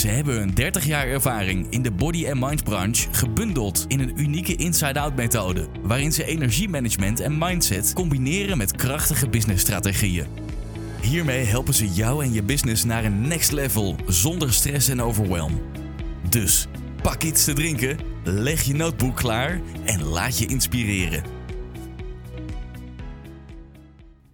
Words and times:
Ze 0.00 0.08
hebben 0.08 0.42
een 0.42 0.54
30 0.54 0.86
jaar 0.86 1.06
ervaring 1.06 1.66
in 1.70 1.82
de 1.82 1.90
body 1.90 2.28
and 2.30 2.40
mind 2.40 2.64
branche 2.64 3.08
gebundeld 3.12 3.84
in 3.88 4.00
een 4.00 4.20
unieke 4.20 4.56
inside-out 4.56 5.16
methode, 5.16 5.66
waarin 5.82 6.12
ze 6.12 6.24
energiemanagement 6.24 7.20
en 7.20 7.38
mindset 7.38 7.92
combineren 7.92 8.58
met 8.58 8.76
krachtige 8.76 9.28
businessstrategieën. 9.28 10.26
Hiermee 11.02 11.44
helpen 11.44 11.74
ze 11.74 11.88
jou 11.88 12.24
en 12.24 12.32
je 12.32 12.42
business 12.42 12.84
naar 12.84 13.04
een 13.04 13.28
next 13.28 13.52
level 13.52 13.96
zonder 14.06 14.52
stress 14.52 14.88
en 14.88 15.02
overwhelm. 15.02 15.62
Dus 16.28 16.66
pak 17.02 17.22
iets 17.22 17.44
te 17.44 17.52
drinken, 17.52 17.98
leg 18.24 18.62
je 18.62 18.74
notebook 18.74 19.16
klaar 19.16 19.60
en 19.84 20.02
laat 20.02 20.38
je 20.38 20.46
inspireren. 20.46 21.24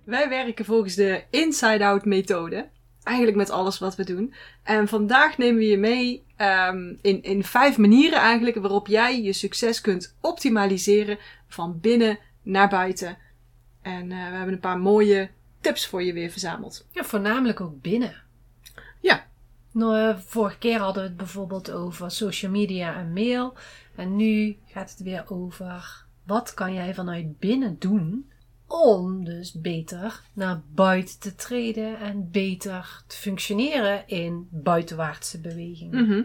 Wij 0.05 0.29
werken 0.29 0.65
volgens 0.65 0.95
de 0.95 1.24
inside-out 1.30 2.05
methode. 2.05 2.74
Eigenlijk 3.06 3.37
met 3.37 3.51
alles 3.51 3.78
wat 3.78 3.96
we 3.96 4.05
doen. 4.05 4.34
En 4.62 4.88
vandaag 4.88 5.38
nemen 5.38 5.56
we 5.56 5.66
je 5.66 5.77
mee 5.77 6.24
ehm, 6.37 6.95
in, 7.01 7.23
in 7.23 7.45
vijf 7.45 7.79
manieren 7.79 8.19
eigenlijk 8.19 8.56
waarop 8.56 8.87
jij 8.87 9.23
je 9.23 9.32
succes 9.32 9.80
kunt 9.80 10.16
optimaliseren 10.20 11.19
van 11.48 11.80
binnen 11.80 12.19
naar 12.42 12.69
buiten. 12.69 13.19
En 13.82 14.12
eh, 14.12 14.29
we 14.29 14.37
hebben 14.37 14.52
een 14.52 14.60
paar 14.60 14.79
mooie 14.79 15.30
tips 15.60 15.87
voor 15.87 16.02
je 16.02 16.12
weer 16.12 16.30
verzameld. 16.30 16.87
Ja, 16.90 17.04
voornamelijk 17.04 17.60
ook 17.60 17.80
binnen. 17.80 18.23
Ja. 19.01 19.27
Nou, 19.73 19.99
eh, 19.99 20.18
vorige 20.18 20.59
keer 20.59 20.79
hadden 20.79 21.02
we 21.02 21.09
het 21.09 21.18
bijvoorbeeld 21.18 21.71
over 21.71 22.10
social 22.10 22.51
media 22.51 22.96
en 22.96 23.12
mail. 23.12 23.54
En 23.95 24.16
nu 24.16 24.57
gaat 24.66 24.90
het 24.90 25.02
weer 25.02 25.24
over 25.27 26.04
wat 26.23 26.54
kan 26.54 26.74
jij 26.74 26.95
vanuit 26.95 27.38
binnen 27.38 27.77
doen 27.79 28.30
om 28.66 29.24
dus 29.24 29.52
beter 29.52 30.20
naar 30.32 30.62
buiten 30.74 31.18
te 31.18 31.34
treden 31.34 31.98
en 31.98 32.30
beter 32.30 33.02
te 33.06 33.16
functioneren 33.16 34.09
in 34.09 34.48
buitenwaartse 34.50 35.40
bewegingen. 35.40 36.04
Mhm. 36.04 36.22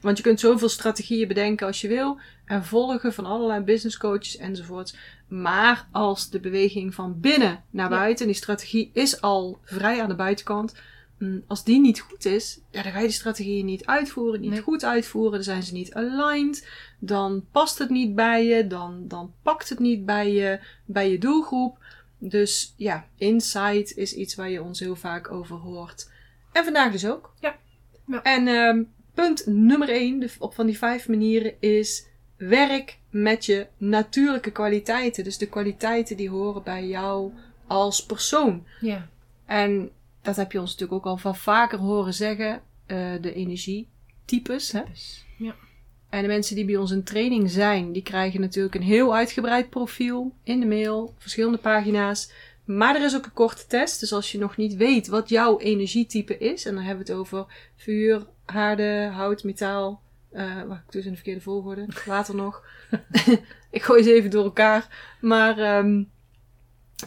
Want 0.00 0.16
je 0.16 0.22
kunt 0.22 0.40
zoveel 0.40 0.68
strategieën 0.68 1.28
bedenken 1.28 1.66
als 1.66 1.80
je 1.80 1.88
wil 1.88 2.18
en 2.44 2.64
volgen 2.64 3.12
van 3.12 3.24
allerlei 3.24 3.60
business 3.64 3.96
coaches 3.96 4.36
enzovoorts. 4.36 4.96
Maar 5.28 5.88
als 5.92 6.30
de 6.30 6.40
beweging 6.40 6.94
van 6.94 7.20
binnen 7.20 7.62
naar 7.70 7.90
Ja. 7.90 7.96
buiten, 7.98 8.26
die 8.26 8.34
strategie 8.34 8.90
is 8.92 9.20
al 9.20 9.58
vrij 9.62 10.02
aan 10.02 10.08
de 10.08 10.14
buitenkant. 10.14 10.74
Mm, 11.20 11.44
Als 11.46 11.64
die 11.64 11.80
niet 11.80 12.00
goed 12.00 12.24
is, 12.24 12.60
ja, 12.70 12.82
dan 12.82 12.92
ga 12.92 12.98
je 12.98 13.04
die 13.06 13.14
strategieën 13.14 13.64
niet 13.64 13.86
uitvoeren, 13.86 14.40
niet 14.40 14.50
Nee. 14.50 14.60
goed 14.60 14.84
uitvoeren. 14.84 15.32
Dan 15.32 15.42
zijn 15.42 15.62
ze 15.62 15.72
niet 15.72 15.94
aligned. 15.94 16.68
Dan 16.98 17.44
past 17.52 17.78
het 17.78 17.90
niet 17.90 18.14
bij 18.14 18.44
je. 18.44 18.66
Dan, 18.66 19.04
dan 19.08 19.32
pakt 19.42 19.68
het 19.68 19.78
niet 19.78 20.04
bij 20.06 20.32
je, 20.32 20.60
bij 20.84 21.10
je 21.10 21.18
doelgroep. 21.18 21.78
Dus 22.18 22.74
ja, 22.76 23.06
insight 23.16 23.96
is 23.96 24.14
iets 24.14 24.34
waar 24.34 24.50
je 24.50 24.62
ons 24.62 24.80
heel 24.80 24.96
vaak 24.96 25.30
over 25.30 25.56
hoort. 25.56 26.10
En 26.52 26.64
vandaag 26.64 26.92
dus 26.92 27.06
ook. 27.06 27.32
Ja. 27.40 27.56
Ja. 28.06 28.22
En 28.22 28.48
ehm, 28.48 28.82
punt 29.14 29.46
nummer 29.46 29.88
1 29.88 30.30
op 30.38 30.54
van 30.54 30.66
die 30.66 30.78
vijf 30.78 31.08
manieren 31.08 31.54
is 31.60 32.06
werk 32.36 32.98
met 33.10 33.44
je 33.46 33.66
natuurlijke 33.76 34.50
kwaliteiten. 34.50 35.24
Dus 35.24 35.38
de 35.38 35.48
kwaliteiten 35.48 36.16
die 36.16 36.30
horen 36.30 36.62
bij 36.62 36.86
jou 36.86 37.32
als 37.66 38.06
persoon. 38.06 38.64
Ja. 38.80 39.08
En 39.46 39.90
dat 40.22 40.36
heb 40.36 40.52
je 40.52 40.60
ons 40.60 40.70
natuurlijk 40.70 40.98
ook 40.98 41.12
al 41.12 41.16
van 41.16 41.36
vaker 41.36 41.78
horen 41.78 42.14
zeggen. 42.14 42.62
eh, 42.86 43.12
de 43.20 43.34
energietypes. 43.34 44.72
Hè? 44.72 44.82
Ja. 45.38 45.54
En 46.08 46.22
de 46.22 46.28
mensen 46.28 46.56
die 46.56 46.64
bij 46.64 46.76
ons 46.76 46.90
in 46.90 47.04
training 47.04 47.50
zijn, 47.50 47.92
die 47.92 48.02
krijgen 48.02 48.40
natuurlijk 48.40 48.74
een 48.74 48.82
heel 48.82 49.14
uitgebreid 49.14 49.70
profiel 49.70 50.34
in 50.42 50.60
de 50.60 50.66
mail, 50.66 51.14
verschillende 51.18 51.58
pagina's. 51.58 52.32
Maar 52.64 52.96
er 52.96 53.04
is 53.04 53.16
ook 53.16 53.24
een 53.24 53.32
korte 53.32 53.66
test. 53.66 54.00
Dus 54.00 54.12
als 54.12 54.32
je 54.32 54.38
nog 54.38 54.56
niet 54.56 54.76
weet 54.76 55.06
wat 55.06 55.28
jouw 55.28 55.58
energietype 55.58 56.38
is, 56.38 56.64
en 56.64 56.74
dan 56.74 56.84
hebben 56.84 57.06
we 57.06 57.12
het 57.12 57.20
over 57.20 57.46
vuur, 57.76 58.26
aarde, 58.44 59.10
hout, 59.12 59.44
metaal. 59.44 60.02
eh 60.30 60.62
wacht, 60.62 60.82
ik 60.86 60.92
doe 60.92 61.00
ze 61.00 61.06
in 61.06 61.12
de 61.14 61.20
verkeerde 61.20 61.40
volgorde. 61.40 61.86
Water 62.06 62.34
nog. 62.34 62.64
ik 63.70 63.82
gooi 63.82 64.02
ze 64.02 64.12
even 64.12 64.30
door 64.30 64.44
elkaar. 64.44 65.16
Maar 65.20 65.58
ehm 65.58 66.02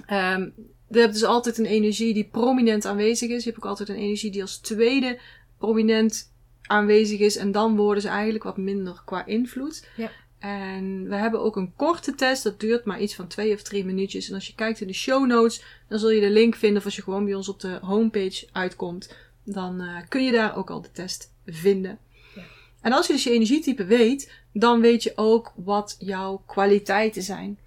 ehm 0.06 0.50
je 0.94 1.00
hebt 1.00 1.14
dus 1.14 1.24
altijd 1.24 1.58
een 1.58 1.66
energie 1.66 2.14
die 2.14 2.30
prominent 2.32 2.86
aanwezig 2.86 3.30
is. 3.30 3.44
Je 3.44 3.50
hebt 3.50 3.64
ook 3.64 3.70
altijd 3.70 3.90
een 3.90 3.96
energie 3.96 4.32
die 4.32 4.42
als 4.42 4.58
tweede 4.58 5.20
prominent 5.58 6.32
aanwezig 6.62 7.20
is. 7.20 7.36
En 7.36 7.52
dan 7.52 7.76
worden 7.76 8.02
ze 8.02 8.10
eigenlijk 8.10 8.44
wat 8.44 8.58
minder 8.58 9.02
qua 9.06 9.26
invloed. 9.26 9.88
Ja. 9.96 10.12
En 10.40 11.10
we 11.10 11.16
hebben 11.16 11.42
ook 11.42 11.56
een 11.56 11.74
korte 11.76 12.16
test. 12.16 12.44
Dat 12.44 12.60
duurt 12.60 12.86
maar 12.86 13.02
iets 13.02 13.16
van 13.16 13.28
twee 13.28 13.54
of 13.54 13.62
drie 13.62 13.86
minuutjes. 13.86 14.30
En 14.30 14.36
als 14.36 14.48
je 14.48 14.56
kijkt 14.56 14.82
in 14.82 14.88
de 14.88 14.94
show 14.94 15.26
notes, 15.26 15.64
dan 15.88 16.00
zul 16.00 16.10
je 16.10 16.22
de 16.22 16.30
link 16.30 16.56
vinden. 16.56 16.78
Of 16.78 16.86
als 16.86 16.96
je 16.96 17.02
gewoon 17.02 17.26
bij 17.26 17.34
ons 17.34 17.50
op 17.50 17.60
de 17.60 17.80
homepage 17.82 18.48
uitkomt, 18.52 19.16
dan 19.44 19.82
eh, 19.82 19.98
kun 20.10 20.24
je 20.24 20.32
daar 20.32 20.56
ook 20.56 20.70
al 20.70 20.82
de 20.82 20.92
test 20.92 21.34
vinden. 21.46 22.00
Ja. 22.36 22.42
En 22.82 22.94
als 22.94 23.08
je 23.08 23.14
dus 23.14 23.24
je 23.24 23.32
energietype 23.32 23.86
weet, 23.86 24.32
dan 24.54 24.82
weet 24.82 25.04
je 25.04 25.14
ook 25.16 25.54
wat 25.56 25.96
jouw 26.00 26.44
kwaliteiten 26.46 27.22
zijn. 27.22 27.58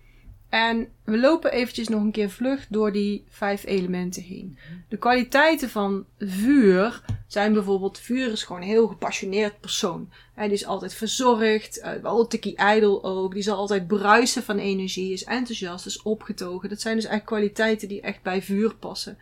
En 0.56 0.88
we 1.04 1.18
lopen 1.18 1.52
eventjes 1.52 1.88
nog 1.88 2.02
een 2.02 2.10
keer 2.10 2.30
vlug 2.30 2.66
door 2.68 2.92
die 2.92 3.24
vijf 3.28 3.64
elementen 3.64 4.22
heen. 4.22 4.58
De 4.88 4.96
kwaliteiten 4.96 5.70
van 5.70 6.04
vuur 6.18 7.02
zijn 7.26 7.52
bijvoorbeeld... 7.52 7.98
Vuur 7.98 8.32
is 8.32 8.42
gewoon 8.42 8.62
een 8.62 8.68
heel 8.68 8.86
gepassioneerd 8.86 9.60
persoon. 9.60 10.10
Hij 10.34 10.48
is 10.48 10.66
altijd 10.66 10.94
verzorgd, 10.94 11.78
uh, 11.78 11.92
wel 12.02 12.26
tikkie 12.26 12.56
ijdel 12.56 13.04
ook. 13.04 13.34
Die 13.34 13.42
zal 13.42 13.56
altijd 13.56 13.86
bruisen 13.86 14.42
van 14.42 14.58
energie, 14.58 15.12
is 15.12 15.24
enthousiast, 15.24 15.86
is 15.86 16.02
opgetogen. 16.02 16.68
Dat 16.68 16.80
zijn 16.80 16.96
dus 16.96 17.04
echt 17.04 17.24
kwaliteiten 17.24 17.88
die 17.88 18.00
echt 18.00 18.22
bij 18.22 18.42
vuur 18.42 18.74
passen. 18.74 19.18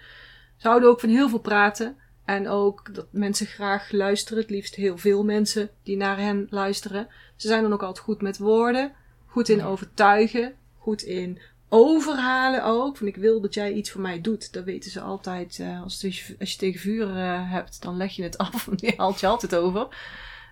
Ze 0.57 0.69
houden 0.69 0.89
ook 0.89 1.01
van 1.01 1.09
heel 1.09 1.29
veel 1.29 1.39
praten. 1.39 1.97
En 2.25 2.49
ook 2.49 2.95
dat 2.95 3.07
mensen 3.11 3.47
graag 3.47 3.93
luisteren. 3.93 4.43
Het 4.43 4.51
liefst 4.51 4.75
heel 4.75 4.99
veel 4.99 5.25
mensen 5.25 5.71
die 5.83 5.97
naar 5.97 6.19
hen 6.19 6.47
luisteren. 6.51 7.09
Ze 7.37 7.49
zijn 7.49 7.63
dan 7.63 7.73
ook 7.73 7.83
altijd 7.83 8.05
goed 8.05 8.23
met 8.23 8.39
woorden. 8.39 8.93
Goed 9.27 9.49
in 9.49 9.65
overtuigen. 9.65 10.55
Goed 10.85 11.03
in 11.03 11.39
overhalen 11.69 12.65
ook. 12.65 12.97
Van 12.97 13.07
ik 13.07 13.17
wil 13.17 13.41
dat 13.41 13.55
jij 13.55 13.73
iets 13.73 13.91
voor 13.91 14.01
mij 14.01 14.21
doet. 14.21 14.53
Dat 14.53 14.65
weten 14.65 14.91
ze 14.91 15.01
altijd. 15.01 15.59
eh, 15.61 15.83
als, 15.83 16.03
het- 16.03 16.35
als 16.41 16.53
je 16.53 16.59
tegen 16.59 16.81
vuur 16.81 17.09
eh, 17.17 17.51
hebt, 17.51 17.83
dan 17.83 17.97
leg 17.97 18.17
je 18.17 18.23
het 18.23 18.39
af. 18.49 18.65
Want 18.65 18.81
die 18.81 18.95
haalt 18.97 19.21
je 19.21 19.27
altijd 19.27 19.55
over. 19.55 19.87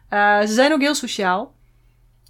Eh, 0.08 0.40
ze 0.40 0.52
zijn 0.52 0.72
ook 0.72 0.80
heel 0.80 0.94
sociaal. 0.94 1.54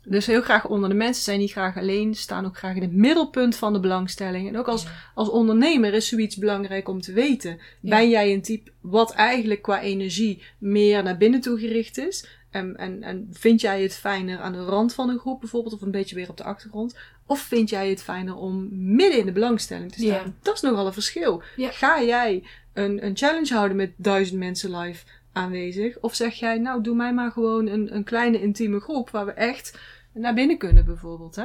Dus 0.05 0.27
heel 0.27 0.43
graag 0.43 0.67
onder 0.69 0.89
de 0.89 0.95
mensen 0.95 1.23
zijn 1.25 1.39
niet 1.39 1.51
graag 1.53 1.77
alleen. 1.77 2.15
Staan 2.15 2.47
ook 2.47 2.57
graag 2.59 2.77
in 2.77 2.83
het 2.83 2.93
middelpunt 2.93 3.57
van 3.57 3.73
de 3.73 3.81
belangstelling. 3.81 4.49
En 4.49 4.59
ook 4.59 4.69
als, 4.69 4.87
als 5.15 5.29
ondernemer 5.29 5.95
is 5.95 6.09
zoiets 6.09 6.37
belangrijk 6.37 6.89
om 6.89 7.01
te 7.01 7.13
weten. 7.13 7.51
Ja. 7.81 7.97
Ben 7.97 8.09
jij 8.09 8.33
een 8.33 8.43
type 8.43 8.71
wat 8.81 9.13
eigenlijk 9.13 9.63
qua 9.63 9.81
energie 9.81 10.43
meer 10.59 11.03
naar 11.03 11.17
binnen 11.17 11.41
toe 11.41 11.59
gericht 11.59 11.99
is? 11.99 12.27
En, 12.53 12.77
en, 12.77 13.03
en 13.03 13.29
vind 13.33 13.61
jij 13.61 13.83
het 13.83 13.95
fijner 13.95 14.39
aan 14.39 14.53
de 14.53 14.65
rand 14.65 14.95
van 14.95 15.09
een 15.09 15.19
groep 15.19 15.41
bijvoorbeeld, 15.41 15.75
of 15.75 15.81
een 15.83 15.91
beetje 15.91 16.15
weer 16.15 16.29
op 16.29 16.37
de 16.37 16.45
achtergrond? 16.45 16.97
Of 17.27 17.41
vind 17.41 17.71
jij 17.71 17.91
het 17.91 18.03
fijner 18.03 18.35
om 18.35 18.69
midden 18.71 19.19
in 19.19 19.27
de 19.27 19.33
belangstelling 19.33 19.93
te 19.93 20.03
staan? 20.03 20.37
Dat 20.43 20.55
is 20.55 20.61
nogal 20.61 20.87
een 20.87 20.93
verschil. 20.93 21.43
Ga 21.57 22.03
jij 22.03 22.43
een, 22.73 23.07
een 23.07 23.17
challenge 23.17 23.55
houden 23.55 23.77
met 23.77 23.93
duizend 23.97 24.39
mensen 24.39 24.77
live 24.77 25.05
aanwezig? 25.33 25.99
Of 26.01 26.15
zeg 26.15 26.35
jij, 26.35 26.59
nou 26.59 26.83
doe 26.83 26.97
mij 26.97 27.15
maar 27.15 27.31
gewoon 27.31 27.67
een, 27.67 27.95
een 27.95 28.05
kleine 28.05 28.41
intieme 28.41 28.81
groep 28.81 29.11
waar 29.11 29.27
we 29.27 29.33
echt 29.33 29.79
naar 30.13 30.35
binnen 30.35 30.59
kunnen 30.59 30.85
bijvoorbeeld, 30.85 31.37
hè? 31.37 31.45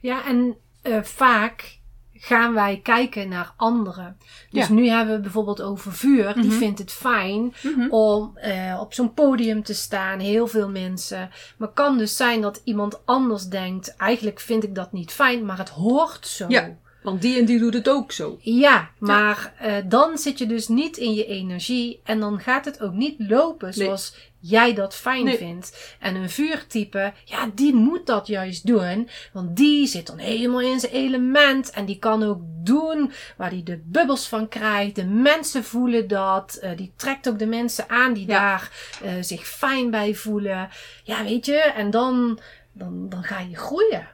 Ja, 0.00 0.26
en 0.26 0.56
eh, 0.82 1.02
vaak 1.02 1.78
gaan 2.18 2.54
wij 2.54 2.80
kijken 2.82 3.28
naar 3.28 3.52
anderen. 3.56 4.16
Dus 4.50 4.66
Ja. 4.66 4.72
nu 4.74 4.88
hebben 4.88 5.14
we 5.14 5.20
bijvoorbeeld 5.20 5.62
over 5.62 5.92
vuur. 5.92 6.34
Die 6.34 6.44
Mhm. 6.44 6.56
vindt 6.56 6.78
het 6.78 6.92
fijn 6.92 7.54
om 7.90 8.30
eh, 8.36 8.78
op 8.80 8.94
zo'n 8.94 9.14
podium 9.14 9.62
te 9.62 9.74
staan. 9.74 10.18
Heel 10.18 10.46
veel 10.46 10.68
mensen. 10.68 11.30
Maar 11.56 11.68
kan 11.72 11.98
dus 11.98 12.16
zijn 12.16 12.40
dat 12.40 12.60
iemand 12.64 13.06
anders 13.06 13.44
denkt... 13.44 13.96
eigenlijk 13.96 14.40
vind 14.40 14.64
ik 14.64 14.74
dat 14.74 14.92
niet 14.92 15.12
fijn, 15.12 15.44
maar 15.44 15.58
het 15.58 15.68
hoort 15.68 16.26
zo. 16.26 16.44
Ja. 16.48 16.76
Want 17.02 17.22
die 17.22 17.38
en 17.38 17.44
die 17.44 17.58
doet 17.58 17.74
het 17.74 17.88
ook 17.88 18.12
zo. 18.12 18.36
Ja, 18.40 18.90
maar 18.98 19.54
eh, 19.58 19.74
dan 19.84 20.18
zit 20.18 20.38
je 20.38 20.46
dus 20.46 20.68
niet 20.68 20.96
in 20.96 21.14
je 21.14 21.26
energie 21.26 22.00
en 22.04 22.20
dan 22.20 22.40
gaat 22.40 22.64
het 22.64 22.80
ook 22.80 22.92
niet 22.92 23.14
lopen 23.18 23.74
zoals 23.74 24.14
jij 24.48 24.74
dat 24.74 24.94
fijn 24.94 25.24
Nee. 25.24 25.36
vindt. 25.36 25.96
En 26.00 26.14
een 26.14 26.30
vuurtype, 26.30 27.12
ja, 27.24 27.50
die 27.54 27.74
moet 27.74 28.06
dat 28.06 28.26
juist 28.26 28.66
doen, 28.66 29.08
want 29.32 29.56
die 29.56 29.86
zit 29.86 30.06
dan 30.06 30.18
helemaal 30.18 30.60
in 30.60 30.80
zijn 30.80 30.92
element 30.92 31.70
en 31.70 31.84
die 31.84 31.98
kan 31.98 32.22
ook 32.22 32.40
doen 32.42 33.12
waar 33.36 33.50
hij 33.50 33.62
de 33.64 33.80
bubbels 33.84 34.28
van 34.28 34.48
krijgt. 34.48 34.94
De 34.94 35.04
mensen 35.04 35.64
voelen 35.64 36.08
dat, 36.08 36.54
eh, 36.54 36.70
die 36.76 36.92
trekt 36.96 37.28
ook 37.28 37.38
de 37.38 37.46
mensen 37.46 37.88
aan 37.88 38.12
die 38.12 38.26
Ja. 38.26 38.38
daar 38.40 38.70
eh, 39.02 39.12
zich 39.20 39.46
fijn 39.46 39.90
bij 39.90 40.14
voelen. 40.14 40.68
Ja, 41.04 41.24
weet 41.24 41.46
je, 41.46 41.56
en 41.58 41.90
dan, 41.90 42.38
dan, 42.72 43.08
dan 43.08 43.22
ga 43.22 43.40
je 43.40 43.56
groeien. 43.56 44.08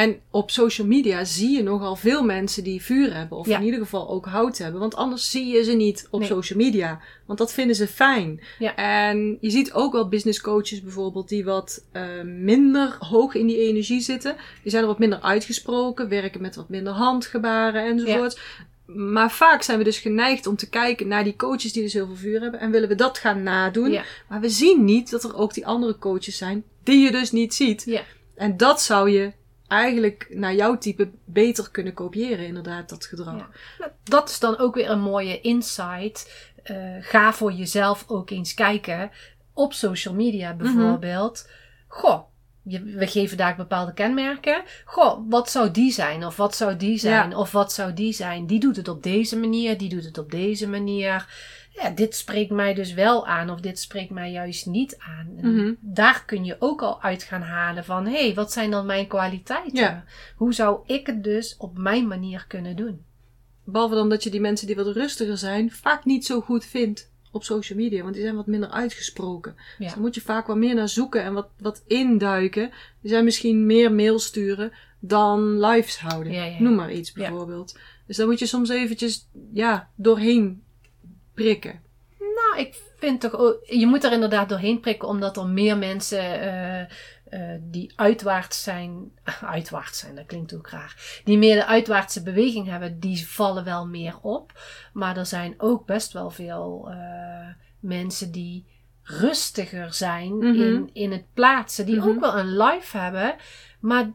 En 0.00 0.20
op 0.30 0.50
social 0.50 0.86
media 0.86 1.24
zie 1.24 1.50
je 1.56 1.62
nogal 1.62 1.96
veel 1.96 2.22
mensen 2.24 2.64
die 2.64 2.82
vuur 2.82 3.14
hebben. 3.14 3.38
Of 3.38 3.46
Ja. 3.46 3.58
in 3.58 3.64
ieder 3.64 3.80
geval 3.80 4.08
ook 4.10 4.26
hout 4.26 4.58
hebben. 4.58 4.80
Want 4.80 4.94
anders 4.94 5.30
zie 5.30 5.46
je 5.46 5.64
ze 5.64 5.72
niet 5.72 6.08
op 6.10 6.20
Nee. 6.20 6.28
social 6.28 6.58
media. 6.58 7.00
Want 7.26 7.38
dat 7.38 7.52
vinden 7.52 7.76
ze 7.76 7.86
fijn. 7.86 8.40
Ja. 8.58 8.74
En 8.76 9.38
je 9.40 9.50
ziet 9.50 9.72
ook 9.72 9.92
wel 9.92 10.08
business 10.08 10.40
coaches 10.40 10.82
bijvoorbeeld 10.82 11.28
die 11.28 11.44
wat 11.44 11.84
eh, 11.92 12.02
minder 12.24 12.96
hoog 12.98 13.34
in 13.34 13.46
die 13.46 13.58
energie 13.58 14.00
zitten. 14.00 14.36
Die 14.62 14.70
zijn 14.70 14.82
er 14.82 14.88
wat 14.88 14.98
minder 14.98 15.20
uitgesproken. 15.20 16.08
Werken 16.08 16.40
met 16.40 16.56
wat 16.56 16.68
minder 16.68 16.92
handgebaren 16.92 17.84
enzovoort. 17.84 18.40
Maar 18.86 19.30
vaak 19.30 19.62
zijn 19.62 19.78
we 19.78 19.84
dus 19.84 19.98
geneigd 19.98 20.46
om 20.46 20.56
te 20.56 20.68
kijken 20.68 21.08
naar 21.08 21.24
die 21.24 21.36
coaches 21.36 21.72
die 21.72 21.82
dus 21.82 21.92
heel 21.92 22.06
veel 22.06 22.16
vuur 22.16 22.40
hebben. 22.40 22.60
En 22.60 22.70
willen 22.70 22.88
we 22.88 22.94
dat 22.94 23.18
gaan 23.18 23.42
nadoen. 23.42 23.90
Ja. 23.90 24.04
Maar 24.28 24.40
we 24.40 24.48
zien 24.48 24.84
niet 24.84 25.10
dat 25.10 25.24
er 25.24 25.36
ook 25.36 25.54
die 25.54 25.66
andere 25.66 25.98
coaches 25.98 26.36
zijn 26.36 26.64
die 26.82 26.98
je 27.04 27.10
dus 27.10 27.30
niet 27.32 27.54
ziet. 27.54 27.82
Ja. 27.86 28.02
En 28.34 28.56
dat 28.56 28.82
zou 28.82 29.10
je 29.10 29.32
eigenlijk 29.70 30.26
naar 30.30 30.54
jouw 30.54 30.78
type 30.78 31.10
beter 31.24 31.70
kunnen 31.70 31.94
kopiëren, 31.94 32.46
inderdaad, 32.46 32.88
dat 32.88 33.06
gedrag. 33.06 33.36
Ja. 33.36 33.48
Nou, 33.78 33.90
Dat 34.04 34.28
is 34.28 34.38
dan 34.38 34.58
ook 34.58 34.74
weer 34.74 34.90
een 34.90 35.00
mooie 35.00 35.40
insight. 35.40 36.48
Eh, 36.62 36.76
ga 37.00 37.32
voor 37.32 37.52
jezelf 37.52 38.04
ook 38.06 38.30
eens 38.30 38.54
kijken. 38.54 39.10
Op 39.52 39.72
social 39.72 40.14
media 40.14 40.54
bijvoorbeeld. 40.54 41.48
Goh, 41.88 42.20
je, 42.62 42.82
we 42.82 43.06
geven 43.06 43.36
daar 43.36 43.56
bepaalde 43.56 43.92
kenmerken. 43.92 44.62
Goh, 44.84 45.20
wat 45.28 45.50
zou 45.50 45.70
die 45.70 45.92
zijn? 45.92 46.26
Of 46.26 46.36
wat 46.36 46.54
zou 46.56 46.76
die 46.76 46.98
zijn? 46.98 47.30
Ja. 47.30 47.36
Of 47.36 47.52
wat 47.52 47.72
zou 47.72 47.92
die 47.92 48.12
zijn? 48.12 48.46
Die 48.46 48.60
doet 48.60 48.76
het 48.76 48.88
op 48.88 49.02
deze 49.02 49.38
manier, 49.38 49.78
die 49.78 49.88
doet 49.88 50.04
het 50.04 50.18
op 50.18 50.30
deze 50.30 50.68
manier. 50.68 51.26
Ja, 51.80 51.90
dit 51.90 52.14
spreekt 52.14 52.50
mij 52.50 52.74
dus 52.74 52.94
wel 52.94 53.26
aan, 53.26 53.50
of 53.50 53.60
dit 53.60 53.78
spreekt 53.78 54.10
mij 54.10 54.30
juist 54.30 54.66
niet 54.66 54.98
aan. 54.98 55.26
En 55.36 55.54
Mhm. 55.54 55.72
Daar 55.80 56.24
kun 56.26 56.44
je 56.44 56.56
ook 56.58 56.82
al 56.82 57.02
uit 57.02 57.22
gaan 57.22 57.42
halen 57.42 57.84
van: 57.84 58.06
hé, 58.06 58.24
hey, 58.24 58.34
wat 58.34 58.52
zijn 58.52 58.70
dan 58.70 58.86
mijn 58.86 59.06
kwaliteiten? 59.06 59.80
Ja. 59.80 60.04
Hoe 60.36 60.54
zou 60.54 60.80
ik 60.86 61.06
het 61.06 61.24
dus 61.24 61.56
op 61.58 61.78
mijn 61.78 62.06
manier 62.06 62.44
kunnen 62.48 62.76
doen? 62.76 63.04
Behalve 63.64 63.94
dan 63.94 64.08
dat 64.08 64.22
je 64.22 64.30
die 64.30 64.40
mensen 64.40 64.66
die 64.66 64.76
wat 64.76 64.94
rustiger 64.94 65.38
zijn, 65.38 65.70
vaak 65.70 66.04
niet 66.04 66.26
zo 66.26 66.40
goed 66.40 66.64
vindt 66.64 67.10
op 67.32 67.44
social 67.44 67.78
media. 67.78 68.02
Want 68.02 68.14
die 68.14 68.22
zijn 68.22 68.36
wat 68.36 68.46
minder 68.46 68.70
uitgesproken. 68.70 69.56
Dus 69.78 69.88
daar 69.88 70.00
moet 70.00 70.14
je 70.14 70.20
vaak 70.20 70.46
wat 70.46 70.56
meer 70.56 70.74
naar 70.74 70.88
zoeken 70.88 71.22
en 71.22 71.32
wat, 71.32 71.48
wat 71.58 71.82
induiken. 71.86 72.70
Die 73.00 73.10
zijn 73.10 73.24
misschien 73.24 73.66
meer 73.66 73.92
mail 73.92 74.18
sturen 74.18 74.72
dan 75.00 75.60
lives 75.60 75.98
houden. 75.98 76.32
Ja. 76.32 76.60
Noem 76.60 76.74
maar 76.74 76.92
iets 76.92 77.12
bijvoorbeeld. 77.12 77.78
Dus 78.06 78.16
daar 78.16 78.26
moet 78.26 78.38
je 78.38 78.46
soms 78.46 78.68
eventjes 78.68 79.28
ja, 79.52 79.90
doorheen 79.94 80.62
prikken. 81.42 81.80
Nou, 82.18 82.58
ik 82.66 82.80
vind 82.96 83.20
toch 83.20 83.36
ook, 83.36 83.58
je 83.66 83.86
moet 83.86 84.04
er 84.04 84.12
inderdaad 84.12 84.48
doorheen 84.48 84.80
prikken, 84.80 85.08
omdat 85.08 85.36
er 85.36 85.46
meer 85.46 85.78
mensen 85.78 86.40
eh, 86.40 86.80
eh, 86.80 87.60
die 87.62 87.92
uitwaarts 87.96 88.62
zijn, 88.62 89.10
uitwaarts 89.56 89.98
zijn, 89.98 90.14
dat 90.14 90.26
klinkt 90.26 90.54
ook 90.54 90.68
raar, 90.68 91.20
die 91.24 91.38
meer 91.38 91.54
de 91.54 91.66
uitwaartse 91.66 92.22
beweging 92.22 92.66
hebben, 92.66 93.00
die 93.00 93.28
vallen 93.28 93.64
wel 93.64 93.86
meer 93.86 94.18
op. 94.22 94.52
Maar 94.92 95.16
er 95.16 95.26
zijn 95.26 95.54
ook 95.58 95.86
best 95.86 96.12
wel 96.12 96.30
veel 96.30 96.88
eh, 96.90 97.48
mensen 97.80 98.32
die 98.32 98.66
rustiger 99.02 99.94
zijn 99.94 100.36
Mhm. 100.38 100.60
in, 100.60 100.90
in 100.92 101.12
het 101.12 101.24
plaatsen, 101.34 101.86
die 101.86 101.96
Mhm. 101.96 102.08
ook 102.08 102.20
wel 102.20 102.38
een 102.38 102.56
live 102.56 102.98
hebben, 102.98 103.34
maar 103.80 104.10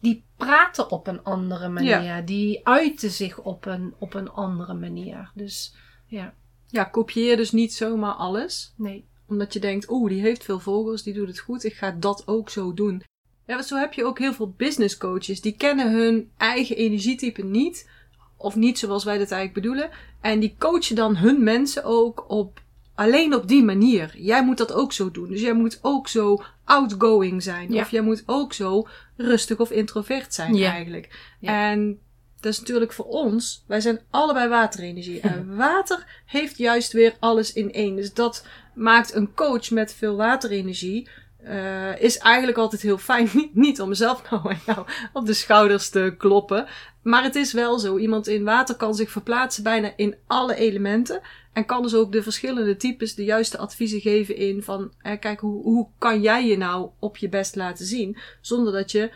die 0.00 0.24
praten 0.36 0.90
op 0.90 1.06
een 1.06 1.22
andere 1.24 1.68
manier, 1.68 2.24
die 2.24 2.60
uiten 2.66 3.10
zich 3.10 3.38
op 3.38 3.66
een, 3.66 3.94
op 3.98 4.14
een 4.14 4.30
andere 4.30 4.74
manier. 4.74 5.30
Dus 5.34 5.74
ja, 6.06 6.34
Ja, 6.70 6.84
kopieer 6.84 7.36
dus 7.36 7.50
niet 7.50 7.72
zomaar 7.74 8.12
alles. 8.14 8.74
nee. 8.76 9.08
Omdat 9.28 9.52
je 9.52 9.58
denkt, 9.60 9.90
oeh, 9.90 10.10
die 10.10 10.20
heeft 10.20 10.44
veel 10.44 10.58
volgers, 10.60 11.02
die 11.02 11.14
doet 11.14 11.28
het 11.28 11.38
goed, 11.38 11.64
ik 11.64 11.72
ga 11.74 11.90
dat 11.90 12.22
ook 12.26 12.50
zo 12.50 12.74
doen. 12.74 13.02
Ja, 13.46 13.54
want 13.54 13.66
zo 13.66 13.76
heb 13.76 13.92
je 13.92 14.04
ook 14.04 14.18
heel 14.18 14.32
veel 14.32 14.54
business 14.56 14.96
coaches. 14.96 15.40
Die 15.40 15.56
kennen 15.56 15.92
hun 15.92 16.30
eigen 16.36 16.76
energietype 16.76 17.42
niet. 17.44 17.88
Of 18.36 18.56
niet 18.56 18.78
zoals 18.78 19.04
wij 19.04 19.18
dat 19.18 19.30
eigenlijk 19.30 19.62
bedoelen. 19.66 19.90
En 20.20 20.40
die 20.40 20.54
coachen 20.58 20.96
dan 20.96 21.16
hun 21.16 21.42
mensen 21.44 21.84
ook 21.84 22.24
op, 22.30 22.62
alleen 22.94 23.34
op 23.34 23.48
die 23.48 23.64
manier. 23.64 24.12
Jij 24.16 24.44
moet 24.44 24.58
dat 24.58 24.72
ook 24.72 24.92
zo 24.92 25.10
doen. 25.10 25.28
Dus 25.28 25.40
jij 25.40 25.54
moet 25.54 25.78
ook 25.82 26.08
zo 26.08 26.42
outgoing 26.64 27.42
zijn. 27.42 27.72
Ja. 27.72 27.80
Of 27.80 27.90
jij 27.90 28.02
moet 28.02 28.22
ook 28.26 28.52
zo 28.52 28.86
rustig 29.16 29.58
of 29.58 29.70
introvert 29.70 30.34
zijn 30.34 30.54
Ja. 30.54 30.70
eigenlijk. 30.72 31.34
Ja. 31.40 31.70
En 31.70 31.98
dat 32.40 32.52
is 32.52 32.58
natuurlijk 32.58 32.92
voor 32.92 33.04
ons, 33.04 33.64
wij 33.66 33.80
zijn 33.80 34.00
allebei 34.10 34.48
waterenergie. 34.48 35.20
En 35.30 35.56
water 35.56 36.06
heeft 36.26 36.58
juist 36.58 36.92
weer 36.92 37.14
alles 37.18 37.52
in 37.52 37.72
één. 37.72 37.96
Dus 37.96 38.14
dat 38.14 38.46
maakt 38.74 39.14
een 39.14 39.34
coach 39.34 39.70
met 39.70 39.94
veel 39.94 40.16
waterenergie. 40.16 41.08
eh, 41.44 42.00
is 42.00 42.18
eigenlijk 42.18 42.58
altijd 42.58 42.82
heel 42.82 42.98
fijn. 42.98 43.30
Niet, 43.34 43.54
niet 43.54 43.80
om 43.80 43.88
mezelf 43.88 44.30
nou 44.30 44.54
jou 44.66 44.86
op 45.12 45.26
de 45.26 45.32
schouders 45.34 45.88
te 45.88 46.14
kloppen. 46.18 46.66
Maar 47.02 47.22
het 47.22 47.34
is 47.34 47.52
wel 47.52 47.78
zo. 47.78 47.98
Iemand 47.98 48.26
in 48.26 48.44
water 48.44 48.74
kan 48.76 48.94
zich 48.94 49.10
verplaatsen 49.10 49.62
bijna 49.62 49.92
in 49.96 50.14
alle 50.26 50.54
elementen. 50.54 51.20
En 51.52 51.64
kan 51.66 51.82
dus 51.82 51.94
ook 51.94 52.12
de 52.12 52.22
verschillende 52.22 52.76
types 52.76 53.14
de 53.14 53.24
juiste 53.24 53.58
adviezen 53.58 54.00
geven 54.00 54.36
in 54.36 54.62
van... 54.62 54.92
eh, 55.02 55.18
kijk, 55.20 55.40
hoe, 55.40 55.62
hoe 55.62 55.88
kan 55.98 56.20
jij 56.20 56.46
je 56.46 56.56
nou 56.56 56.90
op 56.98 57.16
je 57.16 57.28
best 57.28 57.56
laten 57.56 57.86
zien? 57.86 58.16
Zonder 58.40 58.72
dat 58.72 58.90
je 58.90 59.10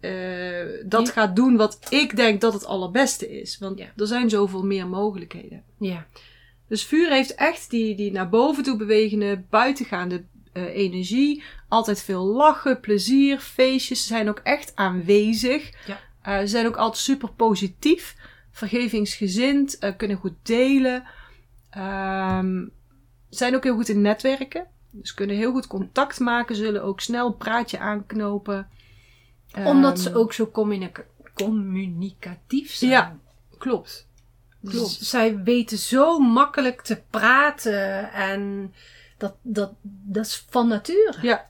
eh, 0.00 0.10
dat 0.86 1.06
Ja. 1.06 1.12
gaat 1.12 1.36
doen 1.36 1.56
wat 1.56 1.78
ik 1.90 2.16
denk 2.16 2.40
dat 2.40 2.52
het 2.52 2.64
allerbeste 2.64 3.40
is. 3.40 3.58
Want 3.58 3.78
Ja. 3.78 3.86
er 3.96 4.06
zijn 4.06 4.30
zoveel 4.30 4.64
meer 4.64 4.86
mogelijkheden. 4.86 5.62
Ja. 5.78 6.06
Dus 6.68 6.84
vuur 6.84 7.10
heeft 7.10 7.34
echt 7.34 7.70
die, 7.70 7.94
die 7.96 8.12
naar 8.12 8.28
boven 8.28 8.62
toe 8.64 8.76
bewegende, 8.76 9.42
buitengaande 9.50 10.24
eh, 10.52 10.62
energie. 10.76 11.42
Altijd 11.68 12.02
veel 12.02 12.24
lachen, 12.24 12.80
plezier, 12.80 13.38
feestjes. 13.38 14.00
Ze 14.00 14.06
zijn 14.06 14.28
ook 14.28 14.40
echt 14.42 14.72
aanwezig. 14.74 15.70
Ja. 15.86 16.00
Eh, 16.22 16.38
ze 16.40 16.46
zijn 16.46 16.66
ook 16.66 16.76
altijd 16.76 17.02
super 17.02 17.28
positief, 17.32 18.16
vergevingsgezind, 18.50 19.78
kunnen 19.96 20.16
goed 20.16 20.34
delen. 20.42 21.04
Ehm, 21.70 22.66
zijn 23.28 23.54
ook 23.54 23.64
heel 23.64 23.74
goed 23.74 23.88
in 23.88 24.00
netwerken. 24.00 24.66
Dus 24.90 25.14
kunnen 25.14 25.36
heel 25.36 25.52
goed 25.52 25.66
contact 25.66 26.18
maken, 26.20 26.56
zullen 26.56 26.82
ook 26.82 27.00
snel 27.00 27.26
een 27.26 27.36
praatje 27.36 27.78
aanknopen. 27.78 28.68
Omdat 29.56 29.92
Ehm, 29.94 30.02
ze 30.02 30.14
ook 30.14 30.32
zo 30.32 30.46
communica- 30.50 31.04
communicatief 31.34 32.74
zijn. 32.74 32.90
Ja. 32.90 33.16
Klopt. 33.58 34.06
Dus 34.60 34.72
klopt. 34.74 34.90
zij 34.92 35.42
weten 35.42 35.78
zo 35.78 36.18
makkelijk 36.18 36.82
te 36.82 37.02
praten 37.10 38.12
en 38.12 38.72
dat, 39.18 39.34
dat, 39.42 39.72
dat 39.82 40.26
is 40.26 40.44
van 40.50 40.68
nature. 40.68 41.14
Ja. 41.22 41.48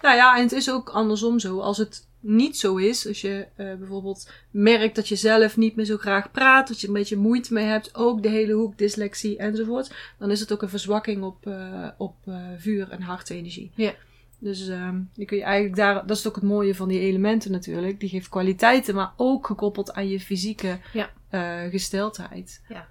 Nou 0.00 0.16
ja, 0.16 0.36
en 0.36 0.42
het 0.42 0.52
is 0.52 0.70
ook 0.70 0.88
andersom 0.90 1.38
zo. 1.38 1.60
Als 1.60 1.78
het 1.78 2.08
niet 2.20 2.58
zo 2.58 2.76
is, 2.76 3.06
als 3.08 3.20
je 3.20 3.46
eh, 3.56 3.74
bijvoorbeeld 3.74 4.30
merkt 4.50 4.94
dat 4.94 5.08
je 5.08 5.16
zelf 5.16 5.56
niet 5.56 5.76
meer 5.76 5.84
zo 5.84 5.96
graag 5.96 6.30
praat, 6.30 6.68
dat 6.68 6.80
je 6.80 6.86
een 6.86 6.92
beetje 6.92 7.16
moeite 7.16 7.52
mee 7.52 7.64
hebt, 7.64 7.94
ook 7.94 8.22
de 8.22 8.28
hele 8.28 8.52
hoek 8.52 8.78
dyslexie 8.78 9.36
enzovoort, 9.38 9.94
dan 10.18 10.30
is 10.30 10.40
het 10.40 10.52
ook 10.52 10.62
een 10.62 10.68
verzwakking 10.68 11.22
op, 11.22 11.46
eh, 11.46 11.88
op 11.98 12.14
eh, 12.24 12.36
vuur- 12.56 12.90
en 12.90 13.02
hartenergie. 13.02 13.70
Ja. 13.74 13.92
Dus 14.40 14.68
ehm 14.68 15.00
die 15.14 15.26
kun 15.26 15.36
je 15.36 15.42
eigenlijk 15.42 15.76
daar, 15.76 16.06
dat 16.06 16.16
is 16.16 16.28
ook 16.28 16.34
het 16.34 16.44
mooie 16.44 16.74
van 16.74 16.88
die 16.88 17.00
elementen 17.00 17.50
natuurlijk. 17.50 18.00
Die 18.00 18.08
geeft 18.08 18.28
kwaliteiten, 18.28 18.94
maar 18.94 19.12
ook 19.16 19.46
gekoppeld 19.46 19.92
aan 19.92 20.08
je 20.08 20.20
fysieke 20.20 20.78
Ja. 20.92 21.10
eh, 21.28 21.70
gesteldheid. 21.70 22.60
Ja. 22.68 22.86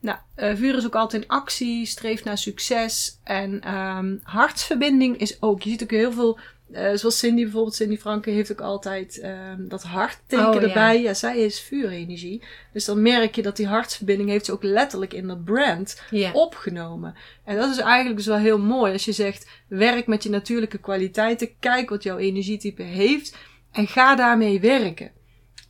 Nou, 0.00 0.18
eh, 0.34 0.54
vuur 0.56 0.76
is 0.76 0.86
ook 0.86 0.94
altijd 0.94 1.22
in 1.22 1.28
actie, 1.28 1.86
streeft 1.86 2.24
naar 2.24 2.38
succes. 2.38 3.18
En 3.24 3.60
ehm 3.60 4.16
hartsverbinding 4.22 5.16
is 5.16 5.42
ook. 5.42 5.62
Je 5.62 5.70
ziet 5.70 5.82
ook 5.82 5.90
heel 5.90 6.12
veel, 6.12 6.38
eh, 6.72 6.94
zoals 6.94 7.18
Cindy 7.18 7.42
bijvoorbeeld, 7.42 7.74
Cindy 7.74 7.96
Franke 7.96 8.30
heeft 8.30 8.52
ook 8.52 8.60
altijd 8.60 9.18
ehm, 9.20 9.68
dat 9.68 9.82
hartteken 9.82 10.48
Oh, 10.48 10.62
erbij. 10.62 11.02
Ja. 11.02 11.14
zij 11.14 11.38
is 11.38 11.60
vuurenergie. 11.60 12.42
Dus 12.72 12.84
dan 12.84 13.02
merk 13.02 13.34
je 13.34 13.42
dat 13.42 13.56
die 13.56 13.66
hartsverbinding 13.66 14.28
heeft 14.28 14.44
ze 14.44 14.52
ook 14.52 14.62
letterlijk 14.62 15.12
in 15.12 15.26
dat 15.26 15.44
brand 15.44 16.02
opgenomen. 16.32 17.14
En 17.44 17.56
dat 17.56 17.70
is 17.70 17.78
eigenlijk 17.78 18.16
dus 18.16 18.26
wel 18.26 18.36
heel 18.36 18.58
mooi 18.58 18.92
als 18.92 19.04
je 19.04 19.12
zegt, 19.12 19.48
werk 19.68 20.06
met 20.06 20.22
je 20.22 20.30
natuurlijke 20.30 20.78
kwaliteiten, 20.78 21.58
kijk 21.60 21.90
wat 21.90 22.02
jouw 22.02 22.18
energietype 22.18 22.82
heeft 22.82 23.36
en 23.72 23.86
ga 23.86 24.14
daarmee 24.16 24.60
werken. 24.60 25.10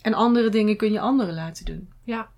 En 0.02 0.14
andere 0.14 0.48
dingen 0.48 0.76
kun 0.76 0.92
je 0.92 1.00
anderen 1.00 1.34
laten 1.34 1.64
doen. 1.64 1.88
Ja. 2.04 2.30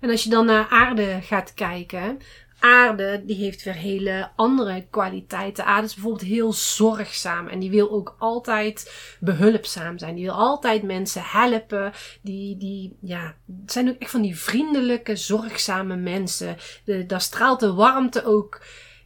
En 0.00 0.10
als 0.10 0.24
je 0.24 0.30
dan 0.30 0.46
naar 0.46 0.68
aarde 0.68 1.18
gaat 1.22 1.54
kijken. 1.54 2.18
Aarde 2.60 3.22
die 3.26 3.36
heeft 3.36 3.62
weer 3.62 3.74
hele 3.74 4.30
andere 4.36 4.86
kwaliteiten. 4.90 5.64
Aarde 5.64 5.86
is 5.86 5.94
bijvoorbeeld 5.94 6.28
heel 6.28 6.52
zorgzaam. 6.52 7.48
En 7.48 7.58
die 7.58 7.70
wil 7.70 7.90
ook 7.90 8.16
altijd 8.18 8.92
behulpzaam 9.20 9.98
zijn. 9.98 10.14
Die 10.14 10.24
wil 10.24 10.34
altijd 10.34 10.82
mensen 10.82 11.22
helpen. 11.24 11.92
Die, 12.22 12.56
die 12.56 12.96
ja, 13.00 13.34
het 13.62 13.72
zijn 13.72 13.88
ook 13.88 13.98
echt 13.98 14.10
van 14.10 14.22
die 14.22 14.38
vriendelijke, 14.38 15.16
zorgzame 15.16 15.96
mensen. 15.96 16.56
De, 16.84 17.06
daar 17.06 17.20
straalt 17.20 17.60
de 17.60 17.72
warmte 17.72 18.24
ook. 18.24 18.62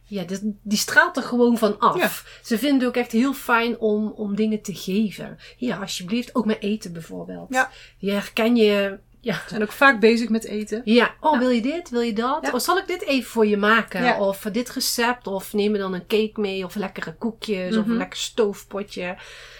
Ja, 0.07 0.23
die, 0.23 0.59
die 0.61 0.77
straalt 0.77 1.17
er 1.17 1.23
gewoon 1.23 1.57
van 1.57 1.79
af. 1.79 1.97
Ja. 1.97 2.09
Ze 2.43 2.57
vinden 2.57 2.79
het 2.79 2.87
ook 2.87 3.03
echt 3.03 3.11
heel 3.11 3.33
fijn 3.33 3.79
om, 3.79 4.11
om 4.11 4.35
dingen 4.35 4.61
te 4.61 4.75
geven. 4.75 5.37
Hier, 5.57 5.75
alsjeblieft. 5.79 6.35
Ook 6.35 6.45
met 6.45 6.61
eten 6.61 6.93
bijvoorbeeld. 6.93 7.47
Ja. 7.49 7.69
Die 7.99 8.11
herken 8.11 8.55
je, 8.55 8.99
Ja. 9.25 9.41
Zijn 9.47 9.61
ook 9.61 9.71
vaak 9.71 9.99
bezig 9.99 10.29
met 10.29 10.43
eten. 10.45 10.81
Ja, 10.83 11.15
oh 11.19 11.33
Ja. 11.33 11.39
wil 11.39 11.49
je 11.49 11.61
dit, 11.61 11.89
wil 11.89 12.01
je 12.01 12.13
dat? 12.13 12.39
Ja. 12.41 12.51
Of 12.51 12.61
zal 12.61 12.77
ik 12.77 12.87
dit 12.87 13.01
even 13.03 13.29
voor 13.29 13.45
je 13.47 13.57
maken? 13.57 14.03
Ja. 14.03 14.19
Of 14.19 14.47
dit 14.51 14.69
recept, 14.69 15.27
of 15.27 15.53
neem 15.53 15.71
je 15.73 15.79
dan 15.79 15.93
een 15.93 16.07
cake 16.07 16.31
mee, 16.41 16.65
of 16.65 16.75
lekkere 16.75 17.13
koekjes, 17.13 17.75
of 17.77 17.81
Mhm. 17.81 17.91
een 17.91 17.97
lekker 17.97 18.19
stoofpotje. 18.19 19.15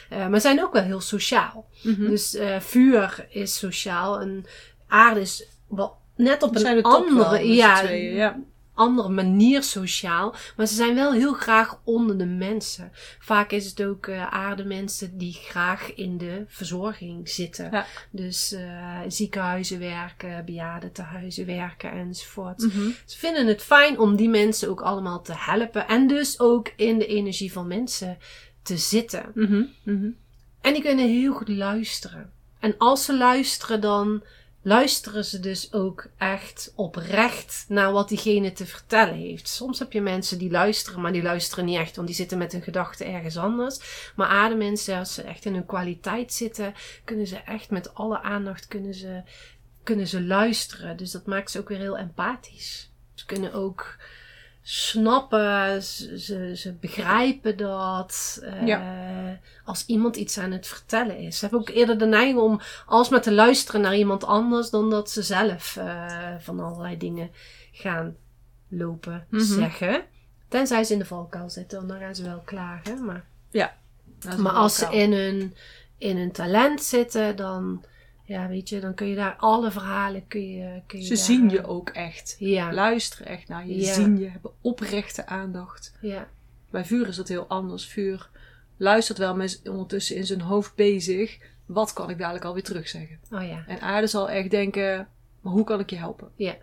Eh, 0.10 0.28
maar 0.28 0.42
zijn 0.42 0.64
ook 0.64 0.74
wel 0.74 0.84
heel 0.84 1.02
sociaal. 1.02 1.66
Mhm. 1.84 2.08
Dus 2.10 2.36
eh, 2.36 2.60
vuur 2.60 3.26
is 3.30 3.58
sociaal 3.58 4.20
en 4.20 4.46
aarde 4.88 5.20
is 5.22 5.48
wel 5.70 5.98
net 6.16 6.44
op 6.44 6.56
een 6.56 6.64
wel, 6.64 6.82
andere, 6.84 7.38
z'n 7.38 7.44
ja, 7.52 7.80
tweeën, 7.80 8.16
ja. 8.16 8.40
Andere 8.76 9.10
manier 9.10 9.64
sociaal. 9.64 10.36
Maar 10.56 10.66
ze 10.66 10.76
zijn 10.76 10.96
wel 10.96 11.14
heel 11.14 11.34
graag 11.34 11.80
onder 11.84 12.18
de 12.18 12.26
mensen. 12.26 12.92
Vaak 13.20 13.52
is 13.52 13.66
het 13.66 13.84
ook 13.84 14.08
eh 14.08 14.34
aardemensen 14.34 15.18
die 15.18 15.34
graag 15.34 15.94
in 15.94 16.18
de 16.18 16.44
verzorging 16.48 17.30
zitten. 17.30 17.70
Ja. 17.72 17.86
Dus 18.10 18.52
eh, 18.52 19.00
ziekenhuizen 19.08 19.80
werken, 19.80 20.46
bejaardentehuizen 20.46 21.46
werken 21.46 21.92
enzovoort. 21.92 22.58
Mhm. 22.58 22.90
Ze 23.06 23.18
vinden 23.18 23.48
het 23.48 23.62
fijn 23.62 24.00
om 24.00 24.16
die 24.16 24.30
mensen 24.30 24.70
ook 24.70 24.82
allemaal 24.82 25.22
te 25.22 25.34
helpen. 25.36 25.88
En 25.88 26.08
dus 26.08 26.40
ook 26.40 26.72
in 26.76 26.98
de 26.98 27.08
energie 27.08 27.52
van 27.52 27.68
mensen 27.68 28.18
te 28.64 28.78
zitten. 28.78 29.32
Mhm. 29.34 29.64
Mhm. 29.84 30.10
En 30.62 30.74
die 30.74 30.82
kunnen 30.82 31.08
heel 31.08 31.34
goed 31.34 31.50
luisteren. 31.50 32.32
En 32.60 32.78
als 32.78 33.06
ze 33.06 33.18
luisteren, 33.18 33.82
dan 33.82 34.24
luisteren 34.66 35.26
ze 35.26 35.40
dus 35.40 35.74
ook 35.74 36.08
echt 36.18 36.72
oprecht 36.76 37.66
naar 37.68 37.92
wat 37.92 38.10
diegene 38.10 38.54
te 38.54 38.66
vertellen 38.66 39.14
heeft. 39.14 39.48
Soms 39.48 39.80
heb 39.80 39.92
je 39.92 40.02
mensen 40.02 40.38
die 40.38 40.52
luisteren, 40.52 41.02
maar 41.02 41.12
die 41.12 41.22
luisteren 41.22 41.66
niet 41.66 41.78
echt, 41.78 41.96
want 41.96 42.08
die 42.08 42.16
zitten 42.16 42.38
met 42.38 42.52
hun 42.52 42.62
gedachten 42.62 43.14
ergens 43.14 43.38
anders. 43.38 43.80
Maar 44.16 44.28
aardemensen, 44.28 44.98
als 44.98 45.14
ze 45.14 45.22
echt 45.22 45.46
in 45.46 45.54
hun 45.54 45.66
kwaliteit 45.66 46.34
zitten, 46.34 46.74
kunnen 47.04 47.28
ze 47.28 47.38
echt 47.38 47.70
met 47.70 47.94
alle 47.94 48.22
aandacht 48.22 48.68
kunnen 48.68 48.94
ze, 48.94 49.22
kunnen 49.84 50.08
ze 50.08 50.22
luisteren. 50.24 50.98
Dus 50.98 51.12
dat 51.12 51.26
maakt 51.26 51.52
ze 51.52 51.60
ook 51.60 51.70
weer 51.70 51.78
heel 51.78 51.98
empathisch. 51.98 52.92
Ze 53.14 53.26
kunnen 53.26 53.54
ook 53.54 53.98
snappen, 54.68 55.84
ze, 55.84 56.52
ze, 56.56 56.74
begrijpen 56.74 57.58
dat. 57.58 58.40
eh, 58.44 58.68
Als 59.66 59.86
iemand 59.86 60.16
iets 60.16 60.38
aan 60.38 60.52
het 60.52 60.68
vertellen 60.68 61.18
is. 61.18 61.36
Ze 61.40 61.42
hebben 61.46 61.60
ook 61.60 61.70
eerder 61.70 61.98
de 61.98 62.06
neiging 62.06 62.40
om 62.40 62.60
alsmaar 62.86 63.22
te 63.22 63.34
luisteren 63.34 63.82
naar 63.82 63.96
iemand 63.96 64.24
anders 64.24 64.70
dan 64.70 64.90
dat 64.90 65.10
ze 65.10 65.22
zelf 65.24 65.76
eh, 65.78 66.34
van 66.40 66.60
allerlei 66.60 66.98
dingen 66.98 67.32
gaan 67.72 68.16
lopen 68.68 69.26
Mhm. 69.30 69.44
zeggen. 69.44 70.04
Tenzij 70.48 70.84
ze 70.84 70.94
in 70.94 71.00
de 71.00 71.06
valkuil 71.06 71.50
zitten, 71.50 71.88
dan 71.88 72.00
gaan 72.00 72.16
ze 72.16 72.24
wel 72.24 72.42
klagen. 72.46 73.06
Maar, 73.06 73.26
is 74.30 74.36
maar 74.36 74.52
als 74.54 74.76
ze 74.76 74.86
in 74.92 75.14
hun, 75.14 75.56
in 75.98 76.18
hun 76.18 76.32
talent 76.32 76.84
zitten, 76.84 77.36
dan, 77.36 77.86
ja, 78.26 78.48
weet 78.48 78.70
je, 78.70 78.80
dan 78.80 78.94
kun 78.94 79.08
je 79.08 79.16
daar 79.16 79.36
alle 79.36 79.72
verhalen 79.72 80.28
kun 80.28 80.48
je, 80.52 80.82
kun 80.88 81.00
je 81.00 81.06
Ze 81.06 81.14
daar- 81.14 81.24
zien 81.24 81.50
je 81.50 81.66
ook 81.68 81.90
echt. 81.90 82.36
Ja, 82.40 82.74
Luisteren 82.74 83.28
echt 83.28 83.48
naar 83.48 83.68
je. 83.68 83.76
Ja. 83.76 83.94
Zien 83.94 84.18
je. 84.20 84.30
Hebben 84.30 84.52
oprechte 84.62 85.26
aandacht. 85.28 85.94
ja, 86.02 86.28
Bij 86.70 86.86
vuur 86.86 87.08
is 87.08 87.16
dat 87.16 87.28
heel 87.28 87.48
anders. 87.48 87.86
Vuur 87.88 88.30
luistert 88.78 89.18
wel, 89.18 89.36
maar 89.36 89.46
is 89.46 89.62
ondertussen 89.62 90.16
in 90.16 90.26
zijn 90.26 90.42
hoofd 90.42 90.76
bezig. 90.76 91.38
Wat 91.66 91.94
kan 91.94 92.10
ik 92.10 92.18
dadelijk 92.18 92.46
alweer 92.46 92.64
terugzeggen? 92.64 93.20
oh 93.32 93.48
ja, 93.48 93.64
En 93.68 93.82
aarde 93.82 94.08
zal 94.08 94.30
echt 94.30 94.50
denken, 94.52 95.08
maar 95.42 95.54
hoe 95.54 95.64
kan 95.64 95.80
ik 95.80 95.90
je 95.90 95.96
helpen? 95.96 96.30
ja, 96.36 96.56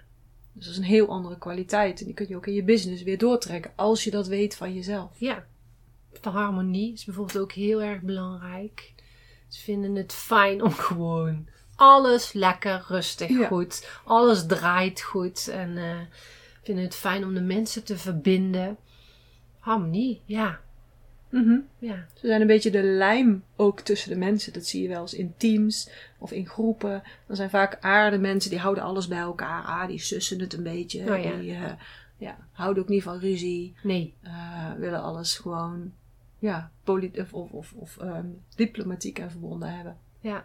Dus 0.52 0.64
dat 0.64 0.73
is 0.73 0.78
een 0.78 0.85
heel 0.85 1.09
andere 1.09 1.38
kwaliteit. 1.38 2.00
En 2.00 2.07
die 2.07 2.14
kun 2.14 2.28
je 2.28 2.37
ook 2.37 2.47
in 2.47 2.54
je 2.54 2.64
business 2.64 3.02
weer 3.02 3.19
doortrekken. 3.19 3.71
Als 3.75 4.04
je 4.04 4.11
dat 4.11 4.26
weet 4.26 4.57
van 4.57 4.75
jezelf. 4.75 5.11
ja. 5.19 5.45
De 6.21 6.28
harmonie 6.28 6.92
is 6.92 7.04
bijvoorbeeld 7.04 7.38
ook 7.38 7.52
heel 7.52 7.83
erg 7.83 8.00
belangrijk. 8.00 8.92
Ze 9.52 9.61
vinden 9.61 9.94
het 9.94 10.12
fijn 10.12 10.62
om 10.62 10.73
gewoon 10.73 11.47
alles 11.76 12.32
lekker, 12.32 12.85
rustig, 12.88 13.28
Ja. 13.28 13.47
goed. 13.47 13.88
Alles 14.04 14.47
draait 14.47 15.00
goed. 15.00 15.49
En 15.49 15.76
eh, 15.76 15.97
vinden 16.62 16.85
het 16.85 16.94
fijn 16.94 17.25
om 17.25 17.35
de 17.35 17.40
mensen 17.40 17.85
te 17.85 17.99
verbinden. 17.99 18.76
Harmonie, 19.59 20.23
ja. 20.25 20.61
ja. 21.78 22.06
Ze 22.14 22.26
zijn 22.26 22.40
een 22.40 22.47
beetje 22.47 22.71
de 22.71 22.82
lijm 22.82 23.44
ook 23.56 23.80
tussen 23.80 24.11
de 24.11 24.16
mensen. 24.16 24.52
Dat 24.52 24.66
zie 24.66 24.82
je 24.82 24.88
wel 24.88 25.00
eens 25.00 25.14
in 25.14 25.35
teams 25.37 25.90
of 26.18 26.32
in 26.32 26.47
groepen. 26.49 27.02
Dan 27.26 27.37
zijn 27.37 27.50
vaak 27.50 27.78
aarde 27.80 28.18
mensen 28.18 28.50
die 28.50 28.59
houden 28.59 28.85
alles 28.85 29.09
bij 29.09 29.18
elkaar. 29.18 29.64
Ah, 29.64 29.87
die 29.87 29.99
sussen 29.99 30.40
het 30.40 30.52
een 30.52 30.62
beetje. 30.62 31.00
Oh 31.00 31.23
ja. 31.23 31.37
Die 31.37 31.54
eh, 31.54 31.73
ja, 32.16 32.37
houden 32.52 32.82
ook 32.82 32.88
niet 32.88 33.02
van 33.02 33.18
ruzie. 33.18 33.75
Nee, 33.82 34.14
eh, 34.23 34.73
willen 34.78 35.02
alles 35.02 35.38
gewoon 35.38 35.92
ja, 36.42 36.70
of, 37.20 37.32
of, 37.32 37.72
of, 37.72 37.96
ehm, 37.99 38.26
diplomatiek 38.56 39.18
en 39.18 39.30
verbonden 39.30 39.75
hebben. 39.75 39.96
ja. 40.20 40.44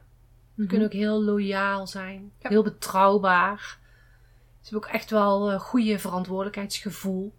Ze 0.55 0.61
Ze 0.63 0.67
kunnen 0.69 0.87
ook 0.87 0.93
heel 0.93 1.23
loyaal 1.23 1.87
zijn. 1.87 2.31
Ja. 2.41 2.49
Heel 2.49 2.63
betrouwbaar. 2.63 3.77
Ze 4.61 4.69
hebben 4.69 4.89
ook 4.89 4.95
echt 4.95 5.09
wel 5.09 5.51
een 5.51 5.59
goede 5.59 5.99
verantwoordelijkheidsgevoel. 5.99 7.33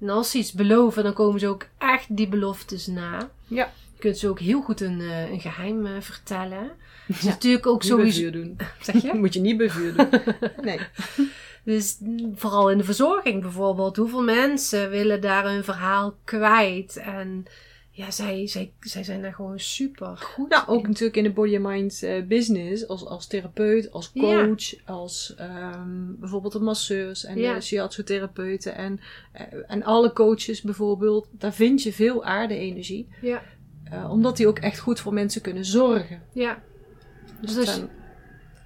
En 0.00 0.08
als 0.08 0.30
ze 0.30 0.38
iets 0.38 0.52
beloven, 0.52 1.02
dan 1.04 1.12
komen 1.12 1.40
ze 1.40 1.46
ook 1.48 1.66
echt 1.78 2.16
die 2.16 2.28
beloftes 2.28 2.86
na. 2.86 3.30
Ja. 3.46 3.70
Je 3.94 4.00
kunt 4.00 4.18
ze 4.18 4.28
ook 4.28 4.38
heel 4.40 4.62
goed 4.62 4.80
een, 4.80 5.00
eh, 5.00 5.30
een 5.30 5.40
geheim 5.40 5.86
eh, 5.86 6.00
vertellen. 6.00 6.70
Het 7.06 7.16
is 7.16 7.22
Ja. 7.22 7.28
natuurlijk 7.30 7.66
ook 7.66 7.82
Niet 7.82 7.96
bij 7.96 7.98
sowieso... 8.10 8.20
vuur 8.20 8.32
doen. 8.32 8.56
Zeg 8.80 9.02
je? 9.02 9.14
Moet 9.20 9.34
je 9.34 9.40
niet 9.40 9.56
bij 9.56 9.70
vuur 9.70 9.94
doen. 9.96 10.08
Nee. 10.64 10.78
Dus 11.64 11.98
vooral 12.34 12.70
in 12.70 12.78
de 12.78 12.84
verzorging 12.84 13.42
bijvoorbeeld. 13.42 13.96
Hoeveel 13.96 14.22
mensen 14.22 14.90
willen 14.90 15.20
daar 15.20 15.44
hun 15.44 15.64
verhaal 15.64 16.14
kwijt? 16.24 16.96
En 16.96 17.44
ja, 17.90 18.10
zij, 18.10 18.46
zij, 18.46 18.72
zij 18.80 19.04
zijn 19.04 19.22
daar 19.22 19.32
gewoon 19.34 19.58
super 19.58 20.16
goed 20.16 20.48
Nou, 20.48 20.66
ook 20.68 20.82
in. 20.82 20.88
natuurlijk 20.88 21.16
in 21.16 21.22
de 21.22 21.30
body 21.32 21.56
and 21.56 21.64
mind 21.66 22.02
eh, 22.02 22.22
business, 22.22 22.88
als, 22.88 23.04
als 23.06 23.26
therapeut, 23.26 23.92
als 23.92 24.12
coach, 24.12 24.86
als 24.86 25.34
ehm, 25.36 26.14
bijvoorbeeld 26.18 26.52
de 26.52 26.60
masseurs 26.60 27.24
en 27.24 27.38
Ja. 27.38 27.54
de 27.54 27.60
shiatsu-therapeuten 27.60 28.74
en, 28.74 29.00
eh, 29.32 29.42
en 29.66 29.82
alle 29.82 30.12
coaches 30.12 30.62
bijvoorbeeld. 30.62 31.28
Daar 31.30 31.52
vind 31.54 31.82
je 31.82 31.92
veel 31.92 32.24
aarde-energie, 32.24 33.08
Ja, 33.20 33.42
eh, 33.84 34.10
omdat 34.10 34.36
die 34.36 34.46
ook 34.48 34.58
echt 34.58 34.78
goed 34.78 35.00
voor 35.00 35.12
mensen 35.12 35.40
kunnen 35.42 35.64
zorgen. 35.64 36.22
ja. 36.32 36.62
Dus 37.40 37.54
Dus- 37.54 37.80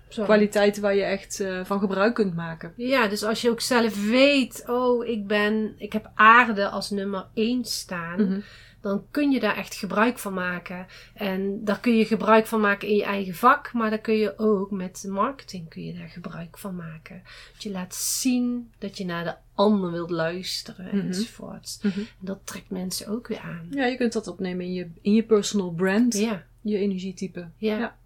kwaliteiten 0.09 0.83
waar 0.83 0.95
je 0.95 1.03
echt 1.03 1.41
eh, 1.41 1.65
van 1.65 1.79
gebruik 1.81 2.15
kunt 2.15 2.35
maken. 2.35 2.73
Ja, 2.77 3.09
dus 3.09 3.23
als 3.25 3.41
je 3.43 3.51
ook 3.51 3.61
zelf 3.61 4.09
weet, 4.11 4.65
oh, 4.67 5.07
ik 5.07 5.27
ben, 5.27 5.75
ik 5.79 5.93
heb 5.93 6.11
aarde 6.15 6.69
als 6.69 6.91
nummer 6.91 7.27
één 7.35 7.65
staan, 7.65 8.23
Mhm. 8.25 8.41
dan 8.81 9.05
kun 9.11 9.31
je 9.31 9.41
daar 9.41 9.57
echt 9.57 9.75
gebruik 9.75 10.19
van 10.19 10.35
maken. 10.35 10.87
En 11.15 11.65
daar 11.65 11.81
kun 11.81 11.97
je 11.97 12.05
gebruik 12.05 12.47
van 12.47 12.61
maken 12.61 12.89
in 12.89 12.97
je 12.97 13.05
eigen 13.05 13.35
vak, 13.35 13.73
maar 13.73 13.91
daar 13.91 13.99
kun 13.99 14.15
je 14.17 14.39
ook 14.39 14.71
met 14.71 15.05
marketing 15.09 15.69
kun 15.69 15.85
je 15.85 15.93
daar 15.95 16.09
gebruik 16.09 16.59
van 16.59 16.77
maken. 16.77 17.23
Dat 17.53 17.63
je 17.63 17.71
laat 17.71 17.95
zien 17.95 18.71
dat 18.79 18.99
je 18.99 19.05
naar 19.05 19.25
de 19.25 19.35
ander 19.55 19.91
wilt 19.93 20.11
luisteren 20.11 20.97
Mhm. 20.97 21.07
enzovoort. 21.07 21.79
Mhm. 21.83 21.99
En 21.99 22.07
dat 22.21 22.39
trekt 22.45 22.71
mensen 22.71 23.09
ook 23.09 23.29
weer 23.29 23.41
aan. 23.41 23.67
Ja, 23.71 23.85
je 23.87 23.97
kunt 23.97 24.13
dat 24.13 24.27
opnemen 24.27 24.65
in 24.67 24.73
je, 24.73 24.91
in 25.03 25.13
je 25.15 25.23
personal 25.23 25.71
brand, 25.71 26.19
Ja, 26.19 26.45
je 26.61 26.77
energietype. 26.79 27.49
ja. 27.57 27.79
Ja. 27.79 27.97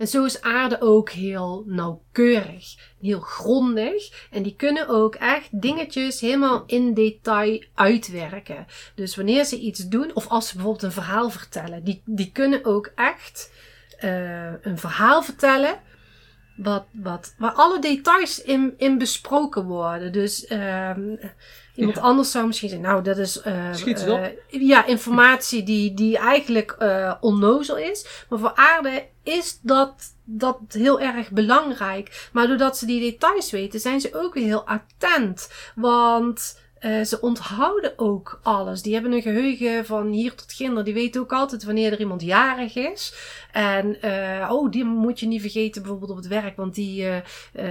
En 0.00 0.08
zo 0.08 0.24
is 0.24 0.40
aarde 0.40 0.80
ook 0.80 1.10
heel 1.10 1.64
nauwkeurig, 1.66 2.76
heel 3.00 3.20
grondig. 3.20 4.28
En 4.30 4.42
die 4.42 4.56
kunnen 4.56 4.88
ook 4.88 5.14
echt 5.14 5.60
dingetjes 5.60 6.20
helemaal 6.20 6.62
in 6.66 6.94
detail 6.94 7.64
uitwerken. 7.74 8.66
Dus 8.94 9.16
wanneer 9.16 9.44
ze 9.44 9.58
iets 9.58 9.88
doen, 9.88 10.14
of 10.14 10.28
als 10.28 10.48
ze 10.48 10.54
bijvoorbeeld 10.54 10.84
een 10.84 10.92
verhaal 10.92 11.30
vertellen, 11.30 11.84
die, 11.84 12.02
die 12.04 12.32
kunnen 12.32 12.64
ook 12.64 12.92
echt 12.94 13.52
eh, 13.98 14.52
een 14.62 14.78
verhaal 14.78 15.22
vertellen. 15.22 15.80
Wat, 16.56 16.84
wat, 16.90 17.34
waar 17.38 17.52
alle 17.52 17.78
details 17.78 18.42
in, 18.42 18.74
in 18.76 18.98
besproken 18.98 19.64
worden. 19.64 20.12
Dus 20.12 20.46
ehm, 20.46 21.16
iemand 21.74 21.96
Ja. 21.96 22.02
anders 22.02 22.30
zou 22.30 22.46
misschien 22.46 22.68
zeggen, 22.68 22.88
nou 22.88 23.02
dat 23.02 23.16
is 23.18 23.40
eh, 23.40 23.74
Schiet 23.74 24.04
eh, 24.04 24.12
op. 24.12 24.32
ja, 24.48 24.84
informatie 24.86 25.62
die, 25.62 25.94
die 25.94 26.18
eigenlijk 26.18 26.70
eh 26.78 27.14
onnozel 27.20 27.76
is. 27.76 28.06
Maar 28.28 28.38
voor 28.38 28.54
aarde 28.54 29.06
is 29.22 29.58
dat, 29.62 29.94
dat 30.24 30.58
heel 30.68 31.00
erg 31.00 31.30
belangrijk. 31.30 32.28
Maar 32.32 32.46
doordat 32.46 32.78
ze 32.78 32.86
die 32.86 33.00
details 33.00 33.50
weten, 33.50 33.80
zijn 33.80 34.00
ze 34.00 34.10
ook 34.14 34.34
weer 34.34 34.44
heel 34.44 34.66
attent. 34.66 35.50
Want 35.74 36.58
eh, 36.80 37.02
ze 37.02 37.20
onthouden 37.20 37.92
ook 37.96 38.40
alles. 38.42 38.82
Die 38.82 38.92
hebben 38.92 39.12
een 39.12 39.22
geheugen 39.22 39.86
van 39.86 40.10
hier 40.10 40.34
tot 40.34 40.54
kinder. 40.54 40.84
Die 40.84 40.94
weten 40.94 41.20
ook 41.20 41.32
altijd 41.32 41.64
wanneer 41.64 41.92
er 41.92 42.00
iemand 42.00 42.22
jarig 42.22 42.76
is. 42.76 43.14
En 43.52 44.02
eh, 44.02 44.50
oh, 44.52 44.70
die 44.70 44.84
moet 44.84 45.20
je 45.20 45.26
niet 45.26 45.40
vergeten 45.40 45.82
bijvoorbeeld 45.82 46.10
op 46.10 46.16
het 46.16 46.26
werk. 46.26 46.56
Want 46.56 46.74
die, 46.74 47.06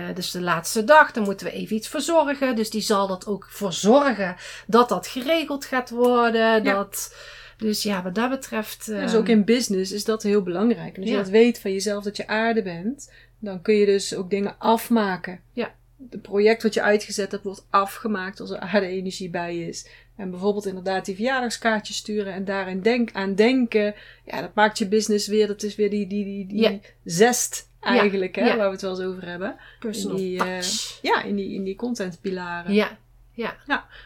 dat 0.07 0.17
is 0.17 0.31
de 0.31 0.41
laatste 0.41 0.83
dag. 0.83 1.11
Dan 1.11 1.23
moeten 1.23 1.45
we 1.47 1.53
even 1.53 1.75
iets 1.75 1.87
verzorgen. 1.87 2.55
Dus 2.55 2.69
die 2.69 2.81
zal 2.81 3.07
dat 3.07 3.27
ook 3.27 3.47
voor 3.49 3.73
zorgen 3.73 4.35
dat 4.67 4.89
dat 4.89 5.07
geregeld 5.07 5.65
gaat 5.65 5.89
worden. 5.89 6.63
Ja. 6.63 6.73
Dat, 6.73 7.13
dus 7.57 7.83
ja, 7.83 8.03
wat 8.03 8.15
dat 8.15 8.29
betreft. 8.29 8.85
Dus 8.85 9.13
eh, 9.13 9.19
ook 9.19 9.27
in 9.27 9.45
business 9.45 9.91
is 9.91 10.05
dat 10.05 10.23
heel 10.23 10.41
belangrijk. 10.43 10.95
En 10.95 11.01
als 11.01 11.09
Ja. 11.11 11.17
je 11.17 11.21
dat 11.23 11.31
weet 11.31 11.59
van 11.59 11.71
jezelf 11.71 12.03
dat 12.03 12.17
je 12.17 12.27
aarde 12.27 12.61
bent, 12.61 13.11
dan 13.39 13.61
kun 13.61 13.75
je 13.75 13.85
dus 13.85 14.15
ook 14.15 14.29
dingen 14.29 14.55
afmaken. 14.57 15.39
Ja. 15.53 15.73
Het 16.09 16.21
project 16.21 16.63
wat 16.63 16.73
je 16.73 16.81
uitgezet 16.81 17.31
hebt 17.31 17.43
wordt 17.43 17.65
afgemaakt 17.69 18.39
als 18.39 18.49
er 18.49 18.59
aarde-energie 18.59 19.29
bij 19.29 19.57
is. 19.57 19.87
En 20.15 20.29
bijvoorbeeld 20.29 20.65
inderdaad 20.65 21.05
die 21.05 21.15
verjaardagskaartjes 21.15 21.97
sturen 21.97 22.33
en 22.33 22.45
daarin 22.45 22.81
denk, 22.81 23.09
aan 23.13 23.35
denken. 23.35 23.95
Ja, 24.25 24.41
dat 24.41 24.53
maakt 24.53 24.77
je 24.77 24.87
business 24.87 25.27
weer, 25.27 25.47
dat 25.47 25.63
is 25.63 25.75
weer 25.75 25.89
die, 25.89 26.07
die, 26.07 26.23
die, 26.25 26.47
die 26.47 26.61
Ja. 26.61 26.79
zest 27.03 27.69
eigenlijk, 27.79 28.35
hè, 28.35 28.45
ja. 28.45 28.55
waar 28.57 28.65
we 28.65 28.71
het 28.71 28.81
wel 28.81 28.91
eens 28.91 28.99
over 28.99 29.27
hebben. 29.27 29.55
Personal 29.79 30.17
die, 30.17 30.43
eh. 30.43 30.61
Ja, 31.01 31.23
in 31.23 31.35
die, 31.35 31.53
in 31.53 31.63
die 31.63 31.75
contentpilaren. 31.75 32.73
ja. 32.73 32.97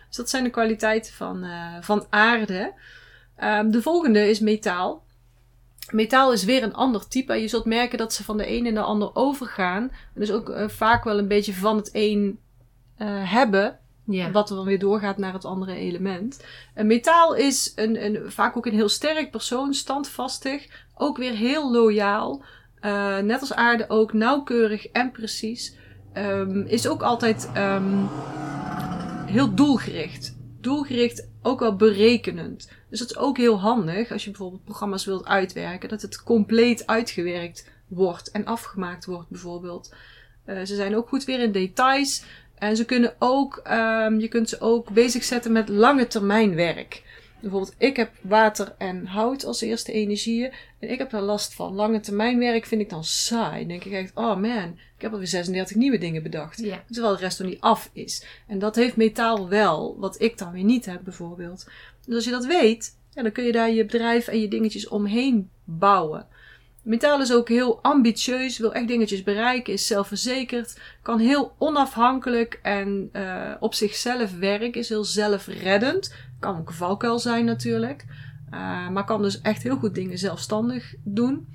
Dus 0.08 0.16
dat 0.18 0.30
zijn 0.30 0.44
de 0.44 0.50
kwaliteiten 0.50 1.14
van, 1.14 1.44
eh, 1.44 1.76
van 1.82 2.06
aarde. 2.10 2.74
Ehm, 3.38 3.70
de 3.72 3.82
volgende 3.82 4.30
is 4.30 4.40
metaal. 4.40 5.03
Metaal 5.92 6.34
is 6.34 6.44
weer 6.44 6.64
een 6.64 6.74
ander 6.74 7.08
type. 7.08 7.34
Je 7.34 7.48
zult 7.48 7.66
merken 7.66 7.98
dat 7.98 8.14
ze 8.14 8.24
van 8.24 8.38
de 8.38 8.50
een 8.50 8.66
in 8.66 8.74
de 8.74 8.82
ander 8.82 9.10
overgaan. 9.14 9.92
Dus 10.14 10.32
ook 10.32 10.50
eh, 10.50 10.70
vaak 10.70 11.04
wel 11.04 11.18
een 11.18 11.28
beetje 11.28 11.54
van 11.54 11.76
het 11.76 11.90
een 11.94 12.40
eh, 12.98 13.32
hebben. 13.32 13.80
Ja. 14.06 14.32
Wat 14.32 14.50
er 14.50 14.56
dan 14.56 14.66
weer 14.66 14.80
doorgaat 14.80 15.18
naar 15.18 15.34
het 15.34 15.46
andere 15.46 15.76
element. 15.76 16.46
Metaal 16.76 17.36
is 17.36 17.72
een, 17.76 18.06
een, 18.06 18.32
vaak 18.32 18.58
ook 18.58 18.66
een 18.66 18.74
heel 18.74 18.90
sterk 18.90 19.32
persoon, 19.32 19.74
standvastig. 19.74 20.86
Ook 20.96 21.18
weer 21.18 21.34
heel 21.34 21.72
loyaal. 21.72 22.44
Eh, 22.80 23.18
net 23.18 23.40
als 23.40 23.54
aarde 23.54 23.86
ook 23.90 24.14
nauwkeurig 24.14 24.88
en 24.88 25.12
precies. 25.12 25.76
Ehm, 26.14 26.62
is 26.62 26.88
ook 26.88 27.02
altijd 27.02 27.50
ehm, 27.54 28.06
heel 29.26 29.54
doelgericht. 29.54 30.38
Doelgericht, 30.62 31.30
ook 31.42 31.60
wel 31.60 31.76
berekenend. 31.76 32.72
Dus 32.94 33.02
dat 33.02 33.12
is 33.12 33.18
ook 33.18 33.38
heel 33.38 33.60
handig 33.60 34.12
als 34.12 34.24
je 34.24 34.30
bijvoorbeeld 34.30 34.64
programma's 34.64 35.06
wilt 35.06 35.26
uitwerken. 35.26 35.90
Dat 35.90 36.02
het 36.02 36.24
compleet 36.24 36.88
uitgewerkt 36.88 37.70
wordt 37.88 38.32
en 38.32 38.46
afgemaakt 38.46 39.06
wordt 39.06 39.30
bijvoorbeeld. 39.30 39.94
Eh, 40.46 40.58
ze 40.58 40.76
zijn 40.76 40.96
ook 40.96 41.08
goed 41.08 41.24
weer 41.24 41.40
in 41.40 41.52
details. 41.52 42.24
En 42.56 42.76
ze 42.76 42.86
kunnen 42.86 43.16
ook, 43.20 43.58
ehm, 43.64 44.20
je 44.20 44.28
kunt 44.28 44.50
ze 44.50 44.60
ook 44.60 44.90
bezig 44.90 45.24
zetten 45.24 45.52
met 45.52 45.70
lange 45.70 46.08
termijn 46.08 46.56
werk. 46.56 47.13
Bijvoorbeeld, 47.44 47.76
ik 47.78 47.96
heb 47.96 48.12
water 48.22 48.76
en 48.78 49.06
hout 49.06 49.46
als 49.46 49.62
eerste 49.62 49.92
energieën. 49.92 50.52
En 50.80 50.90
ik 50.90 50.98
heb 50.98 51.10
daar 51.10 51.22
last 51.22 51.54
van. 51.54 51.74
Lange 51.74 52.00
termijn 52.00 52.40
werk 52.40 52.66
vind 52.66 52.82
ik 52.82 52.90
dan 52.90 53.04
saai. 53.04 53.60
Dan 53.60 53.68
denk 53.68 53.84
ik 53.84 53.92
echt, 53.92 54.12
oh 54.16 54.36
man, 54.36 54.80
ik 54.96 55.02
heb 55.02 55.12
alweer 55.12 55.28
36 55.28 55.76
nieuwe 55.76 55.98
dingen 55.98 56.24
bedacht. 56.24 56.60
Ja. 56.60 56.84
Terwijl 56.92 57.16
de 57.16 57.20
rest 57.20 57.40
nog 57.40 57.50
niet 57.50 57.62
af 57.62 57.90
is. 57.94 58.26
En 58.48 58.60
dat 58.60 58.76
heeft 58.76 58.96
metaal 58.96 59.50
wel, 59.50 59.96
wat 60.00 60.22
ik 60.22 60.38
dan 60.38 60.52
weer 60.52 60.64
niet 60.64 60.86
heb 60.86 61.02
bijvoorbeeld. 61.04 61.70
Dus 62.06 62.16
als 62.16 62.26
je 62.26 62.32
dat 62.32 62.46
weet, 62.46 62.98
ja, 63.14 63.22
dan 63.22 63.32
kun 63.32 63.44
je 63.44 63.52
daar 63.52 63.72
je 63.72 63.86
bedrijf 63.86 64.28
en 64.28 64.40
je 64.40 64.48
dingetjes 64.48 64.88
omheen 64.88 65.50
bouwen. 65.64 66.28
Metaal 66.84 67.22
is 67.22 67.34
ook 67.34 67.50
heel 67.50 67.80
ambitieus, 67.82 68.58
wil 68.58 68.74
echt 68.74 68.88
dingetjes 68.88 69.24
bereiken, 69.24 69.74
is 69.74 69.88
zelfverzekerd, 69.88 70.80
kan 71.02 71.20
heel 71.20 71.56
onafhankelijk 71.58 72.60
en 72.62 73.10
eh, 73.12 73.52
op 73.60 73.74
zichzelf 73.74 74.38
werken, 74.38 74.74
is 74.74 74.90
heel 74.90 75.04
zelfreddend. 75.04 76.16
Kan 76.40 76.58
ook 76.58 76.70
een 76.70 76.76
valkuil 76.76 77.20
zijn 77.20 77.46
natuurlijk, 77.46 78.06
eh, 78.50 78.90
maar 78.90 79.06
kan 79.06 79.22
dus 79.22 79.42
echt 79.42 79.64
heel 79.64 79.76
goed 79.78 79.96
dingen 79.96 80.18
zelfstandig 80.18 80.94
doen. 81.04 81.48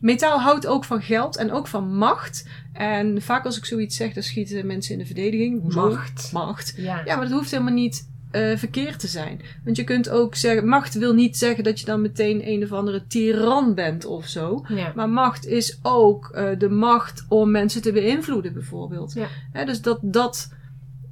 Metaal 0.00 0.40
houdt 0.40 0.66
ook 0.66 0.84
van 0.84 1.02
geld 1.02 1.36
en 1.36 1.52
ook 1.52 1.66
van 1.66 1.96
macht. 1.96 2.48
En 2.72 3.22
vaak 3.22 3.44
als 3.44 3.56
ik 3.56 3.64
zoiets 3.64 3.96
zeg, 3.96 4.12
dan 4.12 4.22
schieten 4.22 4.66
mensen 4.66 4.92
in 4.92 4.98
de 4.98 5.06
verdediging. 5.06 5.62
Hoezo? 5.62 5.88
Macht. 5.88 6.32
Macht. 6.32 6.74
Ja. 6.76 7.02
Ja, 7.04 7.16
maar 7.16 7.24
dat 7.24 7.38
hoeft 7.38 7.50
helemaal 7.50 7.72
niet 7.72 8.08
eh, 8.30 8.56
verkeerd 8.56 8.98
te 8.98 9.06
zijn. 9.06 9.40
Want 9.64 9.76
je 9.76 9.84
kunt 9.84 10.08
ook 10.08 10.34
zeggen, 10.34 10.68
macht 10.68 10.94
wil 10.94 11.14
niet 11.14 11.36
zeggen 11.36 11.64
dat 11.64 11.80
je 11.80 11.86
dan 11.86 12.00
meteen 12.00 12.48
een 12.48 12.62
of 12.62 12.72
andere 12.72 13.06
tiran 13.06 13.74
bent 13.74 14.04
of 14.04 14.26
zo. 14.26 14.64
Ja. 14.68 14.92
Maar 14.94 15.08
macht 15.08 15.46
is 15.46 15.78
ook 15.82 16.30
eh, 16.30 16.58
de 16.58 16.68
macht 16.68 17.24
om 17.28 17.50
mensen 17.50 17.82
te 17.82 17.92
beïnvloeden, 17.92 18.52
bijvoorbeeld. 18.52 19.12
Ja. 19.12 19.26
Hè, 19.52 19.64
dus 19.64 19.82
dat. 19.82 19.98
dat 20.02 20.54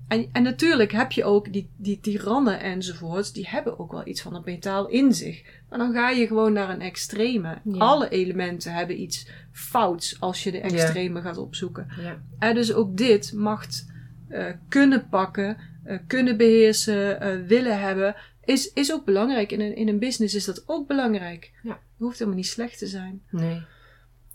en, 0.09 0.29
en 0.33 0.43
natuurlijk 0.43 0.93
heb 0.93 1.13
je 1.13 1.25
ook 1.25 1.53
die, 1.53 1.71
die 1.77 2.01
tirannen 2.01 2.61
enzovoorts, 2.61 3.33
die 3.33 3.49
hebben 3.49 3.79
ook 3.79 3.93
wel 3.93 4.07
iets 4.07 4.23
van 4.23 4.35
het 4.35 4.45
metaal 4.45 4.89
in 4.89 5.15
zich. 5.15 5.43
Maar 5.69 5.79
dan 5.79 5.93
ga 5.93 6.11
je 6.11 6.27
gewoon 6.27 6.53
naar 6.53 6.71
een 6.71 6.81
extreme. 6.81 7.59
Ja. 7.65 7.79
Alle 7.79 8.09
elementen 8.09 8.73
hebben 8.73 9.01
iets 9.01 9.29
fouts 9.53 10.21
als 10.21 10.43
je 10.43 10.51
de 10.51 10.61
extreme 10.61 11.21
gaat 11.21 11.37
opzoeken. 11.37 11.87
Ja. 12.01 12.23
En 12.39 12.55
dus 12.55 12.73
ook 12.73 12.97
dit 12.97 13.33
macht 13.33 13.93
eh, 14.29 14.47
kunnen 14.69 15.09
pakken, 15.09 15.57
eh, 15.85 15.99
kunnen 16.07 16.37
beheersen, 16.37 17.21
eh, 17.21 17.37
willen 17.47 17.81
hebben, 17.81 18.17
is, 18.45 18.73
is 18.73 18.93
ook 18.93 19.05
belangrijk. 19.05 19.53
In 19.53 19.61
een, 19.61 19.77
in 19.77 19.89
een 19.89 19.99
business 19.99 20.35
is 20.35 20.45
dat 20.45 20.63
ook 20.67 20.87
belangrijk. 20.87 21.51
Ja. 21.63 21.71
Het 21.71 21.79
hoeft 21.99 22.19
helemaal 22.19 22.39
niet 22.39 22.47
slecht 22.47 22.79
te 22.79 22.87
zijn. 22.87 23.23
Nee. 23.31 23.63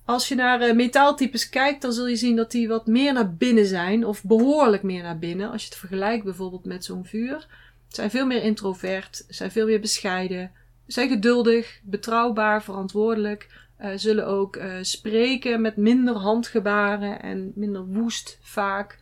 Als 0.05 0.27
je 0.27 0.35
naar 0.35 0.61
eh, 0.61 0.75
metaaltypes 0.75 1.49
kijkt, 1.49 1.81
dan 1.81 1.93
zul 1.93 2.07
je 2.07 2.15
zien 2.15 2.35
dat 2.35 2.51
die 2.51 2.67
wat 2.67 2.87
meer 2.87 3.13
naar 3.13 3.33
binnen 3.33 3.65
zijn, 3.65 4.05
of 4.05 4.23
behoorlijk 4.23 4.83
meer 4.83 5.03
naar 5.03 5.19
binnen. 5.19 5.51
Als 5.51 5.61
je 5.61 5.69
het 5.69 5.77
vergelijkt 5.77 6.23
bijvoorbeeld 6.23 6.65
met 6.65 6.85
zo'n 6.85 7.05
vuur. 7.05 7.47
Zijn 7.87 8.09
veel 8.09 8.25
meer 8.25 8.43
introvert, 8.43 9.25
zijn 9.27 9.51
veel 9.51 9.65
meer 9.65 9.79
bescheiden, 9.79 10.51
zijn 10.87 11.09
geduldig, 11.09 11.79
betrouwbaar, 11.83 12.63
verantwoordelijk. 12.63 13.67
eh, 13.77 13.91
zullen 13.95 14.27
ook 14.27 14.59
spreken 14.81 15.61
met 15.61 15.77
minder 15.77 16.15
handgebaren 16.15 17.21
en 17.21 17.51
minder 17.55 17.85
woest 17.85 18.37
vaak. 18.41 18.97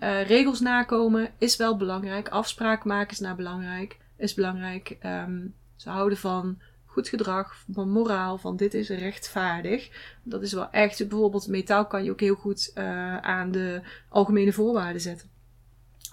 Eh, 0.00 0.26
regels 0.26 0.60
nakomen 0.60 1.30
is 1.38 1.56
wel 1.56 1.76
belangrijk. 1.76 2.28
Afspraak 2.28 2.84
maken 2.84 3.12
is 3.12 3.18
nou 3.18 3.36
belangrijk. 3.36 3.98
Is 4.16 4.34
belangrijk. 4.34 4.96
Ehm, 5.00 5.46
ze 5.76 5.90
houden 5.90 6.18
van 6.18 6.58
goed 6.84 7.08
gedrag, 7.08 7.64
van 7.72 7.90
moraal, 7.90 8.38
van 8.38 8.56
dit 8.56 8.74
is 8.74 8.88
rechtvaardig. 8.88 9.90
Dat 10.22 10.42
is 10.42 10.52
wel 10.52 10.70
echt, 10.70 11.08
bijvoorbeeld 11.08 11.48
metaal 11.48 11.86
kan 11.86 12.04
je 12.04 12.10
ook 12.10 12.20
heel 12.20 12.34
goed 12.34 12.70
eh, 12.74 13.16
aan 13.16 13.50
de 13.50 13.80
algemene 14.08 14.52
voorwaarden 14.52 15.00
zetten. 15.00 15.28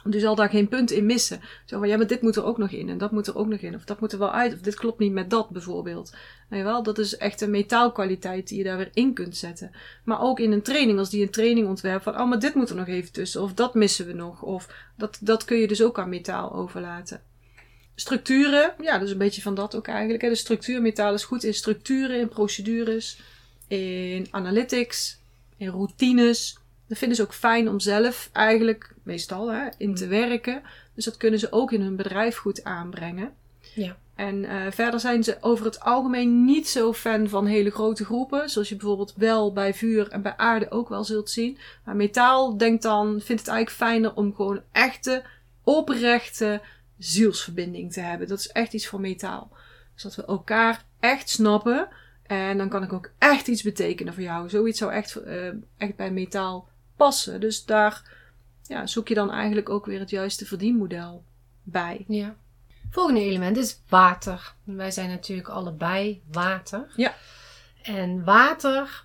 Want 0.07 0.19
je 0.19 0.25
zal 0.25 0.35
daar 0.35 0.49
geen 0.49 0.67
punt 0.67 0.91
in 0.91 1.05
missen. 1.05 1.41
Zo 1.65 1.79
van, 1.79 1.87
ja, 1.87 1.97
maar 1.97 2.07
dit 2.07 2.21
moet 2.21 2.35
er 2.35 2.43
ook 2.43 2.57
nog 2.57 2.71
in 2.71 2.89
en 2.89 2.97
dat 2.97 3.11
moet 3.11 3.27
er 3.27 3.35
ook 3.35 3.47
nog 3.47 3.59
in. 3.59 3.75
Of 3.75 3.83
dat 3.83 3.99
moet 3.99 4.11
er 4.11 4.19
wel 4.19 4.31
uit, 4.31 4.53
of 4.53 4.59
dit 4.59 4.75
klopt 4.75 4.99
niet 4.99 5.11
met 5.11 5.29
dat 5.29 5.49
bijvoorbeeld. 5.49 6.15
Nee, 6.49 6.63
wel, 6.63 6.83
dat 6.83 6.97
is 6.97 7.17
echt 7.17 7.41
een 7.41 7.49
metaalkwaliteit 7.49 8.47
die 8.47 8.57
je 8.57 8.63
daar 8.63 8.77
weer 8.77 8.89
in 8.93 9.13
kunt 9.13 9.37
zetten. 9.37 9.71
Maar 10.03 10.21
ook 10.21 10.39
in 10.39 10.51
een 10.51 10.61
training, 10.61 10.99
als 10.99 11.09
die 11.09 11.21
een 11.21 11.29
training 11.29 11.67
ontwerpt 11.67 12.03
van, 12.03 12.19
oh, 12.19 12.29
maar 12.29 12.39
dit 12.39 12.53
moet 12.53 12.69
er 12.69 12.75
nog 12.75 12.87
even 12.87 13.11
tussen. 13.11 13.41
Of 13.41 13.53
dat 13.53 13.73
missen 13.73 14.05
we 14.05 14.13
nog. 14.13 14.41
Of 14.41 14.67
dat, 14.97 15.17
dat 15.21 15.45
kun 15.45 15.57
je 15.57 15.67
dus 15.67 15.83
ook 15.83 15.99
aan 15.99 16.09
metaal 16.09 16.53
overlaten. 16.53 17.21
Structuren, 17.95 18.73
ja, 18.81 19.01
is 19.01 19.11
een 19.11 19.17
beetje 19.17 19.41
van 19.41 19.55
dat 19.55 19.75
ook 19.75 19.87
eigenlijk. 19.87 20.21
Hè. 20.21 20.29
De 20.29 20.35
structuurmetaal 20.35 21.13
is 21.13 21.23
goed 21.23 21.43
in 21.43 21.53
structuren, 21.53 22.19
in 22.19 22.29
procedures, 22.29 23.19
in 23.67 24.27
analytics, 24.31 25.19
in 25.57 25.69
routines. 25.69 26.57
Dat 26.87 26.97
vinden 26.97 27.17
ze 27.17 27.23
ook 27.23 27.33
fijn 27.33 27.69
om 27.69 27.79
zelf 27.79 28.29
eigenlijk, 28.33 28.93
meestal, 29.03 29.51
hè, 29.51 29.67
in 29.77 29.95
te 29.95 30.07
werken. 30.07 30.61
Dus 30.93 31.05
dat 31.05 31.17
kunnen 31.17 31.39
ze 31.39 31.51
ook 31.51 31.71
in 31.71 31.81
hun 31.81 31.95
bedrijf 31.95 32.37
goed 32.37 32.63
aanbrengen. 32.63 33.33
Ja. 33.73 33.97
En 34.15 34.45
eh, 34.45 34.71
verder 34.71 34.99
zijn 34.99 35.23
ze 35.23 35.37
over 35.41 35.65
het 35.65 35.79
algemeen 35.79 36.45
niet 36.45 36.67
zo 36.67 36.93
fan 36.93 37.29
van 37.29 37.45
hele 37.45 37.69
grote 37.69 38.05
groepen. 38.05 38.49
Zoals 38.49 38.69
je 38.69 38.75
bijvoorbeeld 38.75 39.13
wel 39.15 39.53
bij 39.53 39.73
vuur 39.73 40.07
en 40.07 40.21
bij 40.21 40.37
aarde 40.37 40.71
ook 40.71 40.89
wel 40.89 41.03
zult 41.03 41.29
zien. 41.29 41.57
Maar 41.83 41.95
metaal 41.95 42.57
denkt 42.57 42.83
dan, 42.83 43.07
vindt 43.07 43.41
het 43.41 43.51
eigenlijk 43.51 43.69
fijner 43.69 44.15
om 44.15 44.35
gewoon 44.35 44.61
echte, 44.71 45.23
oprechte 45.63 46.61
zielsverbinding 46.97 47.93
te 47.93 47.99
hebben. 47.99 48.27
Dat 48.27 48.39
is 48.39 48.47
echt 48.47 48.73
iets 48.73 48.87
voor 48.87 48.99
metaal. 48.99 49.51
Dus 49.93 50.03
dat 50.03 50.15
we 50.15 50.25
elkaar 50.25 50.85
echt 50.99 51.29
snappen. 51.29 51.87
En 52.23 52.57
dan 52.57 52.69
kan 52.69 52.83
ik 52.83 52.93
ook 52.93 53.11
echt 53.17 53.47
iets 53.47 53.63
betekenen 53.63 54.13
voor 54.13 54.23
jou. 54.23 54.49
Zoiets 54.49 54.79
zou 54.79 54.91
echt, 54.91 55.15
eh, 55.15 55.47
echt 55.77 55.95
bij 55.95 56.11
metaal 56.11 56.69
passen. 56.97 57.39
Dus 57.39 57.65
daar 57.65 58.01
ja, 58.63 58.87
zoek 58.87 59.07
je 59.07 59.13
dan 59.13 59.31
eigenlijk 59.31 59.69
ook 59.69 59.85
weer 59.85 59.99
het 59.99 60.09
juiste 60.09 60.45
verdienmodel 60.45 61.23
bij. 61.63 62.05
Ja. 62.07 62.35
Volgende 62.89 63.21
element 63.21 63.57
is 63.57 63.79
water. 63.89 64.53
Wij 64.63 64.91
zijn 64.91 65.09
natuurlijk 65.09 65.47
allebei 65.47 66.21
water. 66.31 66.87
Ja. 66.95 67.13
En 67.81 68.23
water, 68.23 69.03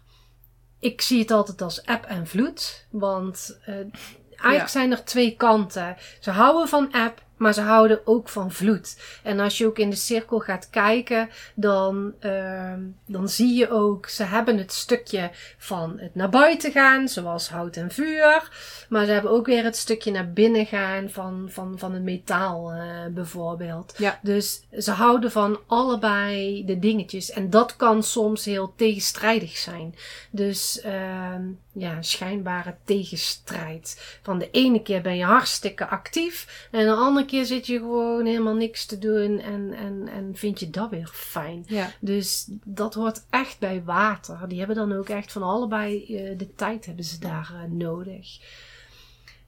ik 0.79 1.01
zie 1.01 1.19
het 1.21 1.31
altijd 1.31 1.63
als 1.63 1.81
eb 1.83 2.05
en 2.05 2.27
vloed. 2.27 2.87
Want 2.91 3.59
eh, 3.65 3.75
eigenlijk 3.75 4.57
Ja. 4.59 4.67
zijn 4.67 4.91
er 4.91 5.05
twee 5.05 5.37
kanten. 5.37 5.97
Ze 6.21 6.31
houden 6.31 6.69
van 6.69 6.93
eb, 6.93 7.23
maar 7.43 7.55
ze 7.55 7.61
houden 7.61 8.01
ook 8.05 8.29
van 8.29 8.53
vloed. 8.53 8.97
En 9.23 9.41
als 9.41 9.59
je 9.59 9.67
ook 9.67 9.79
in 9.79 9.91
de 9.91 9.97
cirkel 9.97 10.39
gaat 10.39 10.71
kijken, 10.71 11.29
dan, 11.55 12.13
ehm, 12.19 12.81
dan 13.07 13.29
zie 13.29 13.55
je 13.55 13.71
ook, 13.71 14.09
ze 14.09 14.23
hebben 14.23 14.59
het 14.59 14.73
stukje 14.73 15.31
van 15.59 15.99
het 15.99 16.15
naar 16.15 16.29
buiten 16.29 16.73
gaan, 16.73 17.09
zoals 17.09 17.49
hout 17.49 17.77
en 17.77 17.91
vuur. 17.91 18.49
Maar 18.89 19.05
ze 19.05 19.13
hebben 19.13 19.31
ook 19.31 19.47
weer 19.47 19.65
het 19.65 19.77
stukje 19.77 20.11
naar 20.11 20.33
binnen 20.33 20.67
gaan 20.67 21.11
van, 21.11 21.47
van, 21.51 21.79
van 21.79 21.93
het 21.93 22.03
metaal 22.03 22.73
eh, 22.73 22.81
bijvoorbeeld. 23.11 23.95
Ja. 23.97 24.19
Dus 24.23 24.63
ze 24.79 24.91
houden 24.91 25.31
van 25.31 25.59
allebei 25.67 26.65
de 26.65 26.79
dingetjes. 26.79 27.31
En 27.31 27.51
dat 27.51 27.77
kan 27.77 28.03
soms 28.03 28.45
heel 28.45 28.73
tegenstrijdig 28.77 29.57
zijn. 29.57 29.95
Dus 30.31 30.81
ehm, 30.81 31.43
ja, 31.73 32.03
schijnbare 32.03 32.77
tegenstrijd. 32.85 34.19
Van 34.23 34.39
de 34.39 34.51
ene 34.51 34.83
keer 34.83 35.03
ben 35.03 35.17
je 35.17 35.25
hartstikke 35.25 35.89
actief. 35.89 36.69
En 36.71 36.85
de 36.85 36.93
andere 36.93 37.27
keer 37.27 37.45
zit 37.45 37.67
je 37.67 37.79
gewoon 37.79 38.27
helemaal 38.27 38.55
niks 38.55 38.87
te 38.87 38.99
doen. 38.99 39.39
En, 39.41 39.73
en, 39.73 40.09
en 40.09 40.31
vind 40.35 40.61
je 40.61 40.71
dat 40.71 40.91
weer 40.91 41.11
fijn. 41.13 41.65
Ja. 41.67 41.91
Dus 42.01 42.49
dat 42.65 42.95
hoort 42.95 43.25
echt 43.31 43.59
bij 43.59 43.83
water. 43.85 44.49
Die 44.49 44.59
hebben 44.59 44.77
dan 44.77 44.93
ook 44.93 45.09
echt 45.09 45.33
van 45.33 45.43
allebei 45.43 46.17
eh, 46.17 46.39
de 46.39 46.55
tijd 46.55 46.87
hebben 46.87 47.05
ze 47.05 47.19
daar 47.19 47.53
eh, 47.55 47.71
nodig. 47.71 48.41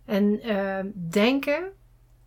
En 0.05 0.41
eh, 0.41 0.85
denken, 0.93 1.73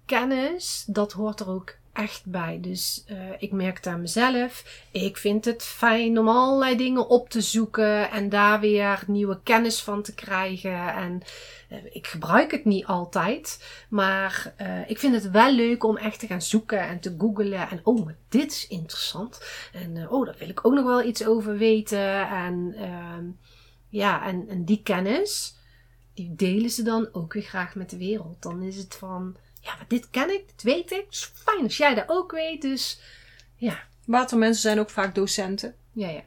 kennis, 0.05 0.83
dat 0.87 1.11
hoort 1.11 1.39
er 1.39 1.49
ook 1.49 1.75
echt 1.97 2.25
bij. 2.25 2.59
Dus 2.61 3.03
eh, 3.07 3.17
ik 3.37 3.51
merk 3.51 3.87
aan 3.87 4.01
mezelf. 4.01 4.85
Ik 4.91 5.17
vind 5.17 5.45
het 5.45 5.63
fijn 5.63 6.19
om 6.19 6.27
allerlei 6.27 6.77
dingen 6.77 7.07
op 7.07 7.29
te 7.29 7.41
zoeken 7.41 8.11
en 8.11 8.29
daar 8.29 8.59
weer 8.59 9.03
nieuwe 9.07 9.39
kennis 9.43 9.81
van 9.81 10.01
te 10.01 10.13
krijgen. 10.13 10.93
En 10.93 11.21
eh, 11.69 11.77
ik 11.91 12.07
gebruik 12.07 12.51
het 12.51 12.65
niet 12.65 12.85
altijd, 12.85 13.65
maar 13.89 14.53
eh, 14.57 14.89
ik 14.89 14.99
vind 14.99 15.13
het 15.13 15.31
wel 15.31 15.51
leuk 15.51 15.83
om 15.83 15.97
echt 15.97 16.19
te 16.19 16.27
gaan 16.27 16.41
zoeken 16.41 16.79
en 16.79 16.99
te 16.99 17.15
googlen. 17.17 17.69
En 17.69 17.79
oh, 17.83 18.09
dit 18.29 18.51
is 18.51 18.67
interessant. 18.67 19.41
En 19.73 20.09
oh, 20.09 20.25
daar 20.25 20.35
wil 20.39 20.49
ik 20.49 20.65
ook 20.65 20.73
nog 20.73 20.85
wel 20.85 21.03
iets 21.03 21.25
over 21.25 21.57
weten. 21.57 22.29
En 22.29 22.73
ehm, 22.77 23.25
ja, 23.89 24.25
en, 24.25 24.47
en 24.49 24.65
die 24.65 24.83
kennis, 24.83 25.55
die 26.13 26.35
delen 26.35 26.69
ze 26.69 26.83
dan 26.83 27.09
ook 27.11 27.33
weer 27.33 27.43
graag 27.43 27.75
met 27.75 27.89
de 27.89 27.97
wereld. 27.97 28.41
Dan 28.41 28.61
is 28.61 28.77
het 28.77 28.95
van, 28.95 29.37
ja, 29.67 29.75
maar 29.75 29.85
dit 29.87 30.09
ken 30.09 30.29
ik, 30.33 30.47
dit 30.47 30.63
weet 30.63 30.91
ik. 30.91 31.05
Het 31.05 31.13
is 31.13 31.31
fijn 31.33 31.63
als 31.63 31.77
jij 31.77 31.93
dat 31.95 32.03
ook 32.07 32.31
weet. 32.31 32.61
Dus 32.61 32.99
ja, 33.55 33.83
Watermensen 34.05 34.61
zijn 34.61 34.79
ook 34.79 34.89
vaak 34.89 35.15
docenten. 35.15 35.75
ja, 35.93 36.09
ja. 36.09 36.21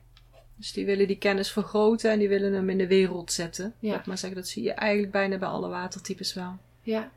Dus 0.57 0.73
die 0.73 0.87
willen 0.87 1.07
die 1.07 1.19
kennis 1.19 1.51
vergroten 1.53 2.11
en 2.11 2.19
die 2.19 2.29
willen 2.29 2.53
hem 2.53 2.71
in 2.71 2.79
de 2.79 2.87
wereld 2.87 3.33
zetten. 3.33 3.75
Ja. 3.79 3.91
Laat 3.91 4.01
ik 4.01 4.07
maar 4.07 4.19
zeggen, 4.19 4.41
dat 4.41 4.49
zie 4.49 4.63
je 4.63 4.73
eigenlijk 4.73 5.13
bijna 5.13 5.39
bij 5.39 5.49
alle 5.49 5.69
watertypes 5.69 6.35
wel. 6.35 6.59
Ja. 6.83 7.11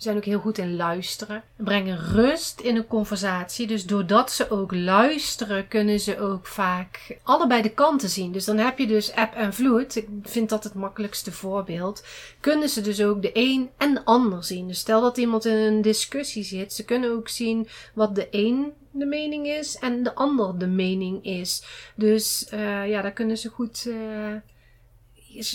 Zijn 0.00 0.16
ook 0.16 0.24
heel 0.24 0.38
goed 0.40 0.58
in 0.58 0.76
luisteren. 0.76 1.42
Brengen 1.56 1.98
rust 1.98 2.60
in 2.60 2.76
een 2.76 2.86
conversatie. 2.86 3.66
Dus 3.66 3.86
doordat 3.86 4.32
ze 4.32 4.50
ook 4.50 4.74
luisteren, 4.74 5.68
kunnen 5.68 6.00
ze 6.00 6.20
ook 6.20 6.46
vaak 6.46 7.16
allebei 7.22 7.62
de 7.62 7.70
kanten 7.74 8.08
zien. 8.08 8.32
Dus 8.32 8.44
dan 8.44 8.58
heb 8.58 8.78
je 8.78 8.86
dus 8.86 9.12
app 9.14 9.34
en 9.34 9.54
vloed. 9.54 9.96
Ik 9.96 10.08
vind 10.22 10.48
dat 10.48 10.64
het 10.64 10.74
makkelijkste 10.74 11.32
voorbeeld. 11.32 12.04
Kunnen 12.40 12.68
ze 12.68 12.80
dus 12.80 13.02
ook 13.02 13.22
de 13.22 13.30
een 13.32 13.70
en 13.76 13.94
de 13.94 14.04
ander 14.04 14.44
zien. 14.44 14.68
Dus 14.68 14.78
stel 14.78 15.00
dat 15.00 15.16
iemand 15.18 15.44
in 15.44 15.54
een 15.56 15.82
discussie 15.82 16.42
zit. 16.44 16.72
Ze 16.72 16.84
kunnen 16.84 17.10
ook 17.10 17.28
zien 17.28 17.68
wat 17.94 18.14
de 18.14 18.28
een 18.30 18.72
de 18.90 19.06
mening 19.06 19.46
is 19.46 19.76
en 19.78 20.02
de 20.02 20.14
ander 20.14 20.58
de 20.58 20.66
mening 20.66 21.24
is. 21.24 21.62
Dus 21.94 22.46
eh, 22.48 22.88
ja, 22.88 23.02
daar 23.02 23.12
kunnen 23.12 23.38
ze 23.38 23.48
goed. 23.48 23.78
ze- 23.78 24.40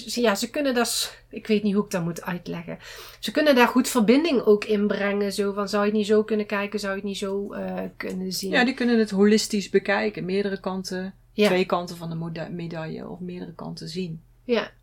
ja, 0.05 0.35
ze 0.35 0.49
kunnen 0.49 0.73
dat. 0.73 1.17
Ik 1.29 1.47
weet 1.47 1.63
niet 1.63 1.73
hoe 1.73 1.83
ik 1.85 1.91
dat 1.91 2.03
moet 2.03 2.21
uitleggen. 2.21 2.77
Ze 3.19 3.31
kunnen 3.31 3.55
daar 3.55 3.67
goed 3.67 3.87
verbinding 3.87 4.41
ook 4.41 4.65
in 4.65 4.87
brengen. 4.87 5.33
Zo 5.33 5.53
van, 5.53 5.69
zou 5.69 5.83
je 5.83 5.89
het 5.89 5.97
niet 5.97 6.07
zo 6.07 6.23
kunnen 6.23 6.45
kijken? 6.45 6.79
Zou 6.79 6.91
je 6.91 6.97
het 6.99 7.07
niet 7.07 7.17
zo 7.17 7.53
eh, 7.53 7.81
kunnen 7.97 8.31
zien? 8.31 8.51
Ja, 8.51 8.65
die 8.65 8.73
kunnen 8.73 8.99
het 8.99 9.09
holistisch 9.11 9.69
bekijken. 9.69 10.25
Meerdere 10.25 10.59
kanten, 10.59 11.13
Ja. 11.31 11.47
twee 11.47 11.65
kanten 11.65 11.97
van 11.97 12.09
de 12.09 12.15
moda- 12.15 12.49
medaille 12.49 13.07
of 13.09 13.19
meerdere 13.19 13.53
kanten 13.53 13.87
zien. 13.89 14.21
ja. 14.43 14.73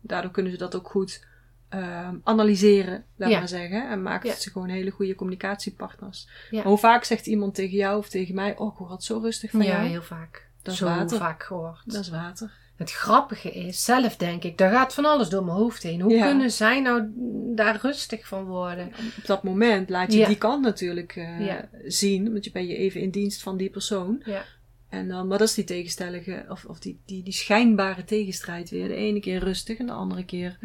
Daardoor 0.00 0.30
kunnen 0.30 0.52
ze 0.52 0.58
dat 0.58 0.74
ook 0.76 0.88
goed 0.90 1.24
ehm, 1.68 2.16
analyseren, 2.24 3.04
laat 3.16 3.30
Ja. 3.30 3.38
maar 3.38 3.48
zeggen. 3.48 3.90
En 3.90 4.02
Ja. 4.02 4.18
het 4.30 4.42
ze 4.42 4.50
gewoon 4.50 4.68
hele 4.68 4.90
goede 4.90 5.14
communicatiepartners. 5.14 6.28
Ja. 6.50 6.56
Maar 6.56 6.66
hoe 6.66 6.78
vaak 6.78 7.04
zegt 7.04 7.26
iemand 7.26 7.54
tegen 7.54 7.76
jou 7.76 7.98
of 7.98 8.08
tegen 8.08 8.34
mij... 8.34 8.56
Oh, 8.56 8.72
ik 8.72 8.78
hoor 8.78 8.90
het 8.90 9.04
zo 9.04 9.18
rustig 9.18 9.50
van 9.50 9.62
ja, 9.62 9.66
jou. 9.76 9.86
heel 9.86 10.02
vaak. 10.02 10.46
Dat 10.62 10.72
is 10.72 10.78
zo 10.78 10.84
water. 10.86 11.18
vaak 11.18 11.42
gehoord. 11.42 11.82
Dat 11.84 12.00
is 12.00 12.08
water. 12.10 12.52
Het 12.76 12.90
grappige 12.92 13.50
is, 13.50 13.84
zelf 13.84 14.16
denk 14.16 14.44
ik, 14.44 14.58
daar 14.58 14.72
gaat 14.72 14.94
van 14.94 15.04
alles 15.04 15.28
door 15.28 15.44
mijn 15.44 15.56
hoofd 15.56 15.82
heen. 15.82 16.00
Hoe 16.00 16.12
Ja. 16.12 16.26
kunnen 16.26 16.50
zij 16.50 16.80
nou 16.80 17.12
daar 17.54 17.78
rustig 17.82 18.26
van 18.26 18.44
worden? 18.44 18.86
Op 19.18 19.26
dat 19.26 19.42
moment 19.42 19.90
laat 19.90 20.12
je 20.12 20.18
Ja. 20.18 20.26
die 20.26 20.38
kant 20.38 20.62
natuurlijk 20.62 21.16
eh, 21.16 21.46
Ja. 21.46 21.68
zien. 21.84 22.32
Want 22.32 22.44
je 22.44 22.50
ben 22.50 22.66
je 22.66 22.76
even 22.76 23.00
in 23.00 23.10
dienst 23.10 23.42
van 23.42 23.56
die 23.56 23.70
persoon. 23.70 24.22
Ja. 24.24 24.44
En 24.88 25.08
dan, 25.08 25.26
maar 25.26 25.38
dat 25.38 25.48
is 25.48 25.54
die 25.54 25.64
tegenstellige, 25.64 26.44
of, 26.48 26.64
of 26.64 26.78
die, 26.78 27.00
die, 27.04 27.22
die 27.22 27.32
schijnbare 27.32 28.04
tegenstrijd 28.04 28.70
weer. 28.70 28.88
De 28.88 28.94
ene 28.94 29.20
keer 29.20 29.38
rustig 29.38 29.78
en 29.78 29.86
de 29.86 29.92
andere 29.92 30.24
keer 30.24 30.58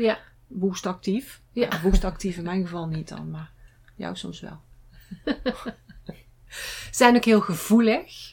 woest 0.47 0.85
actief. 0.85 1.41
Ja. 1.51 1.67
Nou, 1.67 1.81
woest 1.81 2.03
actief 2.03 2.37
in 2.37 2.43
mijn 2.43 2.61
geval 2.63 2.87
niet 2.87 3.07
dan, 3.07 3.29
maar 3.31 3.51
jou 3.95 4.15
soms 4.15 4.39
wel. 4.39 4.59
zijn 6.91 7.15
ook 7.15 7.25
heel 7.25 7.41
gevoelig 7.41 8.26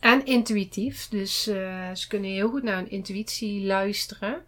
en 0.00 0.26
intuïtief. 0.26 1.08
Dus 1.08 1.46
eh, 1.46 1.94
ze 1.94 2.08
kunnen 2.08 2.30
heel 2.30 2.48
goed 2.48 2.62
naar 2.62 2.76
hun 2.76 2.90
intuïtie 2.90 3.66
luisteren. 3.66 4.44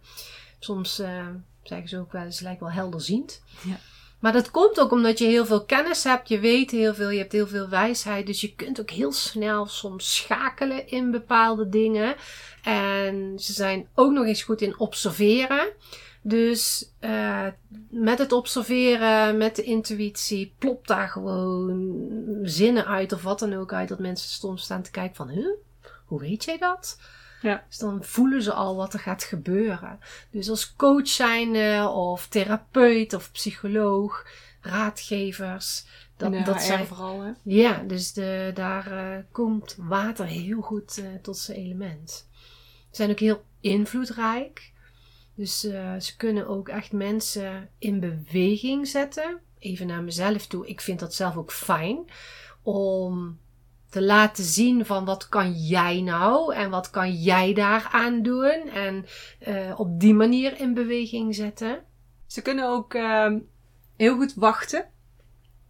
Soms 0.59 0.99
eh, 0.99 1.27
zeggen 1.63 1.89
ze 1.89 1.99
ook 1.99 2.11
wel 2.11 2.23
eens, 2.23 2.39
lijkt 2.39 2.59
wel 2.59 2.71
helderziend. 2.71 3.43
Ja. 3.61 3.79
Maar 4.19 4.33
dat 4.33 4.51
komt 4.51 4.79
ook 4.79 4.91
omdat 4.91 5.19
je 5.19 5.25
heel 5.25 5.45
veel 5.45 5.65
kennis 5.65 6.03
hebt, 6.03 6.29
je 6.29 6.39
weet 6.39 6.71
heel 6.71 6.93
veel, 6.93 7.09
je 7.09 7.17
hebt 7.17 7.31
heel 7.31 7.47
veel 7.47 7.69
wijsheid. 7.69 8.25
Dus 8.25 8.41
je 8.41 8.55
kunt 8.55 8.81
ook 8.81 8.89
heel 8.89 9.11
snel 9.11 9.65
soms 9.65 10.15
schakelen 10.15 10.87
in 10.87 11.11
bepaalde 11.11 11.69
dingen. 11.69 12.15
En 12.63 13.33
ze 13.39 13.53
zijn 13.53 13.87
ook 13.95 14.11
nog 14.11 14.25
eens 14.25 14.43
goed 14.43 14.61
in 14.61 14.79
observeren. 14.79 15.67
Dus 16.21 16.91
eh, 16.99 17.47
met 17.89 18.17
het 18.17 18.31
observeren, 18.31 19.37
met 19.37 19.55
de 19.55 19.63
intuïtie, 19.63 20.53
plopt 20.57 20.87
daar 20.87 21.09
gewoon 21.09 21.99
zinnen 22.43 22.85
uit 22.85 23.13
of 23.13 23.23
wat 23.23 23.39
dan 23.39 23.53
ook 23.53 23.73
uit. 23.73 23.89
Dat 23.89 23.99
mensen 23.99 24.29
soms 24.29 24.63
staan 24.63 24.81
te 24.81 24.91
kijken 24.91 25.15
van, 25.15 25.29
huh? 25.29 25.47
Hoe 26.05 26.19
weet 26.19 26.43
jij 26.43 26.57
dat? 26.57 26.99
Ja. 27.41 27.63
Dus 27.67 27.77
dan 27.77 28.03
voelen 28.03 28.41
ze 28.41 28.53
al 28.53 28.75
wat 28.75 28.93
er 28.93 28.99
gaat 28.99 29.23
gebeuren. 29.23 29.99
Dus 30.31 30.49
als 30.49 30.75
coach 30.75 31.07
zijnde 31.07 31.89
of 31.93 32.27
therapeut 32.27 33.13
of 33.13 33.31
psycholoog, 33.31 34.25
raadgevers. 34.61 35.85
Dat, 36.17 36.33
en 36.33 36.43
dat 36.43 36.61
zijn, 36.61 36.87
vooral, 36.87 37.21
hè. 37.21 37.31
ja, 37.43 37.83
dus 37.87 38.13
de, 38.13 38.51
daar 38.53 38.91
eh, 38.91 39.23
komt 39.31 39.75
water 39.77 40.25
heel 40.25 40.61
goed 40.61 40.97
eh, 40.97 41.05
tot 41.21 41.37
zijn 41.37 41.57
element. 41.57 42.27
Ze 42.89 42.95
zijn 42.95 43.09
ook 43.09 43.19
heel 43.19 43.43
invloedrijk. 43.59 44.70
Dus 45.35 45.63
eh, 45.63 45.99
ze 45.99 46.17
kunnen 46.17 46.47
ook 46.47 46.69
echt 46.69 46.91
mensen 46.91 47.69
in 47.77 47.99
beweging 47.99 48.87
zetten. 48.87 49.39
Even 49.59 49.87
naar 49.87 50.03
mezelf 50.03 50.47
toe. 50.47 50.67
Ik 50.67 50.81
vind 50.81 50.99
dat 50.99 51.13
zelf 51.13 51.37
ook 51.37 51.51
fijn. 51.51 52.05
Om 52.63 53.39
te 53.89 54.01
laten 54.01 54.43
zien 54.43 54.85
van 54.85 55.05
wat 55.05 55.29
kan 55.29 55.51
jij 55.51 56.01
nou 56.01 56.53
en 56.53 56.69
wat 56.69 56.89
kan 56.89 57.13
jij 57.13 57.53
daaraan 57.53 58.21
doen. 58.21 58.69
En 58.73 59.05
eh, 59.39 59.79
op 59.79 59.99
die 59.99 60.13
manier 60.13 60.59
in 60.59 60.73
beweging 60.73 61.35
zetten. 61.35 61.83
Ze 62.27 62.41
kunnen 62.41 62.69
ook 62.69 62.93
ehm, 62.93 63.39
heel 63.97 64.15
goed 64.15 64.33
wachten. 64.33 64.85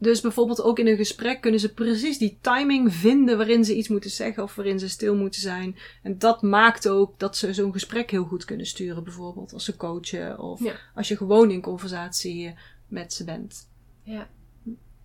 Dus 0.01 0.21
bijvoorbeeld 0.21 0.61
ook 0.61 0.79
in 0.79 0.87
een 0.87 0.95
gesprek 0.95 1.41
kunnen 1.41 1.59
ze 1.59 1.73
precies 1.73 2.17
die 2.17 2.37
timing 2.41 2.93
vinden 2.93 3.37
waarin 3.37 3.65
ze 3.65 3.75
iets 3.75 3.87
moeten 3.87 4.09
zeggen 4.09 4.43
of 4.43 4.55
waarin 4.55 4.79
ze 4.79 4.89
stil 4.89 5.15
moeten 5.15 5.41
zijn. 5.41 5.77
En 6.03 6.17
dat 6.17 6.41
maakt 6.41 6.87
ook 6.89 7.19
dat 7.19 7.37
ze 7.37 7.53
zo'n 7.53 7.71
gesprek 7.71 8.11
heel 8.11 8.23
goed 8.23 8.45
kunnen 8.45 8.65
sturen, 8.65 9.03
bijvoorbeeld 9.03 9.53
als 9.53 9.65
ze 9.65 9.77
coachen 9.77 10.39
of 10.39 10.63
Ja. 10.63 10.73
als 10.95 11.07
je 11.07 11.17
gewoon 11.17 11.51
in 11.51 11.61
conversatie 11.61 12.53
met 12.87 13.13
ze 13.13 13.23
bent. 13.23 13.69
Ja. 14.03 14.29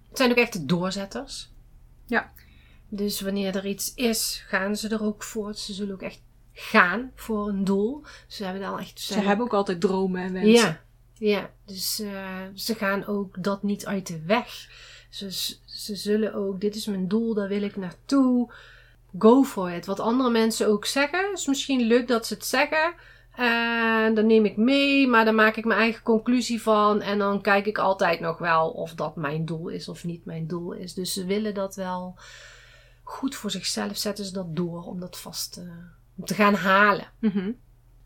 Het 0.09 0.19
zijn 0.19 0.31
ook 0.31 0.37
echt 0.37 0.53
de 0.53 0.65
doorzetters. 0.65 1.51
Ja. 2.07 2.33
Dus 2.89 3.21
wanneer 3.21 3.57
er 3.57 3.67
iets 3.67 3.95
is, 3.95 4.45
gaan 4.47 4.77
ze 4.77 4.89
er 4.89 5.03
ook 5.03 5.23
voor. 5.23 5.55
Ze 5.55 5.73
zullen 5.73 5.95
ook 5.95 6.03
echt 6.03 6.21
gaan 6.53 7.11
voor 7.15 7.49
een 7.49 7.65
doel. 7.65 8.05
Ze 8.27 8.45
hebben 8.45 8.63
dan 8.63 8.79
echt. 8.79 9.01
Ze 9.01 9.21
hebben 9.21 9.47
ook 9.47 9.55
altijd 9.55 9.81
dromen 9.81 10.23
en 10.23 10.33
wensen. 10.33 10.53
Ja, 10.53 10.85
ja. 11.19 11.51
Dus 11.65 12.01
eh, 12.01 12.41
ze 12.55 12.75
gaan 12.75 13.07
ook 13.07 13.43
dat 13.43 13.63
niet 13.63 13.87
uit 13.87 14.07
de 14.07 14.23
weg. 14.23 14.69
Ze, 15.11 15.31
ze 15.65 15.97
zullen 15.97 16.35
ook, 16.35 16.61
dit 16.61 16.75
is 16.75 16.87
mijn 16.87 17.09
doel, 17.09 17.35
daar 17.35 17.49
wil 17.49 17.63
ik 17.63 17.77
naartoe. 17.77 18.53
Go 19.19 19.45
for 19.45 19.71
it. 19.71 19.87
Wat 19.87 20.01
andere 20.01 20.31
mensen 20.31 20.69
ook 20.69 20.87
zeggen, 20.87 21.33
is 21.33 21.47
misschien 21.47 21.81
leuk 21.81 22.09
dat 22.09 22.27
ze 22.27 22.35
het 22.35 22.45
zeggen. 22.45 22.95
En 23.37 24.15
dan 24.15 24.27
neem 24.27 24.45
ik 24.45 24.57
mee, 24.57 25.07
maar 25.09 25.25
dan 25.25 25.35
maak 25.35 25.57
ik 25.57 25.65
mijn 25.65 25.81
eigen 25.81 26.03
conclusie 26.03 26.63
van. 26.63 27.01
En 27.01 27.19
dan 27.19 27.41
kijk 27.41 27.67
ik 27.67 27.79
altijd 27.79 28.21
nog 28.21 28.39
wel 28.39 28.71
of 28.71 28.95
dat 28.95 29.17
mijn 29.17 29.45
doel 29.45 29.69
is 29.69 29.89
of 29.89 30.05
niet 30.05 30.25
mijn 30.25 30.47
doel 30.47 30.73
is. 30.73 30.95
Dus 30.95 31.13
ze 31.13 31.25
willen 31.25 31.55
dat 31.55 31.75
wel 31.75 32.19
goed 33.03 33.35
voor 33.35 33.51
zichzelf, 33.51 33.97
zetten 33.97 34.25
ze 34.25 34.33
dat 34.33 34.57
door 34.57 34.83
om 34.83 35.01
dat 35.01 35.19
vast 35.19 35.57
eh, 35.57 35.65
om 36.17 36.25
te 36.25 36.35
gaan 36.35 36.55
halen. 36.55 37.11
Mhm. 37.19 37.51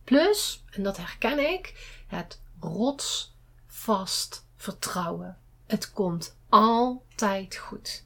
Plus, 0.04 0.64
en 0.70 0.82
dat 0.82 0.96
herken 0.96 1.52
ik, 1.52 1.74
het 2.06 2.40
rotsvast 2.60 4.46
vertrouwen. 4.56 5.38
Het 5.66 5.92
komt 5.92 6.36
altijd 6.48 7.56
goed. 7.56 8.04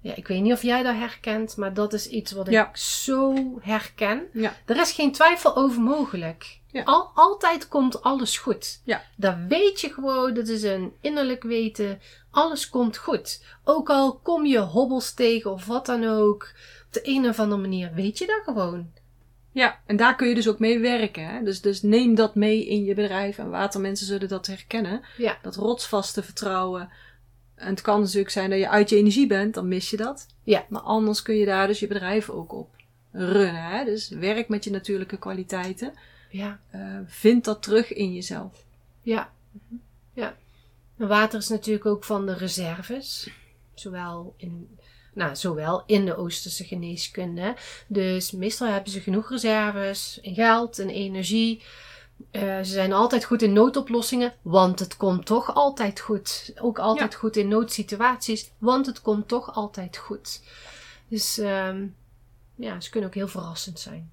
Ja, 0.00 0.14
ik 0.14 0.26
weet 0.28 0.42
niet 0.42 0.52
of 0.52 0.62
jij 0.62 0.82
dat 0.82 0.94
herkent, 0.94 1.56
maar 1.56 1.74
dat 1.74 1.92
is 1.92 2.06
iets 2.06 2.32
wat 2.32 2.46
ik 2.46 2.52
Ja. 2.52 2.70
zo 2.74 3.34
herken. 3.60 4.22
Ja. 4.32 4.56
Er 4.64 4.80
is 4.80 4.92
geen 4.92 5.12
twijfel 5.12 5.56
over 5.56 5.80
mogelijk. 5.82 6.60
Ja. 6.66 6.82
Al, 6.82 7.10
altijd 7.14 7.68
komt 7.68 8.02
alles 8.02 8.38
goed. 8.38 8.80
Ja. 8.84 9.02
Dat 9.16 9.36
weet 9.48 9.80
je 9.80 9.92
gewoon, 9.92 10.34
dat 10.34 10.48
is 10.48 10.62
een 10.62 10.92
innerlijk 11.00 11.42
weten. 11.42 12.00
Alles 12.30 12.68
komt 12.68 12.96
goed. 12.96 13.44
Ook 13.64 13.90
al 13.90 14.16
kom 14.22 14.46
je 14.46 14.58
hobbels 14.58 15.14
tegen 15.14 15.50
of 15.52 15.66
wat 15.66 15.86
dan 15.86 16.04
ook. 16.04 16.42
Op 16.86 16.92
de 16.92 17.00
een 17.02 17.28
of 17.28 17.38
andere 17.38 17.60
manier 17.60 17.94
weet 17.94 18.18
je 18.18 18.26
dat 18.26 18.40
gewoon. 18.44 18.92
Ja, 19.52 19.80
en 19.86 19.96
daar 19.96 20.16
kun 20.16 20.28
je 20.28 20.34
dus 20.34 20.48
ook 20.48 20.58
mee 20.58 20.78
werken. 20.78 21.28
Hè? 21.28 21.42
Dus, 21.42 21.60
dus 21.60 21.82
neem 21.82 22.14
dat 22.14 22.34
mee 22.34 22.66
in 22.66 22.84
je 22.84 22.94
bedrijf. 22.94 23.38
En 23.38 23.50
watermensen 23.50 24.06
zullen 24.06 24.28
dat 24.28 24.46
herkennen. 24.46 25.00
Ja. 25.16 25.38
Dat 25.42 25.56
rotsvaste 25.56 26.22
vertrouwen. 26.22 26.90
En 27.54 27.68
het 27.68 27.80
kan 27.80 28.00
natuurlijk 28.00 28.30
zijn 28.30 28.50
dat 28.50 28.58
je 28.58 28.68
uit 28.68 28.88
je 28.90 28.96
energie 28.96 29.26
bent, 29.26 29.54
dan 29.54 29.68
mis 29.68 29.90
je 29.90 29.96
dat. 29.96 30.26
Ja. 30.42 30.66
Maar 30.68 30.80
anders 30.80 31.22
kun 31.22 31.34
je 31.34 31.46
daar 31.46 31.66
dus 31.66 31.80
je 31.80 31.86
bedrijf 31.86 32.30
ook 32.30 32.52
op 32.52 32.70
runnen. 33.12 33.64
Hè? 33.64 33.84
Dus 33.84 34.08
werk 34.08 34.48
met 34.48 34.64
je 34.64 34.70
natuurlijke 34.70 35.18
kwaliteiten. 35.18 35.92
Ja. 36.30 36.60
Eh, 36.70 36.98
vind 37.06 37.44
dat 37.44 37.62
terug 37.62 37.92
in 37.92 38.12
jezelf. 38.14 38.64
Ja. 39.02 39.32
ja. 40.12 40.36
En 40.98 41.08
water 41.08 41.38
is 41.38 41.48
natuurlijk 41.48 41.86
ook 41.86 42.04
van 42.04 42.26
de 42.26 42.34
reserves. 42.34 43.30
Zowel 43.74 44.34
in 44.36 44.78
Nou, 45.12 45.36
zowel 45.36 45.82
in 45.86 46.04
de 46.04 46.16
Oosterse 46.16 46.64
geneeskunde. 46.64 47.54
Dus 47.86 48.30
meestal 48.30 48.68
hebben 48.68 48.92
ze 48.92 49.00
genoeg 49.00 49.30
reserves 49.30 50.18
in 50.22 50.34
geld 50.34 50.78
en 50.78 50.88
energie. 50.88 51.62
Eh, 52.30 52.58
ze 52.58 52.72
zijn 52.72 52.92
altijd 52.92 53.24
goed 53.24 53.42
in 53.42 53.52
noodoplossingen, 53.52 54.34
want 54.42 54.78
het 54.78 54.96
komt 54.96 55.26
toch 55.26 55.54
altijd 55.54 56.00
goed. 56.00 56.52
Ook 56.60 56.78
altijd 56.78 57.14
goed 57.14 57.36
in 57.36 57.48
noodsituaties, 57.48 58.50
want 58.58 58.86
het 58.86 59.00
komt 59.00 59.28
toch 59.28 59.54
altijd 59.54 59.96
goed. 59.96 60.40
Dus 61.08 61.38
ehm, 61.38 61.86
ja, 62.54 62.80
ze 62.80 62.90
kunnen 62.90 63.08
ook 63.08 63.14
heel 63.14 63.28
verrassend 63.28 63.80
zijn. 63.80 64.10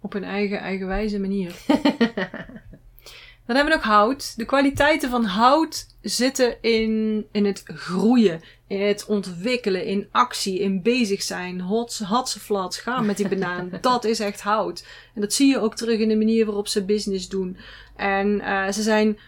Op 0.00 0.12
hun 0.12 0.24
eigen, 0.24 0.58
eigenwijze 0.58 1.18
manier. 1.18 1.54
Dan 3.46 3.56
hebben 3.56 3.74
we 3.74 3.80
nog 3.80 3.88
hout. 3.88 4.36
De 4.36 4.44
kwaliteiten 4.44 5.10
van 5.10 5.24
hout 5.24 5.86
zitten 6.00 6.62
in, 6.62 7.26
in 7.32 7.44
het 7.44 7.62
groeien, 7.64 8.40
in 8.66 8.80
het 8.80 9.06
ontwikkelen, 9.06 9.84
in 9.84 10.08
actie, 10.10 10.58
in 10.58 10.82
bezig 10.82 11.22
zijn. 11.22 11.60
Hots, 11.60 11.98
hatseflats, 11.98 12.78
gaan 12.78 13.06
met 13.06 13.16
die 13.16 13.28
banaan. 13.28 13.70
dat 13.80 14.04
is 14.04 14.20
echt 14.20 14.40
hout. 14.40 14.86
En 15.14 15.20
dat 15.20 15.32
zie 15.32 15.48
je 15.48 15.60
ook 15.60 15.76
terug 15.76 15.98
in 15.98 16.08
de 16.08 16.16
manier 16.16 16.44
waarop 16.46 16.68
ze 16.68 16.84
business 16.84 17.28
doen. 17.28 17.56
En 17.96 18.28
uh, 18.28 18.70
ze 18.70 18.82
zijn 18.82 19.18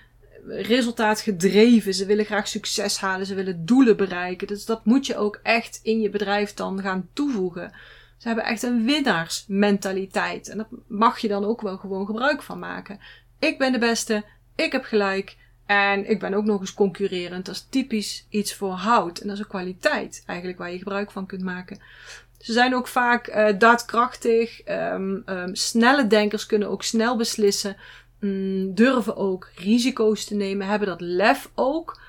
resultaatgedreven. 0.47 1.95
Ze 1.95 2.07
willen 2.07 2.25
graag 2.25 2.49
succes 2.49 2.99
halen. 2.99 3.27
Ze 3.27 3.35
willen 3.35 3.67
doelen 3.67 3.97
bereiken. 3.97 4.47
Dus 4.47 4.65
dat 4.65 4.85
moet 4.85 5.07
je 5.07 5.17
ook 5.17 5.41
echt 5.43 5.81
in 5.83 6.01
je 6.01 6.11
bedrijf 6.11 6.55
dan 6.55 6.83
gaan 6.83 7.09
toevoegen. 7.13 7.73
Ze 8.17 8.27
hebben 8.27 8.45
echt 8.45 8.63
een 8.63 8.85
winnaarsmentaliteit. 8.85 10.49
En 10.49 10.57
daar 10.57 10.69
mag 10.87 11.19
je 11.19 11.29
dan 11.29 11.45
ook 11.45 11.61
wel 11.61 11.77
gewoon 11.77 12.07
gebruik 12.07 12.43
van 12.43 12.59
maken. 12.59 13.01
Ik 13.39 13.59
ben 13.59 13.73
de 13.73 13.79
beste. 13.79 14.25
Ik 14.55 14.73
heb 14.73 14.85
gelijk. 14.85 15.37
En 15.67 16.11
ik 16.11 16.21
ben 16.21 16.35
ook 16.35 16.45
nog 16.45 16.61
eens 16.61 16.75
concurrerend. 16.75 17.47
Dat 17.47 17.55
is 17.55 17.67
typisch 17.71 18.27
iets 18.29 18.55
voor 18.55 18.73
hout. 18.73 19.19
En 19.19 19.27
dat 19.27 19.37
is 19.37 19.43
een 19.43 19.49
kwaliteit 19.49 20.23
eigenlijk 20.27 20.59
waar 20.59 20.73
je 20.73 20.79
gebruik 20.79 21.11
van 21.11 21.27
kunt 21.27 21.43
maken. 21.43 21.81
Ze 22.39 22.53
zijn 22.53 22.75
ook 22.75 22.89
vaak 22.89 23.29
uh, 23.29 23.49
daadkrachtig. 23.59 24.69
Um, 24.69 25.23
um, 25.27 25.55
snelle 25.55 26.07
denkers 26.07 26.47
kunnen 26.47 26.69
ook 26.69 26.83
snel 26.83 27.17
beslissen. 27.17 27.77
Um, 28.21 28.75
durven 28.75 29.17
ook 29.17 29.51
risico's 29.55 30.25
te 30.25 30.35
nemen. 30.35 30.67
Hebben 30.67 30.89
dat 30.89 31.01
lef 31.01 31.51
ook. 31.55 32.01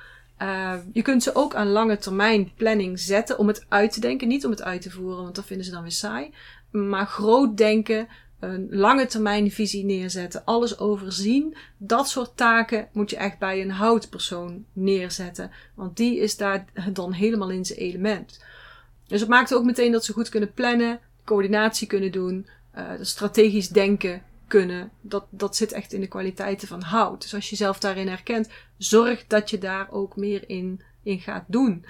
Uh, 0.41 0.73
je 0.93 1.01
kunt 1.01 1.23
ze 1.23 1.35
ook 1.35 1.55
aan 1.55 1.67
lange 1.67 1.97
termijn 1.97 2.51
planning 2.55 2.99
zetten 2.99 3.37
om 3.37 3.47
het 3.47 3.65
uit 3.69 3.91
te 3.91 3.99
denken. 3.99 4.27
Niet 4.27 4.45
om 4.45 4.51
het 4.51 4.63
uit 4.63 4.81
te 4.81 4.91
voeren, 4.91 5.23
want 5.23 5.35
dat 5.35 5.45
vinden 5.45 5.65
ze 5.65 5.71
dan 5.71 5.81
weer 5.81 5.91
saai. 5.91 6.33
Maar 6.71 7.07
groot 7.07 7.57
denken, 7.57 8.07
een 8.39 8.67
lange 8.69 9.05
termijn 9.05 9.51
visie 9.51 9.85
neerzetten, 9.85 10.45
alles 10.45 10.79
overzien. 10.79 11.55
Dat 11.77 12.09
soort 12.09 12.37
taken 12.37 12.87
moet 12.91 13.09
je 13.09 13.17
echt 13.17 13.39
bij 13.39 13.61
een 13.61 13.71
houtpersoon 13.71 14.65
neerzetten. 14.73 15.51
Want 15.73 15.97
die 15.97 16.19
is 16.19 16.37
daar 16.37 16.65
dan 16.93 17.11
helemaal 17.11 17.49
in 17.49 17.65
zijn 17.65 17.79
element. 17.79 18.43
Dus 19.07 19.19
het 19.19 19.29
maakt 19.29 19.53
ook 19.53 19.63
meteen 19.63 19.91
dat 19.91 20.05
ze 20.05 20.13
goed 20.13 20.29
kunnen 20.29 20.53
plannen, 20.53 20.99
coördinatie 21.23 21.87
kunnen 21.87 22.11
doen, 22.11 22.47
uh, 22.75 22.91
strategisch 23.01 23.69
denken 23.69 24.21
kunnen. 24.47 24.91
Dat, 25.01 25.25
dat 25.29 25.55
zit 25.55 25.71
echt 25.71 25.93
in 25.93 26.01
de 26.01 26.07
kwaliteiten 26.07 26.67
van 26.67 26.81
hout. 26.81 27.21
Dus 27.21 27.33
als 27.33 27.43
je 27.43 27.49
jezelf 27.49 27.79
daarin 27.79 28.07
herkent, 28.07 28.49
zorg 28.77 29.27
dat 29.27 29.49
je 29.49 29.57
daar 29.57 29.91
ook 29.91 30.15
meer 30.15 30.49
in, 30.49 30.81
in 31.03 31.19
gaat 31.19 31.43
doen. 31.47 31.85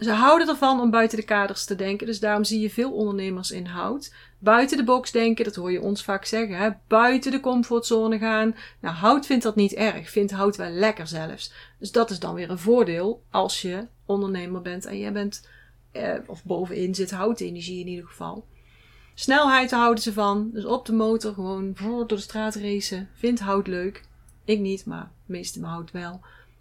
Ze 0.00 0.10
houden 0.10 0.48
ervan 0.48 0.80
om 0.80 0.90
buiten 0.90 1.18
de 1.18 1.24
kaders 1.24 1.64
te 1.64 1.74
denken, 1.74 2.06
dus 2.06 2.20
daarom 2.20 2.44
zie 2.44 2.60
je 2.60 2.70
veel 2.70 2.92
ondernemers 2.92 3.50
in 3.50 3.66
hout. 3.66 4.14
Buiten 4.38 4.76
de 4.76 4.84
box 4.84 5.10
denken, 5.10 5.44
dat 5.44 5.54
hoor 5.54 5.72
je 5.72 5.80
ons 5.80 6.04
vaak 6.04 6.24
zeggen, 6.24 6.56
hè? 6.56 6.70
buiten 6.86 7.30
de 7.30 7.40
comfortzone 7.40 8.18
gaan. 8.18 8.54
Nou, 8.80 8.94
hout 8.94 9.26
vindt 9.26 9.42
dat 9.42 9.56
niet 9.56 9.74
erg, 9.74 10.10
vindt 10.10 10.32
hout 10.32 10.56
wel 10.56 10.70
lekker 10.70 11.06
zelfs. 11.06 11.52
Dus 11.78 11.92
dat 11.92 12.10
is 12.10 12.18
dan 12.18 12.34
weer 12.34 12.50
een 12.50 12.58
voordeel 12.58 13.22
als 13.30 13.62
je 13.62 13.86
ondernemer 14.06 14.62
bent 14.62 14.84
en 14.84 14.98
jij 14.98 15.12
bent, 15.12 15.48
eh, 15.92 16.14
of 16.26 16.44
bovenin 16.44 16.94
zit 16.94 17.10
houtenergie 17.10 17.80
in 17.80 17.88
ieder 17.88 18.06
geval. 18.06 18.46
Snelheid 19.14 19.70
houden 19.70 20.02
ze 20.02 20.12
van, 20.12 20.50
dus 20.52 20.64
op 20.64 20.86
de 20.86 20.92
motor 20.92 21.34
gewoon 21.34 21.76
door 21.80 22.06
de 22.06 22.16
straat 22.16 22.54
racen. 22.54 23.08
Vindt 23.14 23.40
hout 23.40 23.66
leuk. 23.66 24.04
Ik 24.44 24.58
niet, 24.58 24.86
maar 24.86 25.10
meeste 25.26 25.64
hout 25.64 25.90
wel. 25.90 26.20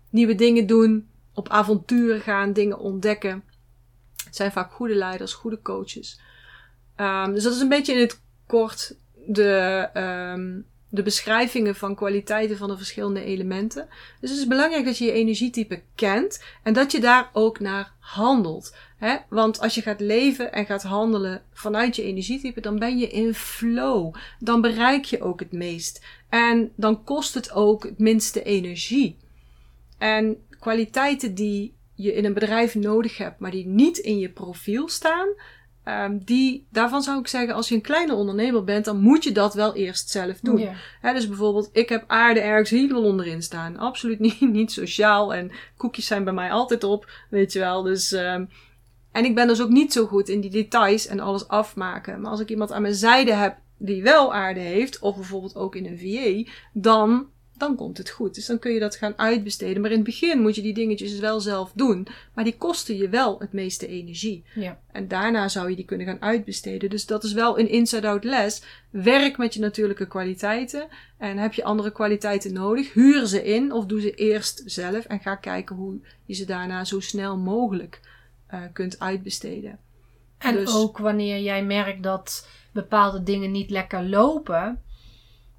Nieuwe 0.10 0.36
dingen 0.36 0.68
doen, 0.68 1.09
op 1.40 1.50
avonturen 1.50 2.22
gaan, 2.22 2.54
dingen 2.54 2.80
ontdekken. 2.80 3.44
Het 4.26 4.36
zijn 4.36 4.52
vaak 4.52 4.72
goede 4.72 4.96
leiders, 4.96 5.34
goede 5.34 5.62
coaches. 5.62 6.20
Um, 6.98 7.34
dus 7.34 7.44
dat 7.44 7.54
is 7.54 7.62
een 7.62 7.70
beetje 7.70 7.94
in 7.94 8.00
het 8.00 8.22
kort 8.46 8.96
de, 9.26 9.90
um, 10.34 10.66
de 10.90 11.04
beschrijvingen 11.04 11.76
van 11.76 11.96
kwaliteiten 11.96 12.58
van 12.58 12.68
de 12.68 12.78
verschillende 12.78 13.24
elementen. 13.24 13.88
Dus 14.22 14.30
het 14.30 14.40
is 14.40 14.48
belangrijk 14.48 14.86
dat 14.86 14.98
je 14.98 15.06
je 15.06 15.12
energietype 15.12 15.82
kent 15.96 16.44
en 16.64 16.74
dat 16.74 16.92
je 16.92 17.00
daar 17.00 17.30
ook 17.34 17.60
naar 17.60 17.92
handelt. 18.00 18.76
Want 19.30 19.60
als 19.60 19.76
je 19.76 19.82
gaat 19.82 20.00
leven 20.00 20.54
en 20.54 20.66
gaat 20.66 20.84
handelen 20.84 21.44
vanuit 21.54 21.96
je 21.96 22.04
energietype, 22.04 22.62
dan 22.62 22.80
ben 22.80 22.98
je 22.98 23.08
in 23.08 23.34
flow. 23.34 24.16
Dan 24.40 24.62
bereik 24.62 25.06
je 25.06 25.22
ook 25.22 25.40
het 25.40 25.52
meest. 25.52 26.06
En 26.30 26.72
dan 26.76 27.04
kost 27.04 27.34
het 27.34 27.52
ook 27.52 27.84
het 27.84 28.00
minste 28.00 28.44
energie. 28.44 29.18
En 29.98 30.38
kwaliteiten 30.60 31.36
die 31.36 31.78
je 31.94 32.14
in 32.14 32.26
een 32.26 32.34
bedrijf 32.34 32.76
nodig 32.76 33.18
hebt, 33.18 33.40
maar 33.40 33.52
die 33.52 33.68
niet 33.68 33.98
in 33.98 34.20
je 34.20 34.30
profiel 34.30 34.88
staan, 34.88 35.28
um, 35.90 36.24
die, 36.24 36.68
daarvan 36.72 37.02
zou 37.02 37.20
ik 37.20 37.28
zeggen, 37.28 37.54
als 37.54 37.70
je 37.70 37.76
een 37.76 37.82
kleine 37.82 38.14
ondernemer 38.14 38.64
bent, 38.64 38.86
dan 38.86 39.00
moet 39.00 39.24
je 39.24 39.32
dat 39.32 39.54
wel 39.54 39.76
eerst 39.76 40.10
zelf 40.10 40.40
doen. 40.40 40.58
Yeah. 41.02 41.14
dus 41.16 41.28
bijvoorbeeld, 41.28 41.70
ik 41.72 41.90
heb 41.90 42.04
aarde 42.08 42.40
ergens 42.40 42.70
helemaal 42.70 43.04
onderin 43.04 43.42
staan. 43.42 43.78
Absoluut 43.78 44.20
niet, 44.30 44.42
niet 44.42 44.72
sociaal. 44.72 45.34
En 45.34 45.52
koekjes 45.78 46.06
zijn 46.06 46.24
bij 46.24 46.34
mij 46.34 46.52
altijd 46.52 46.84
op, 46.84 47.12
weet 47.30 47.54
je 47.54 47.60
wel. 47.60 47.84
Dus, 47.84 48.12
um, 48.12 48.50
en 49.12 49.26
ik 49.26 49.36
ben 49.36 49.48
dus 49.48 49.62
ook 49.62 49.70
niet 49.70 49.94
zo 49.94 50.06
goed 50.06 50.30
in 50.30 50.42
die 50.42 50.52
details 50.52 51.08
en 51.08 51.20
alles 51.20 51.48
afmaken. 51.48 52.22
Maar 52.22 52.32
als 52.32 52.40
ik 52.40 52.50
iemand 52.50 52.72
aan 52.72 52.82
mijn 52.82 52.94
zijde 52.94 53.34
heb 53.34 53.58
die 53.78 54.04
wel 54.04 54.34
aarde 54.34 54.60
heeft, 54.60 55.00
of 55.00 55.16
bijvoorbeeld 55.16 55.56
ook 55.56 55.76
in 55.76 55.86
een 55.86 56.00
VA, 56.00 56.52
dan 56.74 57.28
dan 57.60 57.76
komt 57.76 57.98
het 57.98 58.10
goed. 58.10 58.36
Dus 58.36 58.46
dan 58.46 58.60
kun 58.60 58.72
je 58.72 58.80
dat 58.80 58.96
gaan 58.96 59.18
uitbesteden. 59.18 59.82
Maar 59.82 59.92
in 59.92 59.96
het 59.96 60.06
begin 60.06 60.42
moet 60.42 60.56
je 60.56 60.62
die 60.62 60.74
dingetjes 60.74 61.20
wel 61.20 61.40
zelf 61.40 61.72
doen. 61.76 62.08
Maar 62.34 62.44
die 62.44 62.58
kosten 62.58 62.98
je 62.98 63.10
wel 63.10 63.40
het 63.40 63.54
meeste 63.54 63.88
energie. 63.88 64.44
Ja. 64.56 64.80
En 64.92 65.08
daarna 65.08 65.48
zou 65.48 65.70
je 65.70 65.76
die 65.76 65.86
kunnen 65.86 66.08
gaan 66.08 66.22
uitbesteden. 66.22 66.90
Dus 66.90 67.06
dat 67.06 67.24
is 67.24 67.34
wel 67.34 67.60
een 67.60 67.70
inside-out 67.70 68.24
les. 68.24 68.64
Werk 68.90 69.38
met 69.38 69.54
je 69.54 69.60
natuurlijke 69.60 70.08
kwaliteiten. 70.08 70.88
En 71.18 71.38
heb 71.38 71.54
je 71.54 71.64
andere 71.64 71.92
kwaliteiten 71.92 72.54
nodig, 72.54 72.94
huur 72.94 73.26
ze 73.26 73.44
in 73.44 73.72
of 73.72 73.86
doe 73.86 74.02
ze 74.02 74.14
eerst 74.14 74.62
zelf. 74.66 75.06
En 75.06 75.20
ga 75.20 75.36
kijken 75.36 75.76
hoe 75.76 76.00
je 76.26 76.34
ze 76.34 76.46
daarna 76.46 76.86
zo 76.86 77.00
snel 77.00 77.38
mogelijk 77.38 78.00
uh, 78.54 78.62
kunt 78.74 79.00
uitbesteden. 79.00 79.80
En 80.38 80.56
dus, 80.56 80.76
ook 80.76 80.98
wanneer 80.98 81.40
jij 81.40 81.64
merkt 81.64 82.04
dat 82.04 82.48
bepaalde 82.72 83.24
dingen 83.24 83.52
niet 83.52 83.70
lekker 83.70 84.04
lopen 84.04 84.82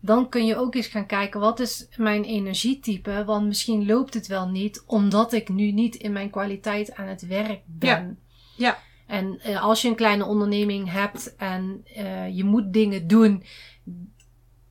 dan 0.00 0.28
kun 0.28 0.46
je 0.46 0.56
ook 0.56 0.74
eens 0.74 0.86
gaan 0.86 1.06
kijken 1.06 1.40
wat 1.40 1.60
is 1.60 1.88
mijn 1.96 2.24
energietype. 2.24 3.24
Want 3.24 3.46
misschien 3.46 3.86
loopt 3.86 4.14
het 4.14 4.26
wel 4.26 4.48
niet 4.48 4.82
omdat 4.86 5.32
ik 5.32 5.48
nu 5.48 5.72
niet 5.72 5.94
in 5.94 6.12
mijn 6.12 6.30
kwaliteit 6.30 6.94
aan 6.94 7.06
het 7.06 7.26
werk 7.26 7.60
ben. 7.66 8.18
Ja. 8.56 8.66
ja. 8.66 8.78
En 9.06 9.40
uh, 9.46 9.62
als 9.62 9.82
je 9.82 9.88
een 9.88 9.94
kleine 9.94 10.24
onderneming 10.24 10.90
hebt 10.90 11.36
en 11.36 11.84
uh, 11.96 12.36
je 12.36 12.44
moet 12.44 12.72
dingen 12.72 13.06
doen 13.06 13.42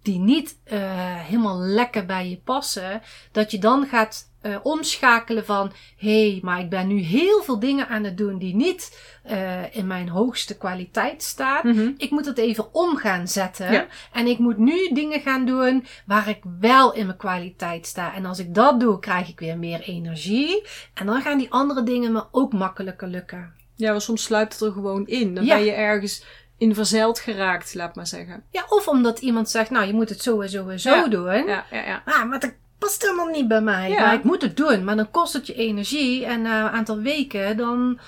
die 0.01 0.19
niet 0.19 0.59
uh, 0.65 0.79
helemaal 1.15 1.59
lekker 1.59 2.05
bij 2.05 2.29
je 2.29 2.37
passen, 2.37 3.01
dat 3.31 3.51
je 3.51 3.59
dan 3.59 3.87
gaat 3.87 4.28
uh, 4.41 4.55
omschakelen 4.63 5.45
van 5.45 5.71
hé, 5.97 6.29
hey, 6.29 6.39
maar 6.41 6.59
ik 6.59 6.69
ben 6.69 6.87
nu 6.87 6.99
heel 6.99 7.43
veel 7.43 7.59
dingen 7.59 7.87
aan 7.87 8.03
het 8.03 8.17
doen 8.17 8.37
die 8.37 8.55
niet 8.55 8.99
uh, 9.31 9.75
in 9.75 9.87
mijn 9.87 10.09
hoogste 10.09 10.57
kwaliteit 10.57 11.23
staan. 11.23 11.61
Mm 11.63 11.77
-hmm. 11.77 11.93
Ik 11.97 12.09
moet 12.09 12.25
het 12.25 12.37
even 12.37 12.73
om 12.73 12.97
gaan 12.97 13.27
zetten. 13.27 13.71
Ja. 13.71 13.87
En 14.13 14.27
ik 14.27 14.37
moet 14.37 14.57
nu 14.57 14.89
dingen 14.93 15.21
gaan 15.21 15.45
doen 15.45 15.85
waar 16.05 16.29
ik 16.29 16.39
wel 16.59 16.93
in 16.93 17.05
mijn 17.05 17.17
kwaliteit 17.17 17.85
sta. 17.85 18.13
En 18.13 18.25
als 18.25 18.39
ik 18.39 18.53
dat 18.55 18.79
doe, 18.79 18.99
krijg 18.99 19.29
ik 19.29 19.39
weer 19.39 19.57
meer 19.57 19.81
energie. 19.81 20.67
En 20.93 21.05
dan 21.05 21.21
gaan 21.21 21.37
die 21.37 21.51
andere 21.51 21.83
dingen 21.83 22.11
me 22.11 22.23
ook 22.31 22.53
makkelijker 22.53 23.07
lukken. 23.07 23.53
Ja, 23.75 23.91
maar 23.91 24.01
soms 24.01 24.23
sluipt 24.23 24.53
het 24.53 24.61
er 24.61 24.71
gewoon 24.71 25.07
in. 25.07 25.33
Dan 25.33 25.45
ja. 25.45 25.55
ben 25.55 25.65
je 25.65 25.71
ergens 25.71 26.23
in 26.57 26.75
verzeild 26.75 27.19
geraakt, 27.19 27.73
laat 27.73 27.95
maar 27.95 28.07
zeggen. 28.07 28.43
Ja, 28.51 28.65
of 28.69 28.87
omdat 28.87 29.19
iemand 29.19 29.49
zegt, 29.49 29.69
nou, 29.69 29.85
je 29.85 29.93
moet 29.93 30.09
het 30.09 30.21
zo 30.21 30.41
en 30.41 30.49
zo 30.49 30.67
en 30.67 30.79
zo 30.79 30.95
ja. 30.95 31.07
doen. 31.07 31.45
Ja, 31.45 31.65
ja, 31.71 31.85
ja. 31.85 32.01
Ah, 32.05 32.29
maar 32.29 32.39
dat 32.39 32.53
past 32.79 33.01
helemaal 33.01 33.27
niet 33.27 33.47
bij 33.47 33.61
mij. 33.61 33.89
Ja. 33.89 33.99
Maar 33.99 34.13
ik 34.13 34.23
moet 34.23 34.41
het 34.41 34.57
doen. 34.57 34.83
Maar 34.83 34.95
dan 34.95 35.11
kost 35.11 35.33
het 35.33 35.47
je 35.47 35.53
energie. 35.53 36.25
En 36.25 36.41
na 36.41 36.61
een 36.65 36.71
aantal 36.71 36.97
weken, 36.99 37.57
dan, 37.57 37.99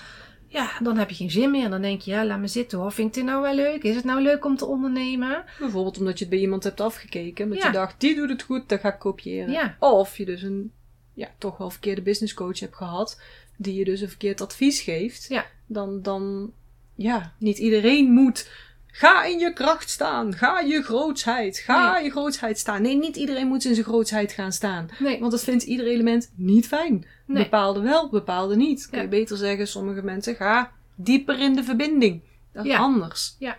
ja, 0.47 0.71
dan 0.84 0.97
heb 0.97 1.10
je 1.10 1.15
geen 1.15 1.31
zin 1.31 1.51
meer. 1.51 1.63
En 1.63 1.71
dan 1.71 1.81
denk 1.81 2.01
je, 2.01 2.12
ja, 2.12 2.25
laat 2.25 2.39
me 2.39 2.47
zitten 2.47 2.77
hoor. 2.79 2.91
Vind 2.91 3.07
ik 3.07 3.13
dit 3.13 3.23
nou 3.23 3.41
wel 3.41 3.55
leuk? 3.55 3.84
Is 3.84 3.95
het 3.95 4.03
nou 4.03 4.21
leuk 4.21 4.45
om 4.45 4.57
te 4.57 4.65
ondernemen? 4.65 5.43
Bijvoorbeeld 5.60 5.97
omdat 5.97 6.17
je 6.17 6.25
het 6.25 6.34
bij 6.34 6.43
iemand 6.43 6.63
hebt 6.63 6.81
afgekeken. 6.81 7.49
Dat 7.49 7.57
Ja. 7.57 7.67
je 7.67 7.73
dacht, 7.73 7.99
die 7.99 8.15
doet 8.15 8.29
het 8.29 8.41
goed, 8.43 8.69
dat 8.69 8.79
ga 8.79 8.93
ik 8.93 8.99
kopiëren. 8.99 9.51
Ja. 9.51 9.75
Of 9.79 10.17
je 10.17 10.25
dus 10.25 10.41
een, 10.41 10.71
ja, 11.13 11.27
toch 11.38 11.57
wel 11.57 11.69
verkeerde 11.69 12.01
business 12.01 12.34
coach 12.34 12.60
hebt 12.60 12.75
gehad. 12.75 13.21
Die 13.57 13.75
je 13.75 13.86
dus 13.86 14.01
een 14.01 14.10
verkeerd 14.10 14.41
advies 14.41 14.81
geeft. 14.81 15.29
Dan, 15.67 16.01
dan, 16.01 16.51
ja, 16.95 17.34
niet 17.38 17.57
iedereen 17.57 18.12
moet... 18.12 18.49
Ga 18.91 19.23
in 19.25 19.39
je 19.39 19.54
kracht 19.54 19.89
staan. 19.89 20.34
Ga 20.36 20.60
je 20.60 20.82
grootsheid. 20.84 21.58
Ga 21.58 21.93
Nee. 21.93 22.04
je 22.04 22.10
grootsheid 22.12 22.60
staan. 22.60 22.82
Nee, 22.82 22.95
niet 22.95 23.15
iedereen 23.15 23.47
moet 23.47 23.65
in 23.65 23.73
zijn 23.73 23.86
grootsheid 23.86 24.32
gaan 24.32 24.51
staan. 24.51 24.89
Nee. 24.99 25.19
Want 25.19 25.32
dat 25.32 25.43
vindt 25.43 25.63
ieder 25.63 25.86
element 25.88 26.32
niet 26.36 26.67
fijn. 26.67 27.06
Nee. 27.25 27.43
Bepaalde 27.43 27.80
wel, 27.82 28.10
bepaalde 28.10 28.56
niet. 28.56 28.88
Kun 28.89 28.97
Ja. 28.97 29.04
je 29.04 29.10
beter 29.10 29.38
zeggen, 29.38 29.67
sommige 29.67 30.01
mensen 30.01 30.36
ga 30.36 30.71
dieper 30.95 31.39
in 31.39 31.56
de 31.56 31.63
verbinding. 31.63 32.21
Dat 32.54 32.65
is 32.65 32.71
Ja. 32.71 32.77
anders. 32.77 33.36
Ja. 33.39 33.58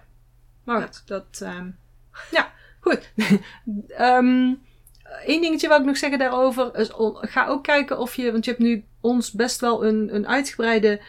Maar 0.65 0.83
goed, 0.83 1.03
dat... 1.07 1.41
ehm, 1.43 1.69
ja, 2.31 2.53
goed. 2.81 3.13
Ehm 3.89 4.53
Eén 5.27 5.41
dingetje 5.41 5.69
wou 5.69 5.81
ik 5.81 5.87
nog 5.87 5.97
zeggen 5.97 6.19
daarover. 6.19 6.77
Is, 6.79 6.91
ga 7.15 7.47
ook 7.47 7.63
kijken 7.63 7.99
of 7.99 8.15
je... 8.17 8.33
Want 8.33 8.45
je 8.45 8.51
hebt 8.51 8.63
nu 8.63 8.85
ons 9.01 9.31
best 9.33 9.61
wel 9.61 9.85
een, 9.87 10.15
een 10.15 10.29
uitgebreide 10.29 11.01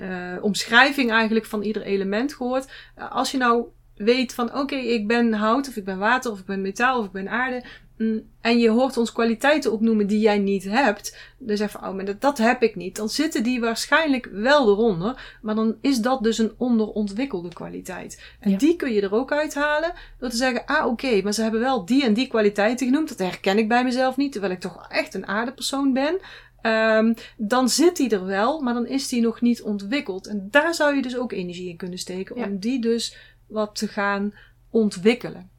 eh, 0.00 0.36
omschrijving 0.44 1.10
eigenlijk 1.10 1.46
van 1.46 1.62
ieder 1.62 1.82
element 1.82 2.34
gehoord. 2.34 2.70
Eh, 2.94 3.12
als 3.12 3.30
je 3.30 3.38
nou 3.38 3.64
weet 3.96 4.34
van 4.34 4.54
oké, 4.58 4.74
ik 4.76 5.06
ben 5.06 5.32
hout 5.32 5.68
of 5.68 5.76
ik 5.76 5.84
ben 5.84 5.98
water 5.98 6.30
of 6.30 6.38
ik 6.38 6.46
ben 6.46 6.60
metaal 6.60 6.98
of 6.98 7.04
ik 7.04 7.12
ben 7.12 7.28
aarde. 7.28 7.62
mm, 7.96 8.22
En 8.40 8.58
je 8.58 8.70
hoort 8.70 8.96
ons 8.96 9.12
kwaliteiten 9.12 9.72
opnoemen 9.72 10.06
die 10.06 10.20
jij 10.20 10.38
niet 10.38 10.64
hebt. 10.64 11.18
Dan 11.38 11.56
zeg 11.56 11.72
je 11.72 11.78
van, 11.78 11.88
oh, 11.88 11.94
maar 11.94 12.04
dat, 12.04 12.20
dat 12.20 12.38
heb 12.38 12.62
ik 12.62 12.76
niet. 12.76 12.96
Dan 12.96 13.08
zitten 13.08 13.42
die 13.42 13.60
waarschijnlijk 13.60 14.28
wel 14.32 14.68
eronder. 14.68 15.38
Maar 15.42 15.54
dan 15.54 15.76
is 15.80 15.98
dat 15.98 16.22
dus 16.22 16.38
een 16.38 16.52
onderontwikkelde 16.56 17.48
kwaliteit. 17.48 18.22
En 18.40 18.50
Ja. 18.50 18.58
die 18.58 18.76
kun 18.76 18.92
je 18.92 19.00
er 19.00 19.14
ook 19.14 19.32
uithalen. 19.32 19.92
Door 20.18 20.28
te 20.28 20.36
zeggen, 20.36 20.62
ah 20.66 20.86
oké, 20.86 21.20
maar 21.22 21.32
ze 21.32 21.42
hebben 21.42 21.60
wel 21.60 21.84
die 21.84 22.04
en 22.04 22.14
die 22.14 22.26
kwaliteiten 22.28 22.86
genoemd. 22.86 23.08
Dat 23.08 23.18
herken 23.18 23.58
ik 23.58 23.68
bij 23.68 23.84
mezelf 23.84 24.16
niet. 24.16 24.32
Terwijl 24.32 24.52
ik 24.52 24.60
toch 24.60 24.86
echt 24.88 25.14
een 25.14 25.26
aardepersoon 25.26 25.92
ben. 25.92 26.18
Ehm, 26.62 27.14
dan 27.36 27.68
zit 27.68 27.96
die 27.96 28.10
er 28.10 28.24
wel, 28.24 28.60
maar 28.60 28.74
dan 28.74 28.86
is 28.86 29.08
die 29.08 29.20
nog 29.20 29.40
niet 29.40 29.62
ontwikkeld. 29.62 30.26
En 30.26 30.48
daar 30.50 30.74
zou 30.74 30.94
je 30.96 31.02
dus 31.02 31.16
ook 31.16 31.32
energie 31.32 31.68
in 31.68 31.76
kunnen 31.76 31.98
steken. 31.98 32.36
Ja. 32.38 32.44
Om 32.46 32.58
die 32.58 32.80
dus 32.80 33.16
wat 33.46 33.74
te 33.74 33.88
gaan 33.88 34.34
ontwikkelen. 34.70 35.50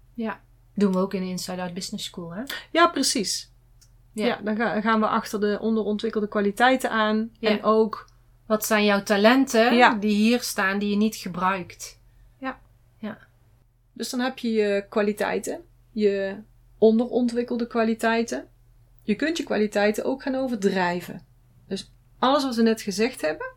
Doen 0.76 0.92
we 0.94 1.00
ook 1.00 1.14
in 1.14 1.22
de 1.22 1.28
Inside 1.28 1.62
Out 1.62 1.74
Business 1.74 2.06
School, 2.06 2.34
hè? 2.34 2.42
Ja, 2.72 2.88
precies. 2.88 3.52
Ja. 4.14 4.26
Ja, 4.26 4.40
dan 4.44 4.56
ga- 4.56 4.82
gaan 4.82 5.00
we 5.00 5.08
achter 5.08 5.40
de 5.40 5.58
onderontwikkelde 5.62 6.28
kwaliteiten 6.28 6.90
aan. 6.92 7.32
Ja. 7.40 7.50
En 7.50 7.64
ook, 7.64 8.10
Wat 8.46 8.66
zijn 8.66 8.86
jouw 8.86 9.04
talenten 9.04 9.76
Ja. 9.76 9.94
die 9.94 10.16
hier 10.16 10.42
staan 10.42 10.80
die 10.80 10.90
je 10.90 10.96
niet 10.96 11.16
gebruikt? 11.16 12.00
dus 13.94 14.10
dan 14.10 14.20
heb 14.20 14.38
je 14.38 14.52
je 14.52 14.86
kwaliteiten, 14.90 15.62
je 15.92 16.36
onderontwikkelde 16.78 17.68
kwaliteiten. 17.68 18.48
Je 19.02 19.16
kunt 19.16 19.38
je 19.38 19.44
kwaliteiten 19.44 20.06
ook 20.06 20.22
gaan 20.22 20.36
overdrijven. 20.36 21.26
Dus 21.68 21.92
alles 22.20 22.44
wat 22.44 22.56
we 22.56 22.62
net 22.62 22.82
gezegd 22.82 23.22
hebben, 23.22 23.54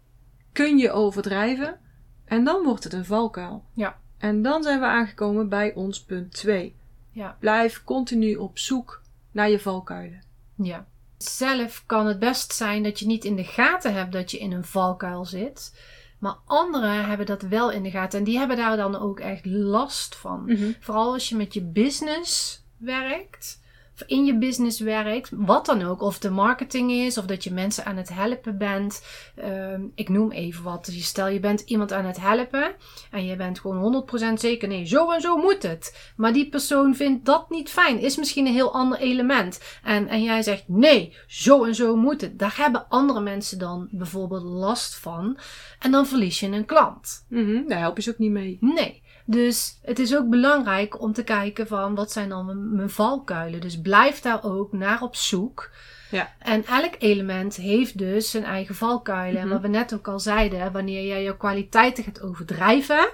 kun 0.52 0.78
je 0.78 0.90
overdrijven. 0.90 1.80
En 2.24 2.44
dan 2.44 2.62
wordt 2.62 2.85
het 2.85 2.92
een 2.92 3.04
valkuil. 3.04 3.64
Ja. 3.74 4.00
En 4.18 4.42
dan 4.42 4.62
zijn 4.62 4.80
we 4.80 4.87
aangekomen 4.87 5.48
bij 5.48 5.74
ons 5.74 6.04
punt 6.04 6.33
2. 6.33 6.76
Ja. 7.11 7.37
Blijf 7.40 7.85
continu 7.85 8.35
op 8.35 8.59
zoek 8.59 9.02
naar 9.33 9.50
je 9.50 9.61
valkuilen. 9.61 10.22
Ja. 10.54 10.87
Zelf 11.18 11.83
kan 11.87 12.07
het 12.07 12.18
best 12.18 12.52
zijn 12.52 12.83
dat 12.83 12.98
je 12.98 13.07
niet 13.07 13.24
in 13.24 13.37
de 13.37 13.44
gaten 13.44 13.94
hebt 13.94 14.12
dat 14.12 14.30
je 14.30 14.38
in 14.38 14.52
een 14.52 14.64
valkuil 14.64 15.24
zit. 15.24 15.72
Maar 16.18 16.37
anderen 16.44 17.09
hebben 17.09 17.26
dat 17.26 17.42
wel 17.42 17.70
in 17.70 17.83
de 17.83 17.90
gaten. 17.90 18.18
En 18.18 18.24
die 18.24 18.38
hebben 18.38 18.57
daar 18.57 18.76
dan 18.76 18.96
ook 18.96 19.20
echt 19.20 19.44
last 19.46 20.16
van. 20.16 20.59
Vooral 20.80 21.12
als 21.12 21.28
je 21.28 21.37
met 21.37 21.54
je 21.54 21.62
business 21.62 22.62
werkt. 22.76 23.62
In 24.07 24.24
je 24.24 24.38
business 24.38 24.80
werkt. 24.80 25.30
Wat 25.33 25.66
dan 25.66 25.83
ook. 25.83 26.00
Of 26.02 26.18
de 26.18 26.30
marketing 26.30 26.90
is. 26.90 27.18
Of 27.18 27.24
dat 27.24 27.44
je 27.44 27.52
mensen 27.52 27.85
aan 27.85 27.96
het 27.96 28.09
helpen 28.09 28.59
bent. 28.59 29.04
Ehm, 29.37 29.80
ik 29.94 30.09
noem 30.09 30.30
even 30.30 30.64
wat. 30.64 30.85
Dus 30.85 31.07
stel 31.07 31.28
je 31.28 31.40
bent 31.40 31.61
iemand 31.61 31.92
aan 31.92 32.04
het 32.04 32.20
helpen. 32.20 32.74
En 33.11 33.24
je 33.24 33.37
bent 33.37 33.59
gewoon 33.61 33.78
100% 33.78 34.40
zeker. 34.40 34.68
Nee, 34.68 34.87
zo 34.87 35.11
en 35.11 35.20
zo 35.20 35.37
moet 35.37 35.62
het. 35.62 36.12
Maar 36.16 36.33
die 36.33 36.48
persoon 36.48 36.94
vindt 36.94 37.24
dat 37.24 37.50
niet 37.50 37.70
fijn. 37.70 37.98
Is 38.00 38.16
misschien 38.16 38.46
een 38.46 38.52
heel 38.52 38.72
ander 38.72 38.98
element. 38.98 39.61
En, 39.83 40.09
en 40.09 40.22
jij 40.22 40.42
zegt 40.42 40.64
nee, 40.66 41.16
zo 41.26 41.64
en 41.64 41.74
zo 41.74 41.96
moet 41.96 42.20
het. 42.20 42.38
Daar 42.38 42.54
hebben 42.57 42.88
andere 42.88 43.20
mensen 43.20 43.59
dan 43.59 43.88
bijvoorbeeld 43.90 44.42
last 44.42 44.94
van. 44.94 45.38
En 45.78 45.90
dan 45.90 46.07
verlies 46.07 46.40
je 46.40 46.46
een 46.46 46.64
klant. 46.64 47.24
Mhm, 47.28 47.68
Daar 47.68 47.78
help 47.78 47.96
je 47.96 48.02
ze 48.02 48.11
ook 48.11 48.18
niet 48.18 48.30
mee. 48.30 48.57
Nee. 48.61 49.02
Dus 49.25 49.79
het 49.83 49.99
is 49.99 50.17
ook 50.17 50.29
belangrijk 50.29 51.01
om 51.01 51.13
te 51.13 51.25
kijken 51.25 51.67
van 51.67 51.95
wat 51.95 52.13
zijn 52.13 52.29
dan 52.29 52.47
mijn, 52.47 52.75
mijn 52.75 52.91
valkuilen. 52.91 53.61
Dus 53.61 53.81
blijf 53.81 54.21
daar 54.21 54.45
ook 54.45 54.73
naar 54.73 55.03
op 55.03 55.17
zoek. 55.17 55.71
Ja. 56.11 56.33
En 56.39 56.65
elk 56.67 56.95
element 56.99 57.57
heeft 57.57 57.99
dus 57.99 58.31
zijn 58.31 58.45
eigen 58.45 58.75
valkuilen. 58.75 59.41
En 59.41 59.47
Mhm. 59.47 59.55
wat 59.55 59.63
we 59.63 59.69
net 59.69 59.95
ook 59.95 60.09
al 60.09 60.21
zeiden, 60.21 60.73
wanneer 60.73 61.07
jij 61.07 61.23
je 61.23 61.37
kwaliteiten 61.37 62.05
gaat 62.05 62.21
overdrijven, 62.23 63.09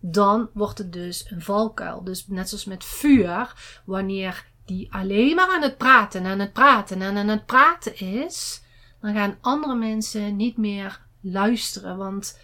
dan 0.00 0.50
wordt 0.52 0.78
het 0.78 0.92
dus 0.92 1.30
een 1.30 1.42
valkuil. 1.42 2.04
Dus 2.04 2.26
net 2.26 2.48
zoals 2.48 2.64
met 2.64 2.84
vuur, 2.84 3.52
wanneer 3.84 4.46
die 4.66 4.92
alleen 4.92 5.34
maar 5.34 5.48
aan 5.54 5.62
het 5.62 5.76
praten, 5.76 6.26
aan 6.26 6.38
het 6.38 6.52
praten 6.52 7.02
en 7.02 7.16
aan 7.16 7.28
het 7.28 7.46
praten 7.46 7.98
is, 7.98 8.62
dan 9.00 9.14
gaan 9.14 9.38
andere 9.40 9.74
mensen 9.74 10.36
niet 10.36 10.56
meer 10.56 11.00
luisteren. 11.20 11.96
Want, 11.96 12.38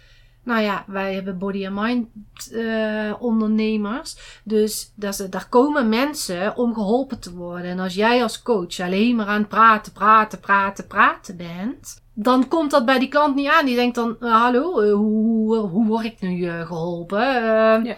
nou 0.45 0.61
ja, 0.61 0.83
wij 0.87 1.13
hebben 1.13 1.37
body 1.37 1.67
and 1.67 1.75
mind 1.81 2.07
eh, 2.51 3.13
ondernemers. 3.19 4.39
Dus 4.43 4.91
daar, 4.95 5.13
z- 5.13 5.25
daar 5.29 5.49
komen 5.49 5.89
mensen 5.89 6.55
om 6.57 6.73
geholpen 6.73 7.19
te 7.19 7.33
worden. 7.35 7.65
En 7.71 7.79
als 7.79 7.93
jij 7.95 8.23
als 8.23 8.41
coach 8.41 8.79
alleen 8.79 9.15
maar 9.15 9.27
aan 9.27 9.39
het 9.39 9.47
praten, 9.49 9.91
praten, 9.91 10.39
praten, 10.39 10.87
praten 10.87 11.37
bent. 11.37 12.03
Dan 12.13 12.47
komt 12.47 12.71
dat 12.71 12.85
bij 12.85 12.99
die 12.99 13.07
klant 13.09 13.35
niet 13.35 13.47
aan. 13.49 13.65
Die 13.65 13.75
denkt 13.75 13.95
dan, 13.95 14.15
eh, 14.19 14.41
hallo, 14.41 14.79
eh, 14.79 14.93
hoe, 14.93 15.55
hoe 15.57 15.85
word 15.87 16.05
ik 16.05 16.21
nu 16.21 16.45
eh, 16.47 16.65
geholpen? 16.67 17.19
Eh, 17.35 17.85
Ja. 17.85 17.95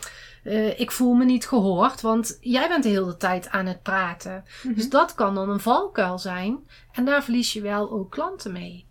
ik 0.78 0.92
voel 0.92 1.14
me 1.14 1.26
niet 1.26 1.48
gehoord, 1.48 2.02
want 2.02 2.38
jij 2.42 2.68
bent 2.68 2.84
de 2.84 2.90
hele 2.90 3.18
tijd 3.18 3.50
aan 3.50 3.66
het 3.66 3.82
praten. 3.82 4.44
Dus 4.76 4.90
dat 4.90 5.16
kan 5.16 5.36
dan 5.36 5.50
een 5.50 5.60
valkuil 5.60 6.20
zijn. 6.20 6.58
En 6.92 7.06
daar 7.06 7.24
verlies 7.24 7.54
je 7.54 7.62
wel 7.62 7.92
ook 7.92 8.12
klanten 8.12 8.52
mee. 8.52 8.87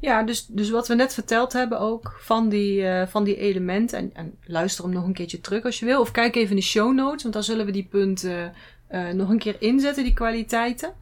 Ja, 0.00 0.22
dus, 0.22 0.46
dus 0.46 0.70
wat 0.70 0.88
we 0.88 0.94
net 0.94 1.14
verteld 1.14 1.52
hebben 1.52 1.80
ook 1.80 2.16
van 2.20 2.48
die, 2.48 2.86
eh, 2.86 3.06
van 3.06 3.24
die 3.24 3.36
elementen. 3.36 3.98
En, 3.98 4.10
en 4.14 4.38
luister 4.44 4.84
hem 4.84 4.92
nog 4.92 5.04
een 5.04 5.12
keertje 5.12 5.40
terug 5.40 5.64
als 5.64 5.78
je 5.78 5.84
wil. 5.84 6.00
Of 6.00 6.10
kijk 6.10 6.36
even 6.36 6.50
in 6.50 6.56
de 6.56 6.62
show 6.62 6.94
notes, 6.94 7.22
want 7.22 7.34
daar 7.34 7.42
zullen 7.42 7.66
we 7.66 7.72
die 7.72 7.88
punten 7.90 8.52
eh, 8.88 9.08
nog 9.08 9.28
een 9.28 9.38
keer 9.38 9.56
inzetten, 9.58 10.04
die 10.04 10.14
kwaliteiten. 10.14 10.92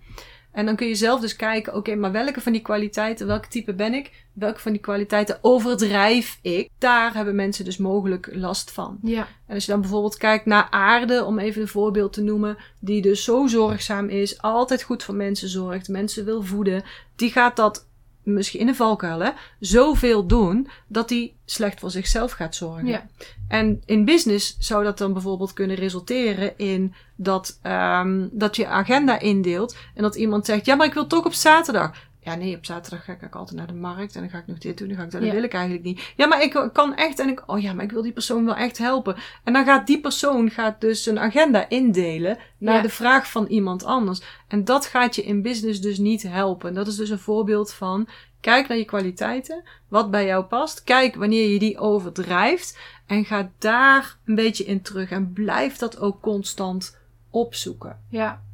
En 0.56 0.66
dan 0.66 0.76
kun 0.76 0.86
je 0.86 0.94
zelf 0.94 1.20
dus 1.20 1.36
kijken, 1.36 1.74
oké, 1.74 1.94
maar 1.94 2.12
welke 2.12 2.40
van 2.40 2.52
die 2.52 2.62
kwaliteiten, 2.62 3.26
welke 3.26 3.48
type 3.48 3.74
ben 3.74 3.94
ik? 3.94 4.10
Welke 4.32 4.60
van 4.60 4.72
die 4.72 4.80
kwaliteiten 4.80 5.38
overdrijf 5.40 6.38
ik? 6.42 6.70
Daar 6.78 7.14
hebben 7.14 7.34
mensen 7.34 7.64
dus 7.64 7.76
mogelijk 7.76 8.28
last 8.32 8.70
van. 8.70 8.98
Ja, 9.02 9.28
En 9.46 9.54
als 9.54 9.64
je 9.64 9.70
dan 9.70 9.80
bijvoorbeeld 9.80 10.16
kijkt 10.16 10.46
naar 10.46 10.66
aarde, 10.70 11.24
om 11.24 11.38
even 11.38 11.62
een 11.62 11.68
voorbeeld 11.68 12.12
te 12.12 12.22
noemen, 12.22 12.56
die 12.78 13.02
dus 13.02 13.24
zo 13.24 13.46
zorgzaam 13.46 14.08
is, 14.08 14.42
altijd 14.42 14.82
goed 14.82 15.02
voor 15.02 15.14
mensen 15.14 15.48
zorgt, 15.48 15.88
mensen 15.88 16.24
wil 16.24 16.42
voeden, 16.42 16.84
die 17.16 17.30
gaat 17.30 17.56
dat 17.56 17.85
misschien 18.26 18.60
in 18.60 18.68
een 18.68 18.74
valkuil, 18.74 19.20
hè, 19.20 19.30
zoveel 19.60 20.26
doen 20.26 20.68
dat 20.86 21.08
die 21.08 21.36
slecht 21.44 21.80
voor 21.80 21.90
zichzelf 21.90 22.32
gaat 22.32 22.54
zorgen. 22.54 22.86
ja, 22.86 23.06
En 23.48 23.82
in 23.84 24.04
business 24.04 24.56
zou 24.58 24.84
dat 24.84 24.98
dan 24.98 25.12
bijvoorbeeld 25.12 25.52
kunnen 25.52 25.76
resulteren 25.76 26.58
in 26.58 26.94
dat, 27.16 27.58
ehm, 27.62 28.28
dat 28.30 28.56
je 28.56 28.66
agenda 28.66 29.18
indeelt 29.18 29.76
en 29.94 30.02
dat 30.02 30.14
iemand 30.14 30.46
zegt, 30.46 30.66
ja, 30.66 30.74
maar 30.74 30.86
ik 30.86 30.94
wil 30.94 31.06
toch 31.06 31.24
op 31.24 31.32
zaterdag. 31.32 31.90
Ja, 32.26 32.34
nee, 32.34 32.56
op 32.56 32.64
zaterdag 32.64 33.04
ga 33.04 33.12
ik 33.20 33.34
altijd 33.34 33.56
naar 33.58 33.66
de 33.66 33.72
markt 33.74 34.14
en 34.14 34.20
dan 34.20 34.30
ga 34.30 34.38
ik 34.38 34.46
nog 34.46 34.58
dit 34.58 34.78
doen, 34.78 34.88
dan 34.88 34.96
ga 34.96 35.02
ik 35.02 35.10
dat, 35.10 35.20
dat 35.20 35.28
Ja. 35.30 35.34
wil 35.36 35.44
ik 35.44 35.52
eigenlijk 35.54 35.84
niet. 35.84 36.12
Ja, 36.16 36.26
maar 36.26 36.42
ik 36.42 36.70
kan 36.72 36.94
echt 36.94 37.18
en 37.18 37.28
ik, 37.28 37.42
oh 37.46 37.60
ja, 37.60 37.72
maar 37.72 37.84
ik 37.84 37.90
wil 37.92 38.02
die 38.02 38.12
persoon 38.12 38.44
wel 38.44 38.54
echt 38.56 38.78
helpen. 38.78 39.16
En 39.44 39.52
dan 39.52 39.64
gaat 39.64 39.86
die 39.86 40.00
persoon 40.00 40.50
gaat 40.50 40.80
dus 40.80 41.06
een 41.06 41.18
agenda 41.18 41.68
indelen 41.68 42.38
naar 42.58 42.74
Ja. 42.76 42.82
de 42.82 42.88
vraag 42.88 43.30
van 43.30 43.46
iemand 43.46 43.84
anders. 43.84 44.20
En 44.48 44.64
dat 44.64 44.86
gaat 44.86 45.14
je 45.16 45.22
in 45.24 45.42
business 45.42 45.80
dus 45.80 45.98
niet 45.98 46.22
helpen. 46.22 46.74
Dat 46.74 46.86
is 46.86 46.96
dus 46.96 47.10
een 47.10 47.18
voorbeeld 47.18 47.72
van, 47.72 48.08
kijk 48.40 48.68
naar 48.68 48.78
je 48.78 48.84
kwaliteiten, 48.84 49.62
wat 49.88 50.10
bij 50.10 50.26
jou 50.26 50.44
past. 50.44 50.84
Kijk 50.84 51.14
wanneer 51.14 51.48
je 51.50 51.58
die 51.58 51.78
overdrijft 51.78 52.78
en 53.06 53.24
ga 53.24 53.50
daar 53.58 54.16
een 54.24 54.34
beetje 54.34 54.64
in 54.64 54.82
terug 54.82 55.10
en 55.10 55.32
blijf 55.32 55.76
dat 55.76 55.98
ook 55.98 56.20
constant 56.20 56.98
opzoeken. 57.30 57.98
ja. 58.08 58.44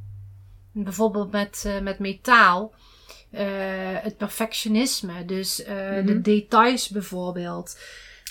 Bijvoorbeeld 0.74 1.30
met, 1.30 1.62
eh, 1.66 1.80
met 1.80 1.98
metaal. 1.98 2.72
Eh, 3.32 3.44
het 4.02 4.16
perfectionisme. 4.16 5.24
Dus 5.24 5.62
eh, 5.64 5.74
Mhm. 5.90 6.06
de 6.06 6.20
details 6.20 6.88
bijvoorbeeld. 6.88 7.78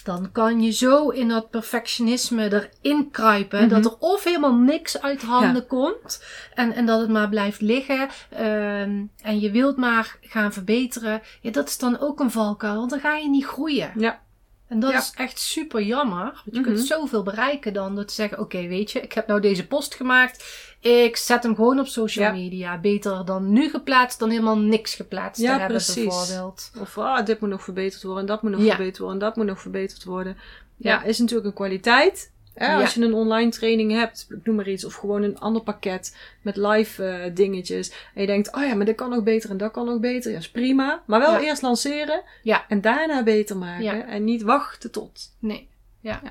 Dan 0.04 0.32
kan 0.32 0.62
je 0.62 0.72
zo 0.72 1.10
in 1.10 1.28
dat 1.28 1.50
perfectionisme 1.50 2.70
erin 2.82 3.10
kruipen. 3.12 3.60
Mhm. 3.60 3.70
Dat 3.70 3.86
er 3.86 3.98
of 4.00 4.24
helemaal 4.24 4.56
niks 4.56 5.02
uit 5.02 5.22
handen 5.22 5.68
komt. 5.68 6.24
En, 6.54 6.74
en 6.74 6.86
dat 6.86 7.00
het 7.00 7.10
maar 7.10 7.30
blijft 7.30 7.62
liggen. 7.62 8.10
ehm, 8.30 9.04
en 9.22 9.40
je 9.40 9.52
wilt 9.52 9.78
maar 9.78 10.18
gaan 10.22 10.54
verbeteren. 10.54 11.22
Ja, 11.42 11.52
dat 11.52 11.68
is 11.68 11.78
dan 11.78 12.00
ook 12.00 12.20
een 12.20 12.32
valkuil. 12.32 12.76
Want 12.76 12.90
dan 12.90 13.00
ga 13.00 13.16
je 13.16 13.30
niet 13.30 13.46
groeien. 13.46 13.92
Ja. 13.98 14.22
En 14.68 14.80
dat 14.80 14.92
Ja. 14.92 14.98
is 14.98 15.12
echt 15.16 15.40
super 15.40 15.82
jammer. 15.82 16.24
Want 16.24 16.42
je 16.44 16.52
Mhm. 16.60 16.64
kunt 16.64 16.80
zoveel 16.88 17.24
bereiken 17.24 17.74
dan 17.74 17.96
door 17.96 18.06
te 18.06 18.14
zeggen: 18.14 18.40
Oké, 18.40 18.68
weet 18.68 18.92
je, 18.92 19.00
ik 19.02 19.14
heb 19.14 19.28
nou 19.28 19.42
deze 19.42 19.68
post 19.68 19.96
gemaakt. 19.96 20.44
Ik 20.82 21.18
zet 21.18 21.44
hem 21.44 21.56
gewoon 21.56 21.80
op 21.80 21.88
social 21.88 22.26
Ja. 22.26 22.32
media. 22.32 22.78
Beter 22.78 23.26
dan 23.26 23.52
nu 23.54 23.70
geplaatst 23.70 24.20
dan 24.20 24.30
helemaal 24.30 24.58
niks 24.58 24.96
geplaatst 24.96 25.42
Ja, 25.42 25.54
te 25.54 25.60
hebben, 25.60 25.78
precies. 25.78 26.04
bijvoorbeeld. 26.06 26.72
Of 26.80 26.98
ah, 26.98 27.26
dit 27.26 27.40
moet 27.40 27.50
nog 27.50 27.64
verbeterd 27.64 28.04
worden, 28.04 28.22
en 28.22 28.28
dat 28.28 28.42
moet 28.42 28.52
nog 28.52 28.62
Ja. 28.62 28.68
verbeterd 28.68 28.98
worden, 28.98 29.20
en 29.20 29.26
dat 29.26 29.36
moet 29.36 29.46
nog 29.46 29.62
verbeterd 29.62 30.04
worden. 30.04 30.38
Ja, 30.78 30.92
Ja. 30.92 31.04
is 31.04 31.20
natuurlijk 31.20 31.48
een 31.48 31.54
kwaliteit. 31.54 32.32
Hè? 32.54 32.76
Als 32.76 32.94
je 32.94 33.02
een 33.06 33.14
online 33.14 33.52
training 33.52 33.92
hebt, 33.92 34.28
ik 34.30 34.46
noem 34.46 34.56
maar 34.56 34.70
iets, 34.70 34.86
of 34.86 34.94
gewoon 34.94 35.24
een 35.24 35.40
ander 35.40 35.62
pakket 35.62 36.18
met 36.42 36.56
live 36.56 37.04
eh, 37.06 37.36
dingetjes. 37.36 37.92
En 38.14 38.22
je 38.22 38.28
denkt, 38.28 38.56
oh 38.56 38.64
ja, 38.64 38.74
maar 38.76 38.86
dat 38.86 38.96
kan 38.96 39.10
nog 39.10 39.24
beter 39.24 39.50
en 39.50 39.58
dat 39.58 39.72
kan 39.72 39.86
nog 39.86 40.00
beter. 40.00 40.32
Ja, 40.32 40.38
is 40.38 40.50
prima. 40.52 41.02
Maar 41.06 41.20
wel 41.20 41.32
Ja. 41.32 41.40
eerst 41.42 41.62
lanceren 41.62 42.22
Ja. 42.44 42.66
en 42.68 42.82
daarna 42.82 43.24
beter 43.24 43.58
maken. 43.58 43.84
Ja. 43.84 44.06
En 44.06 44.24
niet 44.24 44.42
wachten 44.42 44.92
tot. 44.92 45.36
Nee. 45.40 45.70
Ja. 46.00 46.22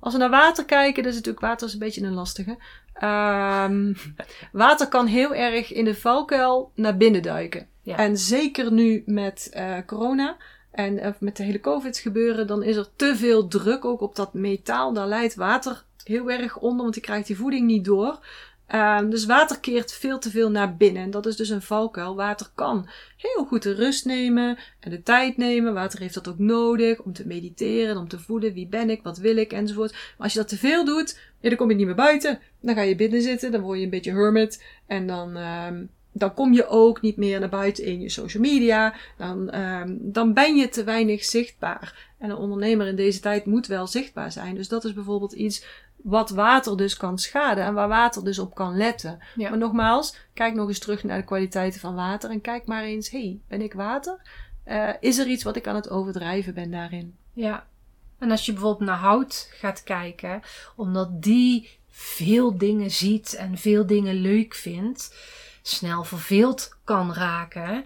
Als 0.00 0.12
we 0.12 0.18
naar 0.18 0.30
water 0.30 0.64
kijken, 0.64 1.02
dat 1.02 1.12
is 1.12 1.18
natuurlijk 1.18 1.44
water 1.44 1.66
is 1.66 1.72
een 1.72 1.78
beetje 1.78 2.02
een 2.02 2.14
lastige. 2.14 2.56
Ehm, 2.94 3.92
water 4.52 4.88
kan 4.88 5.06
heel 5.06 5.34
erg 5.34 5.72
in 5.72 5.84
de 5.84 5.94
valkuil 5.94 6.70
naar 6.74 6.96
binnen 6.96 7.22
duiken. 7.22 7.66
Ja. 7.82 7.96
En 7.96 8.18
zeker 8.18 8.72
nu 8.72 9.02
met 9.06 9.48
eh, 9.52 9.76
corona 9.86 10.36
en 10.70 10.98
eh, 10.98 11.12
met 11.18 11.36
de 11.36 11.42
hele 11.42 11.60
COVID 11.60 11.98
gebeuren, 11.98 12.46
dan 12.46 12.62
is 12.62 12.76
er 12.76 12.88
te 12.96 13.16
veel 13.16 13.48
druk 13.48 13.84
ook 13.84 14.00
op 14.00 14.16
dat 14.16 14.34
metaal. 14.34 14.92
Daar 14.92 15.08
leidt 15.08 15.34
water 15.34 15.84
heel 16.04 16.30
erg 16.30 16.58
onder, 16.58 16.82
want 16.82 16.94
die 16.94 17.02
krijgt 17.02 17.26
die 17.26 17.36
voeding 17.36 17.66
niet 17.66 17.84
door. 17.84 18.18
Ehm, 18.66 19.10
dus 19.10 19.26
water 19.26 19.60
keert 19.60 19.92
veel 19.92 20.18
te 20.18 20.30
veel 20.30 20.50
naar 20.50 20.76
binnen. 20.76 21.02
En 21.02 21.10
dat 21.10 21.26
is 21.26 21.36
dus 21.36 21.48
een 21.48 21.62
valkuil. 21.62 22.16
Water 22.16 22.50
kan 22.54 22.88
heel 23.16 23.44
goed 23.44 23.62
de 23.62 23.74
rust 23.74 24.04
nemen 24.04 24.58
en 24.80 24.90
de 24.90 25.02
tijd 25.02 25.36
nemen. 25.36 25.74
Water 25.74 25.98
heeft 25.98 26.14
dat 26.14 26.28
ook 26.28 26.38
nodig 26.38 27.00
om 27.00 27.12
te 27.12 27.26
mediteren, 27.26 27.96
om 27.96 28.08
te 28.08 28.18
voelen 28.18 28.52
wie 28.52 28.66
ben 28.66 28.90
ik, 28.90 29.02
wat 29.02 29.18
wil 29.18 29.36
ik 29.36 29.52
enzovoort. 29.52 29.92
Maar 29.92 30.14
als 30.18 30.32
je 30.32 30.38
dat 30.38 30.48
te 30.48 30.56
veel 30.56 30.84
doet, 30.84 31.18
ja, 31.44 31.50
dan 31.50 31.58
kom 31.58 31.70
je 31.70 31.76
niet 31.76 31.86
meer 31.86 31.94
buiten. 31.94 32.38
Dan 32.60 32.74
ga 32.74 32.80
je 32.80 32.96
binnen 32.96 33.22
zitten, 33.22 33.52
dan 33.52 33.60
word 33.60 33.78
je 33.78 33.84
een 33.84 33.90
beetje 33.90 34.12
hermit. 34.12 34.64
En 34.86 35.06
dan, 35.06 35.36
ehm, 35.36 35.84
dan 36.12 36.34
kom 36.34 36.52
je 36.52 36.66
ook 36.66 37.00
niet 37.00 37.16
meer 37.16 37.40
naar 37.40 37.48
buiten 37.48 37.84
in 37.84 38.00
je 38.00 38.08
social 38.08 38.42
media. 38.42 38.94
Dan, 39.16 39.50
ehm, 39.50 39.96
dan 40.00 40.32
ben 40.32 40.56
je 40.56 40.68
te 40.68 40.84
weinig 40.84 41.24
zichtbaar. 41.24 42.12
En 42.18 42.30
een 42.30 42.36
ondernemer 42.36 42.86
in 42.86 42.96
deze 42.96 43.20
tijd 43.20 43.46
moet 43.46 43.66
wel 43.66 43.86
zichtbaar 43.86 44.32
zijn. 44.32 44.54
Dus 44.54 44.68
dat 44.68 44.84
is 44.84 44.92
bijvoorbeeld 44.92 45.32
iets 45.32 45.64
wat 45.96 46.30
water 46.30 46.76
dus 46.76 46.96
kan 46.96 47.18
schaden 47.18 47.64
en 47.64 47.74
waar 47.74 47.88
water 47.88 48.24
dus 48.24 48.38
op 48.38 48.54
kan 48.54 48.76
letten. 48.76 49.18
Ja. 49.36 49.48
Maar 49.48 49.58
nogmaals, 49.58 50.16
kijk 50.34 50.54
nog 50.54 50.68
eens 50.68 50.78
terug 50.78 51.04
naar 51.04 51.18
de 51.18 51.24
kwaliteiten 51.24 51.80
van 51.80 51.94
water 51.94 52.30
en 52.30 52.40
kijk 52.40 52.66
maar 52.66 52.82
eens, 52.82 53.10
hey, 53.10 53.40
ben 53.48 53.62
ik 53.62 53.72
water? 53.72 54.20
Eh, 54.64 54.88
is 55.00 55.18
er 55.18 55.26
iets 55.26 55.42
wat 55.42 55.56
ik 55.56 55.66
aan 55.66 55.74
het 55.74 55.90
overdrijven 55.90 56.54
ben 56.54 56.70
daarin? 56.70 57.16
Ja. 57.32 57.66
En 58.24 58.30
als 58.30 58.46
je 58.46 58.52
bijvoorbeeld 58.52 58.88
naar 58.88 58.98
hout 58.98 59.48
gaat 59.52 59.82
kijken, 59.82 60.42
omdat 60.76 61.22
die 61.22 61.78
veel 61.90 62.58
dingen 62.58 62.90
ziet 62.90 63.34
en 63.34 63.58
veel 63.58 63.86
dingen 63.86 64.14
leuk 64.14 64.54
vindt, 64.54 65.14
snel 65.62 66.04
verveeld 66.04 66.76
kan 66.84 67.12
raken, 67.12 67.84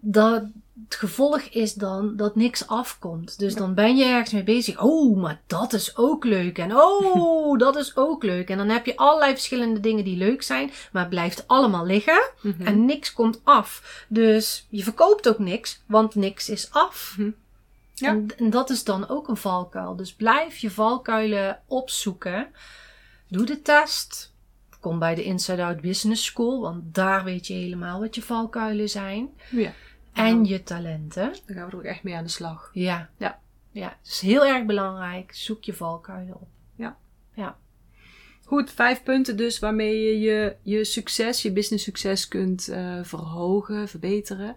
dat 0.00 0.42
het 0.84 0.94
gevolg 0.94 1.40
is 1.40 1.74
dan 1.74 2.16
dat 2.16 2.36
niks 2.36 2.66
afkomt. 2.66 3.38
Dus 3.38 3.54
dan 3.54 3.74
ben 3.74 3.96
je 3.96 4.04
ergens 4.04 4.32
mee 4.32 4.42
bezig. 4.42 4.80
Oh, 4.82 5.20
maar 5.20 5.40
dat 5.46 5.72
is 5.72 5.96
ook 5.96 6.24
leuk. 6.24 6.58
En 6.58 6.76
oh, 6.76 7.58
dat 7.64 7.76
is 7.76 7.96
ook 7.96 8.22
leuk. 8.22 8.48
En 8.48 8.58
dan 8.58 8.68
heb 8.68 8.86
je 8.86 8.96
allerlei 8.96 9.32
verschillende 9.32 9.80
dingen 9.80 10.04
die 10.04 10.16
leuk 10.16 10.42
zijn, 10.42 10.70
maar 10.92 11.02
het 11.02 11.10
blijft 11.10 11.44
allemaal 11.46 11.86
liggen 11.86 12.30
en 12.58 12.84
niks 12.84 13.12
komt 13.12 13.40
af. 13.44 14.04
Dus 14.08 14.66
je 14.68 14.82
verkoopt 14.82 15.28
ook 15.28 15.38
niks, 15.38 15.82
want 15.86 16.14
niks 16.14 16.48
is 16.48 16.68
af. 16.70 17.14
Mhm. 17.18 17.30
Ja. 18.00 18.08
En, 18.08 18.26
en 18.38 18.50
dat 18.50 18.70
is 18.70 18.84
dan 18.84 19.08
ook 19.08 19.28
een 19.28 19.36
valkuil. 19.36 19.96
Dus 19.96 20.14
blijf 20.14 20.56
je 20.56 20.70
valkuilen 20.70 21.62
opzoeken. 21.66 22.48
Doe 23.28 23.46
de 23.46 23.62
test. 23.62 24.34
Kom 24.80 24.98
bij 24.98 25.14
de 25.14 25.24
Inside 25.24 25.64
Out 25.64 25.80
Business 25.80 26.24
School, 26.24 26.60
want 26.60 26.94
daar 26.94 27.24
weet 27.24 27.46
je 27.46 27.54
helemaal 27.54 28.00
wat 28.00 28.14
je 28.14 28.22
valkuilen 28.22 28.88
zijn. 28.88 29.28
Ja, 29.50 29.72
En 30.12 30.44
je 30.44 30.62
talenten. 30.62 31.32
dan 31.46 31.56
gaan 31.56 31.66
we 31.66 31.70
er 31.70 31.76
ook 31.76 31.82
echt 31.82 32.02
mee 32.02 32.16
aan 32.16 32.24
de 32.24 32.30
slag. 32.30 32.70
Ja. 32.72 33.10
Ja. 33.16 33.40
Ja, 33.72 33.88
het 34.02 34.12
is 34.12 34.20
heel 34.20 34.46
erg 34.46 34.64
belangrijk. 34.66 35.34
Zoek 35.34 35.64
je 35.64 35.74
valkuilen 35.74 36.34
op. 36.34 36.48
Goed, 38.50 38.70
vijf 38.70 39.02
punten 39.02 39.36
dus 39.36 39.58
waarmee 39.58 40.00
je 40.02 40.18
je, 40.18 40.56
je 40.62 40.84
succes, 40.84 41.42
je 41.42 41.52
business 41.52 41.84
succes 41.84 42.28
kunt 42.28 42.68
eh, 42.68 42.98
verhogen, 43.02 43.88
verbeteren. 43.88 44.54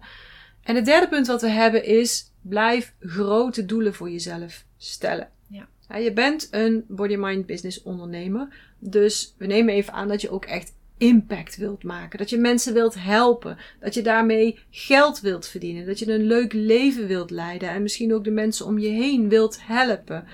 En 0.64 0.74
het 0.74 0.84
derde 0.84 1.08
punt 1.08 1.26
wat 1.26 1.40
we 1.40 1.48
hebben 1.48 1.84
is, 1.84 2.32
blijf 2.40 2.94
grote 3.00 3.64
doelen 3.64 3.94
voor 3.94 4.10
jezelf 4.10 4.64
stellen. 4.76 5.28
Ja. 5.48 5.96
je 5.96 6.12
bent 6.12 6.48
een 6.50 6.84
body-mind 6.88 7.46
business 7.46 7.82
ondernemer, 7.82 8.48
dus 8.78 9.34
we 9.38 9.46
nemen 9.46 9.74
even 9.74 9.92
aan 9.92 10.08
dat 10.08 10.20
je 10.20 10.30
ook 10.30 10.44
echt 10.44 10.72
impact 10.98 11.56
wilt 11.56 11.82
maken. 11.82 12.18
Dat 12.18 12.30
je 12.30 12.38
mensen 12.38 12.74
wilt 12.74 12.94
helpen. 12.98 13.58
Dat 13.80 13.94
je 13.94 14.02
daarmee 14.02 14.58
geld 14.70 15.20
wilt 15.20 15.46
verdienen. 15.46 15.86
Dat 15.86 15.98
je 15.98 16.12
een 16.12 16.26
leuk 16.26 16.52
leven 16.52 17.06
wilt 17.06 17.30
leiden. 17.30 17.68
En 17.68 17.82
misschien 17.82 18.14
ook 18.14 18.24
de 18.24 18.30
mensen 18.30 18.66
om 18.66 18.78
je 18.78 18.88
heen 18.88 19.28
wilt 19.28 19.58
helpen. 19.60 20.24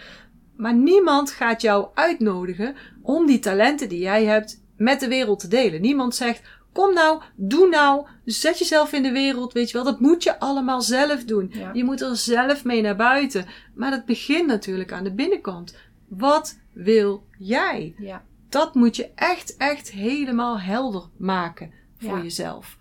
Maar 0.57 0.75
niemand 0.75 1.31
gaat 1.31 1.63
jou 1.63 1.89
uitnodigen 1.95 2.75
om 3.03 3.27
die 3.27 3.39
talenten 3.39 3.89
die 3.89 4.01
jij 4.01 4.25
hebt 4.25 4.63
met 4.77 5.01
de 5.01 5.09
wereld 5.09 5.41
te 5.41 5.49
delen. 5.49 5.81
Niemand 5.81 6.15
zegt: 6.15 6.43
Kom 6.73 6.95
nou, 6.95 7.23
doe 7.35 7.69
nou, 7.69 8.07
zet 8.25 8.59
jezelf 8.59 8.93
in 8.93 9.03
de 9.03 9.13
wereld. 9.13 9.53
Weet 9.53 9.71
je 9.71 9.73
wel, 9.77 9.85
dat 9.85 10.01
moet 10.01 10.23
je 10.23 10.39
allemaal 10.41 10.81
zelf 10.83 11.25
doen. 11.25 11.51
Ja. 11.53 11.71
Je 11.73 11.85
moet 11.85 12.01
er 12.01 12.17
zelf 12.17 12.65
mee 12.65 12.83
naar 12.83 12.97
buiten. 12.97 13.47
Maar 13.75 13.91
dat 13.91 14.05
begint 14.05 14.47
natuurlijk 14.47 14.93
aan 14.93 15.05
de 15.05 15.13
binnenkant. 15.15 15.77
Wat 16.09 16.59
wil 16.73 17.27
jij? 17.39 17.95
Ja. 17.99 18.25
Dat 18.49 18.75
moet 18.75 18.97
je 18.97 19.11
echt, 19.15 19.57
echt 19.57 19.91
helemaal 19.91 20.61
helder 20.61 21.03
maken 21.17 21.73
voor 21.99 22.17
Ja. 22.17 22.23
jezelf. 22.23 22.79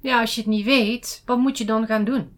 Ja, 0.00 0.20
als 0.20 0.34
je 0.34 0.40
het 0.40 0.50
niet 0.50 0.64
weet, 0.64 1.22
wat 1.26 1.38
moet 1.38 1.58
je 1.58 1.64
dan 1.64 1.86
gaan 1.86 2.04
doen? 2.04 2.32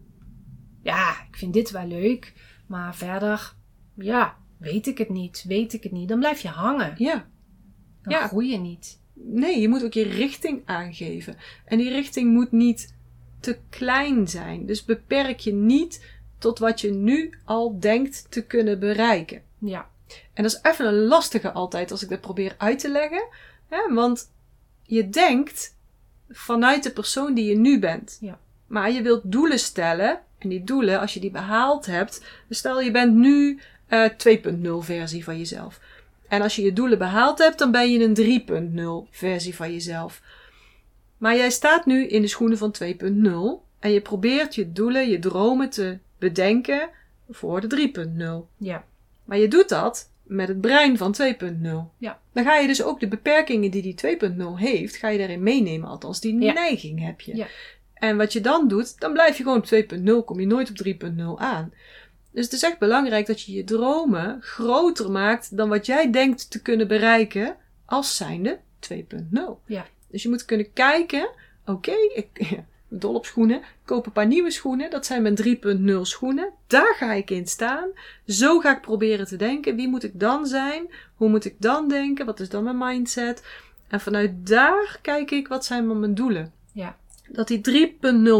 Ja, 0.81 1.09
ik 1.29 1.35
vind 1.37 1.53
dit 1.53 1.71
wel 1.71 1.87
leuk, 1.87 2.33
maar 2.67 2.95
verder, 2.95 3.53
ja, 3.95 4.37
weet 4.57 4.87
ik 4.87 4.97
het 4.97 5.09
niet, 5.09 5.43
weet 5.47 5.73
ik 5.73 5.83
het 5.83 5.91
niet. 5.91 6.09
Dan 6.09 6.19
blijf 6.19 6.39
je 6.39 6.47
hangen. 6.47 6.93
Ja. 6.97 7.25
Dan 8.01 8.13
Ja. 8.13 8.27
groei 8.27 8.51
je 8.51 8.57
niet. 8.57 9.01
Nee, 9.13 9.61
je 9.61 9.67
moet 9.67 9.83
ook 9.83 9.93
je 9.93 10.03
richting 10.03 10.61
aangeven. 10.65 11.37
En 11.65 11.77
die 11.77 11.89
richting 11.89 12.33
moet 12.33 12.51
niet 12.51 12.93
te 13.39 13.57
klein 13.69 14.27
zijn. 14.27 14.65
Dus 14.65 14.85
beperk 14.85 15.39
je 15.39 15.53
niet 15.53 16.05
tot 16.37 16.59
wat 16.59 16.81
je 16.81 16.91
nu 16.91 17.33
al 17.45 17.79
denkt 17.79 18.25
te 18.29 18.45
kunnen 18.45 18.79
bereiken. 18.79 19.41
Ja, 19.57 19.89
En 20.33 20.43
dat 20.43 20.51
is 20.51 20.59
even 20.61 20.87
een 20.87 21.03
lastige 21.05 21.51
altijd 21.51 21.91
als 21.91 22.03
ik 22.03 22.09
dat 22.09 22.21
probeer 22.21 22.55
uit 22.57 22.79
te 22.79 22.89
leggen. 22.89 23.27
Hè? 23.69 23.93
Want 23.93 24.31
je 24.81 25.09
denkt 25.09 25.75
vanuit 26.29 26.83
de 26.83 26.91
persoon 26.91 27.33
die 27.33 27.45
je 27.45 27.57
nu 27.57 27.79
bent. 27.79 28.17
Ja. 28.21 28.39
Maar 28.67 28.91
je 28.91 29.01
wilt 29.01 29.21
doelen 29.31 29.59
stellen. 29.59 30.19
En 30.37 30.49
die 30.49 30.63
doelen, 30.63 30.99
als 30.99 31.13
je 31.13 31.19
die 31.19 31.31
behaald 31.31 31.85
hebt. 31.85 32.23
Stel 32.49 32.81
je 32.81 32.91
bent 32.91 33.15
nu 33.15 33.59
eh 33.87 34.09
2.0 34.09 34.69
versie 34.79 35.23
van 35.23 35.37
jezelf. 35.37 35.79
En 36.33 36.41
als 36.41 36.55
je 36.55 36.61
je 36.61 36.73
doelen 36.73 36.97
behaald 36.97 37.37
hebt, 37.37 37.59
dan 37.59 37.71
ben 37.71 37.91
je 37.91 38.03
een 38.03 39.05
3.0 39.07 39.09
versie 39.11 39.55
van 39.55 39.71
jezelf. 39.71 40.21
Maar 41.17 41.35
jij 41.35 41.49
staat 41.49 41.85
nu 41.85 42.07
in 42.07 42.21
de 42.21 42.27
schoenen 42.27 42.57
van 42.57 42.75
2.0. 42.83 42.89
En 43.79 43.91
je 43.91 44.01
probeert 44.01 44.55
je 44.55 44.71
doelen, 44.71 45.09
je 45.09 45.19
dromen 45.19 45.69
te 45.69 45.97
bedenken 46.19 46.89
voor 47.29 47.61
de 47.61 47.91
3.0. 48.47 48.49
ja, 48.57 48.83
Maar 49.25 49.37
je 49.37 49.47
doet 49.47 49.69
dat 49.69 50.09
met 50.23 50.47
het 50.47 50.61
brein 50.61 50.97
van 50.97 51.15
2.0. 51.21 51.69
Ja. 51.97 52.19
Dan 52.33 52.43
ga 52.43 52.57
je 52.57 52.67
dus 52.67 52.83
ook 52.83 52.99
de 52.99 53.07
beperkingen 53.07 53.71
die 53.71 53.81
die 53.81 53.95
2.0 53.95 54.43
heeft, 54.55 54.95
ga 54.95 55.07
je 55.09 55.17
daarin 55.17 55.43
meenemen. 55.43 55.89
Althans, 55.89 56.19
die 56.19 56.39
Ja. 56.41 56.53
neiging 56.53 57.05
heb 57.05 57.21
je. 57.21 57.35
Ja. 57.35 57.47
En 57.93 58.17
wat 58.17 58.33
je 58.33 58.41
dan 58.41 58.67
doet, 58.67 58.99
dan 58.99 59.13
blijf 59.13 59.37
je 59.37 59.43
gewoon 59.43 59.57
op 59.57 59.65
2.0, 59.65 60.23
kom 60.25 60.39
je 60.39 60.47
nooit 60.47 60.69
op 60.69 60.75
3.0 60.75 61.39
aan. 61.39 61.73
Dus 62.33 62.43
het 62.43 62.53
is 62.53 62.63
echt 62.63 62.79
belangrijk 62.79 63.25
dat 63.25 63.41
je 63.41 63.51
je 63.51 63.63
dromen 63.63 64.41
groter 64.41 65.11
maakt 65.11 65.57
dan 65.57 65.69
wat 65.69 65.85
jij 65.85 66.11
denkt 66.11 66.51
te 66.51 66.61
kunnen 66.61 66.87
bereiken 66.87 67.55
als 67.85 68.15
zijnde 68.15 68.59
2.0. 68.93 69.41
Ja. 69.65 69.85
Dus 70.07 70.23
je 70.23 70.29
moet 70.29 70.45
kunnen 70.45 70.73
kijken, 70.73 71.29
oké, 71.65 71.95
ik 72.15 72.29
dol 72.87 73.13
op 73.13 73.25
schoenen, 73.25 73.57
ik 73.57 73.65
koop 73.85 74.05
een 74.05 74.11
paar 74.11 74.27
nieuwe 74.27 74.51
schoenen, 74.51 74.89
dat 74.89 75.05
zijn 75.05 75.21
mijn 75.21 75.37
3.0 75.97 76.01
schoenen, 76.01 76.49
daar 76.67 76.95
ga 76.95 77.13
ik 77.13 77.29
in 77.29 77.47
staan. 77.47 77.89
Zo 78.27 78.59
ga 78.59 78.75
ik 78.75 78.81
proberen 78.81 79.25
te 79.27 79.35
denken, 79.35 79.75
wie 79.75 79.87
moet 79.87 80.03
ik 80.03 80.19
dan 80.19 80.45
zijn, 80.45 80.93
hoe 81.15 81.29
moet 81.29 81.45
ik 81.45 81.55
dan 81.59 81.87
denken, 81.87 82.25
wat 82.25 82.39
is 82.39 82.49
dan 82.49 82.63
mijn 82.63 82.77
mindset. 82.77 83.43
En 83.87 83.99
vanuit 83.99 84.47
daar 84.47 84.99
kijk 85.01 85.31
ik, 85.31 85.47
wat 85.47 85.65
zijn 85.65 85.99
mijn 85.99 86.15
doelen. 86.15 86.53
ja, 86.71 86.97
Dat 87.29 87.47
die 87.47 87.89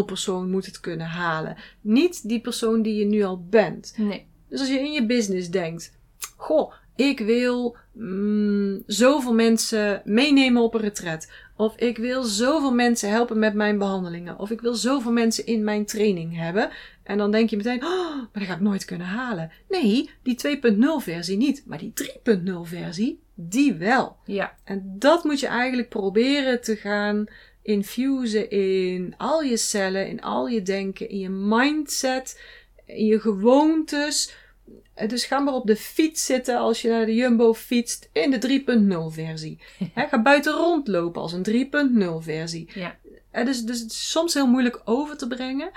3.0 0.02 0.06
persoon 0.06 0.50
moet 0.50 0.66
het 0.66 0.80
kunnen 0.80 1.08
halen. 1.08 1.56
Niet 1.82 2.28
die 2.28 2.42
persoon 2.42 2.82
die 2.82 2.96
je 2.96 3.06
nu 3.06 3.24
al 3.24 3.46
bent. 3.50 3.94
nee, 3.98 4.28
Dus 4.50 4.60
als 4.60 4.70
je 4.70 4.80
in 4.80 4.92
je 4.92 5.06
business 5.06 5.50
denkt: 5.50 5.98
Goh, 6.38 6.74
ik 6.96 7.20
wil 7.20 7.78
mm, 7.92 8.84
zoveel 8.86 9.34
mensen 9.34 10.02
meenemen 10.06 10.62
op 10.62 10.74
een 10.74 10.82
retret. 10.82 11.32
Of 11.56 11.76
ik 11.78 11.98
wil 11.98 12.24
zoveel 12.24 12.74
mensen 12.74 13.10
helpen 13.10 13.40
met 13.40 13.54
mijn 13.54 13.78
behandelingen. 13.78 14.40
Of 14.40 14.50
ik 14.52 14.62
wil 14.62 14.74
zoveel 14.76 15.12
mensen 15.12 15.46
in 15.46 15.64
mijn 15.64 15.86
training 15.86 16.38
hebben. 16.38 16.70
En 17.04 17.18
dan 17.18 17.32
denk 17.32 17.50
je 17.50 17.58
meteen: 17.58 17.84
Oh, 17.84 18.16
maar 18.16 18.30
dat 18.32 18.44
ga 18.44 18.54
ik 18.54 18.60
nooit 18.60 18.86
kunnen 18.86 19.08
halen. 19.08 19.52
Nee, 19.70 20.10
die 20.24 20.38
2.0 20.74 20.80
versie 20.98 21.38
niet. 21.38 21.64
Maar 21.66 21.78
die 21.78 21.94
3.0 21.94 22.52
versie, 22.64 23.20
die 23.36 23.74
wel. 23.74 24.18
ja, 24.26 24.56
En 24.64 24.96
dat 25.00 25.24
moet 25.24 25.40
je 25.40 25.48
eigenlijk 25.48 25.90
proberen 25.90 26.62
te 26.62 26.76
gaan 26.76 27.26
infusen 27.64 28.50
in 28.50 29.14
al 29.18 29.42
je 29.42 29.58
cellen, 29.58 30.08
in 30.08 30.22
al 30.22 30.48
je 30.48 30.62
denken, 30.62 31.10
in 31.10 31.20
je 31.20 31.30
mindset, 31.30 32.42
in 32.86 33.06
je 33.06 33.20
gewoontes. 33.20 34.34
Eh, 34.94 35.10
Dus 35.10 35.26
ga 35.26 35.40
maar 35.40 35.54
op 35.54 35.68
de 35.68 35.76
fiets 35.76 36.26
zitten 36.26 36.58
als 36.58 36.82
je 36.82 36.90
naar 36.90 37.06
de 37.06 37.16
Jumbo 37.16 37.54
fietst 37.54 38.10
in 38.14 38.32
de 38.32 38.40
3.0 39.10 39.14
versie. 39.14 39.60
Ga 40.10 40.22
buiten 40.22 40.54
rondlopen 40.54 41.22
als 41.22 41.34
een 41.34 41.44
3.0 42.20 42.24
versie. 42.24 42.70
Ja. 42.74 42.98
Eh, 43.32 43.46
Dus, 43.46 43.62
dus 43.62 43.80
het 43.80 43.92
is 43.92 44.10
soms 44.12 44.34
heel 44.34 44.48
moeilijk 44.48 44.82
over 44.86 45.18
te 45.18 45.28
brengen. 45.28 45.72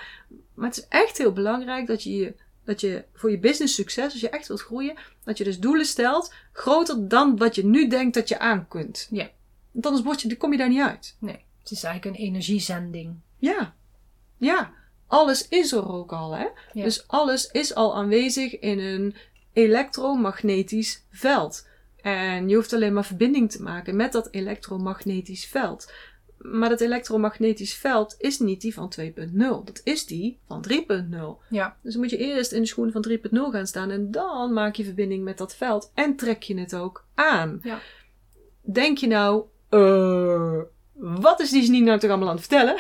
Maar 0.55 0.69
het 0.69 0.77
is 0.79 0.87
echt 0.89 1.19
heel 1.19 1.33
belangrijk 1.33 1.87
dat 1.87 2.03
je, 2.03 2.17
je- 2.17 2.35
dat 2.65 2.81
je 2.81 3.05
voor 3.15 3.31
je 3.31 3.39
business 3.39 3.75
succes, 3.75 4.13
als 4.13 4.21
je 4.21 4.29
echt 4.29 4.49
wilt 4.49 4.61
groeien, 4.63 4.95
dat 5.25 5.39
je 5.39 5.45
dus 5.45 5.59
doelen 5.59 5.87
stelt 5.87 6.33
groter 6.53 7.09
dan 7.09 7.37
wat 7.37 7.55
je 7.55 7.65
nu 7.67 7.89
denkt 7.89 8.15
dat 8.15 8.29
je 8.29 8.39
aan 8.39 8.69
kunt. 8.69 9.09
Ja. 9.11 9.31
Want 9.73 9.87
anders 9.87 10.05
word 10.05 10.21
je, 10.23 10.29
dan 10.29 10.37
kom 10.37 10.53
je 10.53 10.59
daar 10.59 10.69
niet 10.69 10.81
uit. 10.81 11.17
Nee, 11.21 11.45
het 11.69 11.77
is 11.77 11.85
eigenlijk 11.85 12.17
een 12.17 12.25
energiezending. 12.25 13.15
Ja. 13.39 13.75
Ja. 14.37 14.73
Alles 15.07 15.49
is 15.49 15.73
er 15.73 15.93
ook 15.93 16.13
al, 16.13 16.33
hè? 16.33 16.47
Ja. 16.73 16.85
Dus 16.85 17.09
alles 17.09 17.51
is 17.51 17.75
al 17.75 17.97
aanwezig 17.97 18.59
in 18.59 18.79
een 18.79 19.15
elektromagnetisch 19.53 21.05
veld. 21.11 21.69
En 21.97 22.49
je 22.49 22.55
hoeft 22.55 22.73
alleen 22.73 22.93
maar 22.93 23.05
verbinding 23.05 23.51
te 23.51 23.63
maken 23.63 23.97
met 23.97 24.13
dat 24.13 24.29
elektromagnetisch 24.31 25.47
veld. 25.47 25.93
Maar 26.39 26.69
dat 26.69 26.81
elektromagnetisch 26.81 27.75
veld 27.75 28.15
is 28.19 28.39
niet 28.39 28.61
die 28.61 28.75
van 28.75 28.93
2.0. 29.01 29.37
Dat 29.65 29.81
is 29.85 30.07
die 30.07 30.39
van 30.47 30.65
3.0. 30.71 30.77
Ja. 31.49 31.77
Dus 31.83 31.93
dan 31.93 32.03
moet 32.03 32.11
je 32.11 32.17
eerst 32.17 32.53
in 32.53 32.61
de 32.61 32.67
schoenen 32.67 32.93
van 32.93 33.05
3.0 33.09 33.19
gaan 33.31 33.67
staan 33.67 33.91
en 33.91 34.11
dan 34.11 34.53
maak 34.53 34.75
je 34.75 34.85
verbinding 34.85 35.25
met 35.25 35.39
dat 35.39 35.57
veld 35.57 35.91
en 35.95 36.17
trek 36.17 36.43
je 36.43 36.59
het 36.59 36.75
ook 36.75 37.05
aan. 37.15 37.61
Ja. 37.63 37.79
Denk 38.61 38.99
je 38.99 39.07
nou, 39.07 39.45
eh, 39.69 40.61
wat 40.99 41.41
is 41.41 41.51
die 41.51 41.63
Janine 41.63 41.85
nou 41.85 41.99
toch 41.99 42.11
allemaal 42.11 42.29
aan 42.29 42.37
het 42.37 42.47
vertellen? 42.47 42.77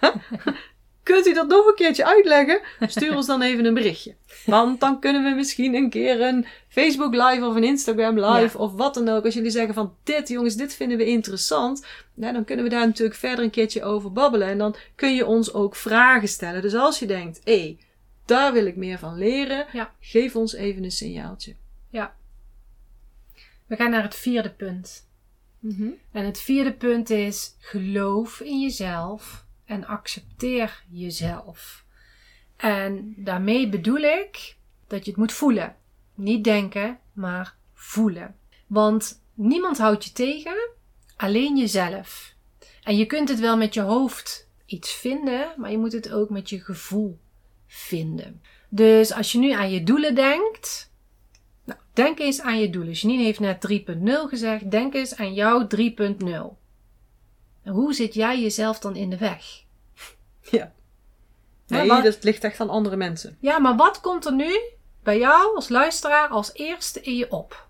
Kunt 1.02 1.26
u 1.26 1.34
dat 1.34 1.48
nog 1.48 1.66
een 1.66 1.74
keertje 1.74 2.04
uitleggen? 2.04 2.60
Stuur 2.80 3.16
ons 3.16 3.26
dan 3.26 3.42
even 3.42 3.64
een 3.64 3.74
berichtje. 3.74 4.14
Want 4.46 4.80
dan 4.80 5.00
kunnen 5.00 5.24
we 5.24 5.30
misschien 5.30 5.74
een 5.74 5.90
keer 5.90 6.20
een 6.20 6.46
Facebook 6.68 7.14
live 7.14 7.46
of 7.46 7.54
een 7.54 7.64
Instagram 7.64 8.20
live 8.20 8.58
of 8.58 8.72
wat 8.72 8.94
dan 8.94 9.08
ook. 9.08 9.24
Als 9.24 9.34
jullie 9.34 9.50
zeggen 9.50 9.74
van 9.74 9.94
dit 10.02 10.28
jongens, 10.28 10.54
dit 10.54 10.74
vinden 10.74 10.98
we 10.98 11.06
interessant. 11.06 11.86
Ja, 12.14 12.32
dan 12.32 12.44
kunnen 12.44 12.64
we 12.64 12.70
daar 12.70 12.86
natuurlijk 12.86 13.18
verder 13.18 13.44
een 13.44 13.50
keertje 13.50 13.82
over 13.82 14.12
babbelen. 14.12 14.48
En 14.48 14.58
dan 14.58 14.74
kun 14.94 15.14
je 15.14 15.26
ons 15.26 15.52
ook 15.52 15.76
vragen 15.76 16.28
stellen. 16.28 16.62
Dus 16.62 16.74
als 16.74 16.98
je 16.98 17.06
denkt, 17.06 17.40
hé, 17.44 17.60
hey, 17.60 17.78
daar 18.24 18.52
wil 18.52 18.66
ik 18.66 18.76
meer 18.76 18.98
van 18.98 19.18
leren. 19.18 19.66
Ja. 19.72 19.92
Geef 20.00 20.36
ons 20.36 20.54
even 20.54 20.84
een 20.84 20.90
signaaltje. 20.90 21.54
We 23.70 23.76
gaan 23.76 23.90
naar 23.90 24.02
het 24.02 24.14
vierde 24.14 24.50
punt. 24.50 25.08
En 26.12 26.24
het 26.24 26.38
vierde 26.38 26.72
punt 26.72 27.10
is: 27.10 27.54
geloof 27.58 28.40
in 28.40 28.60
jezelf 28.60 29.44
en 29.64 29.86
accepteer 29.86 30.84
jezelf. 30.90 31.84
En 32.56 33.14
daarmee 33.16 33.68
bedoel 33.68 34.02
ik 34.02 34.56
dat 34.86 35.04
je 35.04 35.10
het 35.10 35.20
moet 35.20 35.32
voelen. 35.32 35.76
Niet 36.14 36.44
denken, 36.44 36.98
maar 37.12 37.56
voelen. 37.74 38.36
Want 38.66 39.22
niemand 39.34 39.78
houdt 39.78 40.04
je 40.04 40.12
tegen, 40.12 40.70
alleen 41.16 41.56
jezelf. 41.56 42.34
En 42.82 42.96
je 42.96 43.06
kunt 43.06 43.28
het 43.28 43.40
wel 43.40 43.56
met 43.56 43.74
je 43.74 43.80
hoofd 43.80 44.48
iets 44.66 44.92
vinden, 44.92 45.52
maar 45.56 45.70
je 45.70 45.78
moet 45.78 45.92
het 45.92 46.10
ook 46.12 46.30
met 46.30 46.48
je 46.48 46.60
gevoel 46.60 47.18
vinden. 47.66 48.42
Dus 48.68 49.12
als 49.12 49.32
je 49.32 49.38
nu 49.38 49.52
aan 49.52 49.70
je 49.70 49.82
doelen 49.82 50.14
denkt, 50.14 50.89
denk 52.02 52.18
eens 52.18 52.40
aan 52.40 52.60
je 52.60 52.70
doelen. 52.70 52.92
Janine 52.92 53.22
heeft 53.22 53.40
net 53.40 53.68
3.0 53.70 54.28
gezegd. 54.28 54.70
Denk 54.70 54.94
eens 54.94 55.16
aan 55.16 55.34
jouw 55.34 55.66
3.0. 55.76 56.58
En 57.62 57.72
hoe 57.72 57.94
zit 57.94 58.14
jij 58.14 58.40
jezelf 58.40 58.78
dan 58.78 58.96
in 58.96 59.10
de 59.10 59.18
weg? 59.18 59.44
Ja. 60.50 60.72
Nee, 61.66 62.02
dat 62.02 62.24
ligt 62.24 62.44
echt 62.44 62.60
aan 62.60 62.70
andere 62.70 62.96
mensen. 62.96 63.36
Ja, 63.40 63.58
maar 63.58 63.76
wat 63.76 64.00
komt 64.00 64.26
er 64.26 64.32
nu 64.32 64.60
bij 65.02 65.18
jou 65.18 65.54
als 65.54 65.68
luisteraar 65.68 66.28
als 66.28 66.54
eerste 66.54 67.00
in 67.00 67.16
je 67.16 67.30
op? 67.30 67.68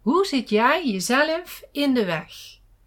Hoe 0.00 0.26
zit 0.26 0.48
jij 0.48 0.86
jezelf 0.88 1.62
in 1.72 1.94
de 1.94 2.04
weg? 2.04 2.32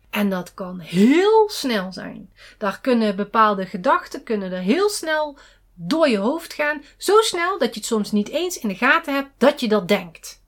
En 0.10 0.30
dat 0.30 0.54
kan 0.54 0.80
heel 0.80 1.50
snel 1.50 1.94
zijn. 1.94 2.34
Daar 2.58 2.82
kunnen 2.82 3.16
bepaalde 3.16 3.66
gedachten 3.66 4.24
kunnen 4.24 4.52
er 4.52 4.62
heel 4.62 4.90
snel 4.90 5.38
door 5.76 6.08
je 6.08 6.18
hoofd 6.18 6.54
gaan. 6.54 6.84
Zo 6.98 7.22
snel 7.22 7.60
dat 7.60 7.74
je 7.74 7.80
het 7.80 7.90
soms 7.90 8.12
niet 8.12 8.30
eens 8.30 8.60
in 8.60 8.68
de 8.68 8.76
gaten 8.76 9.14
hebt 9.14 9.30
dat 9.38 9.60
je 9.60 9.68
dat 9.68 9.88
denkt. 9.88 10.44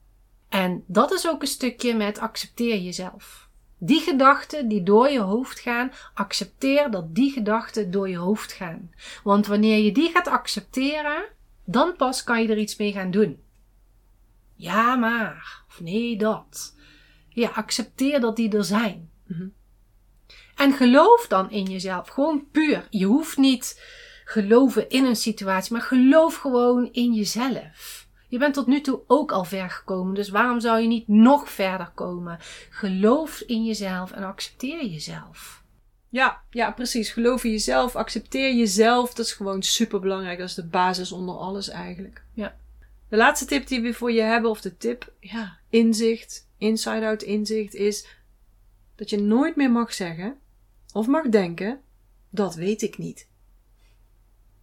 En 0.48 0.84
dat 0.86 1.12
is 1.12 1.28
ook 1.28 1.40
een 1.40 1.48
stukje 1.48 1.94
met 1.94 2.18
accepteer 2.18 2.78
jezelf. 2.78 3.48
Die 3.78 4.00
gedachten 4.00 4.68
die 4.68 4.82
door 4.82 5.08
je 5.08 5.20
hoofd 5.20 5.60
gaan, 5.60 5.92
accepteer 6.14 6.90
dat 6.90 7.14
die 7.14 7.32
gedachten 7.32 7.90
door 7.90 8.08
je 8.08 8.16
hoofd 8.16 8.52
gaan. 8.52 8.90
Want 9.24 9.46
wanneer 9.46 9.78
je 9.78 9.92
die 9.92 10.10
gaat 10.10 10.28
accepteren, 10.28 11.24
dan 11.64 11.96
pas 11.96 12.24
kan 12.24 12.42
je 12.42 12.48
er 12.48 12.58
iets 12.58 12.76
mee 12.76 12.92
gaan 12.92 13.10
doen. 13.10 13.42
Ja, 14.54 14.96
maar. 14.96 15.64
Of 15.68 15.80
nee, 15.80 16.16
dat. 16.16 16.76
Ja, 17.28 17.48
accepteer 17.48 18.20
dat 18.20 18.36
die 18.36 18.56
er 18.56 18.64
zijn. 18.64 19.10
Mhm. 19.26 19.48
En 20.54 20.72
geloof 20.72 21.26
dan 21.28 21.50
in 21.50 21.64
jezelf. 21.64 22.08
Gewoon 22.08 22.48
puur. 22.50 22.86
Je 22.90 23.04
hoeft 23.04 23.36
niet 23.36 23.82
geloven 24.28 24.88
in 24.88 25.04
een 25.04 25.16
situatie, 25.16 25.72
maar 25.72 25.82
geloof 25.82 26.36
gewoon 26.36 26.88
in 26.92 27.14
jezelf. 27.14 28.06
Je 28.28 28.38
bent 28.38 28.54
tot 28.54 28.66
nu 28.66 28.80
toe 28.80 29.00
ook 29.06 29.32
al 29.32 29.44
ver 29.44 29.70
gekomen, 29.70 30.14
dus 30.14 30.28
waarom 30.28 30.60
zou 30.60 30.80
je 30.80 30.86
niet 30.86 31.08
nog 31.08 31.50
verder 31.50 31.90
komen? 31.94 32.38
Geloof 32.70 33.40
in 33.40 33.64
jezelf 33.64 34.12
en 34.12 34.22
accepteer 34.22 34.86
jezelf. 34.86 35.62
Ja, 36.08 36.42
ja, 36.50 36.70
precies. 36.70 37.10
Geloof 37.10 37.44
in 37.44 37.50
jezelf. 37.50 37.96
Accepteer 37.96 38.54
jezelf. 38.54 39.14
Dat 39.14 39.26
is 39.26 39.32
gewoon 39.32 39.62
super 39.62 40.00
belangrijk. 40.00 40.38
Dat 40.38 40.48
is 40.48 40.54
de 40.54 40.66
basis 40.66 41.12
onder 41.12 41.34
alles 41.34 41.68
eigenlijk. 41.68 42.22
Ja. 42.32 42.56
De 43.08 43.16
laatste 43.16 43.46
tip 43.46 43.66
die 43.66 43.80
we 43.80 43.94
voor 43.94 44.12
je 44.12 44.20
hebben, 44.20 44.50
of 44.50 44.60
de 44.60 44.76
tip, 44.76 45.12
ja, 45.20 45.58
inzicht, 45.68 46.48
inside-out 46.58 47.22
inzicht, 47.22 47.74
is 47.74 48.06
dat 48.96 49.10
je 49.10 49.20
nooit 49.20 49.56
meer 49.56 49.70
mag 49.70 49.92
zeggen 49.94 50.38
of 50.92 51.06
mag 51.06 51.28
denken: 51.28 51.80
dat 52.30 52.54
weet 52.54 52.82
ik 52.82 52.98
niet. 52.98 53.27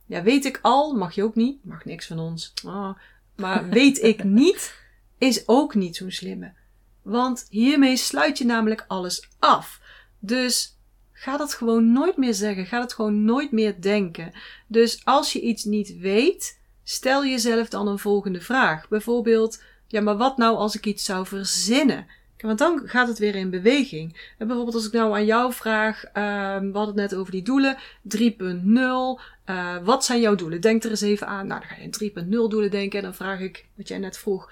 Ja, 0.06 0.24
weet 0.24 0.45
ik 0.45 0.60
al, 0.62 0.93
mag 0.93 1.16
je 1.16 1.24
ook 1.24 1.36
niet. 1.36 1.66
Mag 1.66 1.86
niks 1.86 2.08
van 2.08 2.20
ons. 2.20 2.53
Ah, 2.66 2.97
maar 3.36 3.70
weet 3.70 4.03
ik 4.03 4.24
niet 4.24 4.84
is 5.18 5.47
ook 5.47 5.76
niet 5.76 5.95
zo'n 5.95 6.12
slimme. 6.12 6.53
Want 7.01 7.45
hiermee 7.49 7.97
sluit 7.97 8.38
je 8.38 8.45
namelijk 8.45 8.86
alles 8.88 9.30
af. 9.39 9.82
Dus 10.20 10.78
ga 11.12 11.38
dat 11.38 11.53
gewoon 11.53 11.91
nooit 11.91 12.18
meer 12.18 12.34
zeggen. 12.34 12.66
Ga 12.66 12.80
dat 12.80 12.93
gewoon 12.93 13.24
nooit 13.24 13.51
meer 13.51 13.82
denken. 13.82 14.32
Dus 14.68 15.06
als 15.06 15.34
je 15.34 15.41
iets 15.41 15.64
niet 15.64 15.97
weet, 15.97 16.60
stel 16.84 17.26
jezelf 17.26 17.70
dan 17.70 17.88
een 17.88 17.99
volgende 17.99 18.41
vraag. 18.41 18.88
Bijvoorbeeld, 18.88 19.64
ja, 19.88 20.01
maar 20.01 20.18
wat 20.18 20.38
nou 20.38 20.56
als 20.58 20.76
ik 20.76 20.86
iets 20.86 21.06
zou 21.06 21.26
verzinnen? 21.26 22.08
Want 22.46 22.60
dan 22.60 22.82
gaat 22.86 23.08
het 23.08 23.18
weer 23.20 23.36
in 23.36 23.50
beweging. 23.50 24.34
En 24.38 24.48
bijvoorbeeld 24.48 24.76
als 24.76 24.86
ik 24.88 24.91
nou 24.91 25.14
aan 25.14 25.26
jou 25.26 25.54
vraag, 25.54 26.04
ehm, 26.04 26.72
we 26.72 26.78
hadden 26.78 26.96
het 27.02 27.12
net 27.12 27.16
over 27.16 27.32
die 27.32 27.41
doelen, 27.43 27.78
3.0. 28.02 29.20
eh, 29.46 29.78
wat 29.84 30.06
zijn 30.06 30.20
jouw 30.22 30.36
doelen? 30.36 30.62
Denk 30.62 30.84
er 30.84 30.89
eens 30.89 31.02
even 31.02 31.28
aan. 31.28 31.48
Nou, 31.48 31.60
dan 31.60 31.70
ga 31.70 31.76
je 31.76 31.84
aan 31.84 31.89
3.0 31.91 32.50
doelen 32.50 32.72
denken. 32.72 32.98
En 33.00 33.04
dan 33.06 33.16
vraag 33.16 33.39
ik, 33.39 33.66
wat 33.76 33.88
jij 33.88 33.98
net 33.98 34.18
vroeg, 34.18 34.52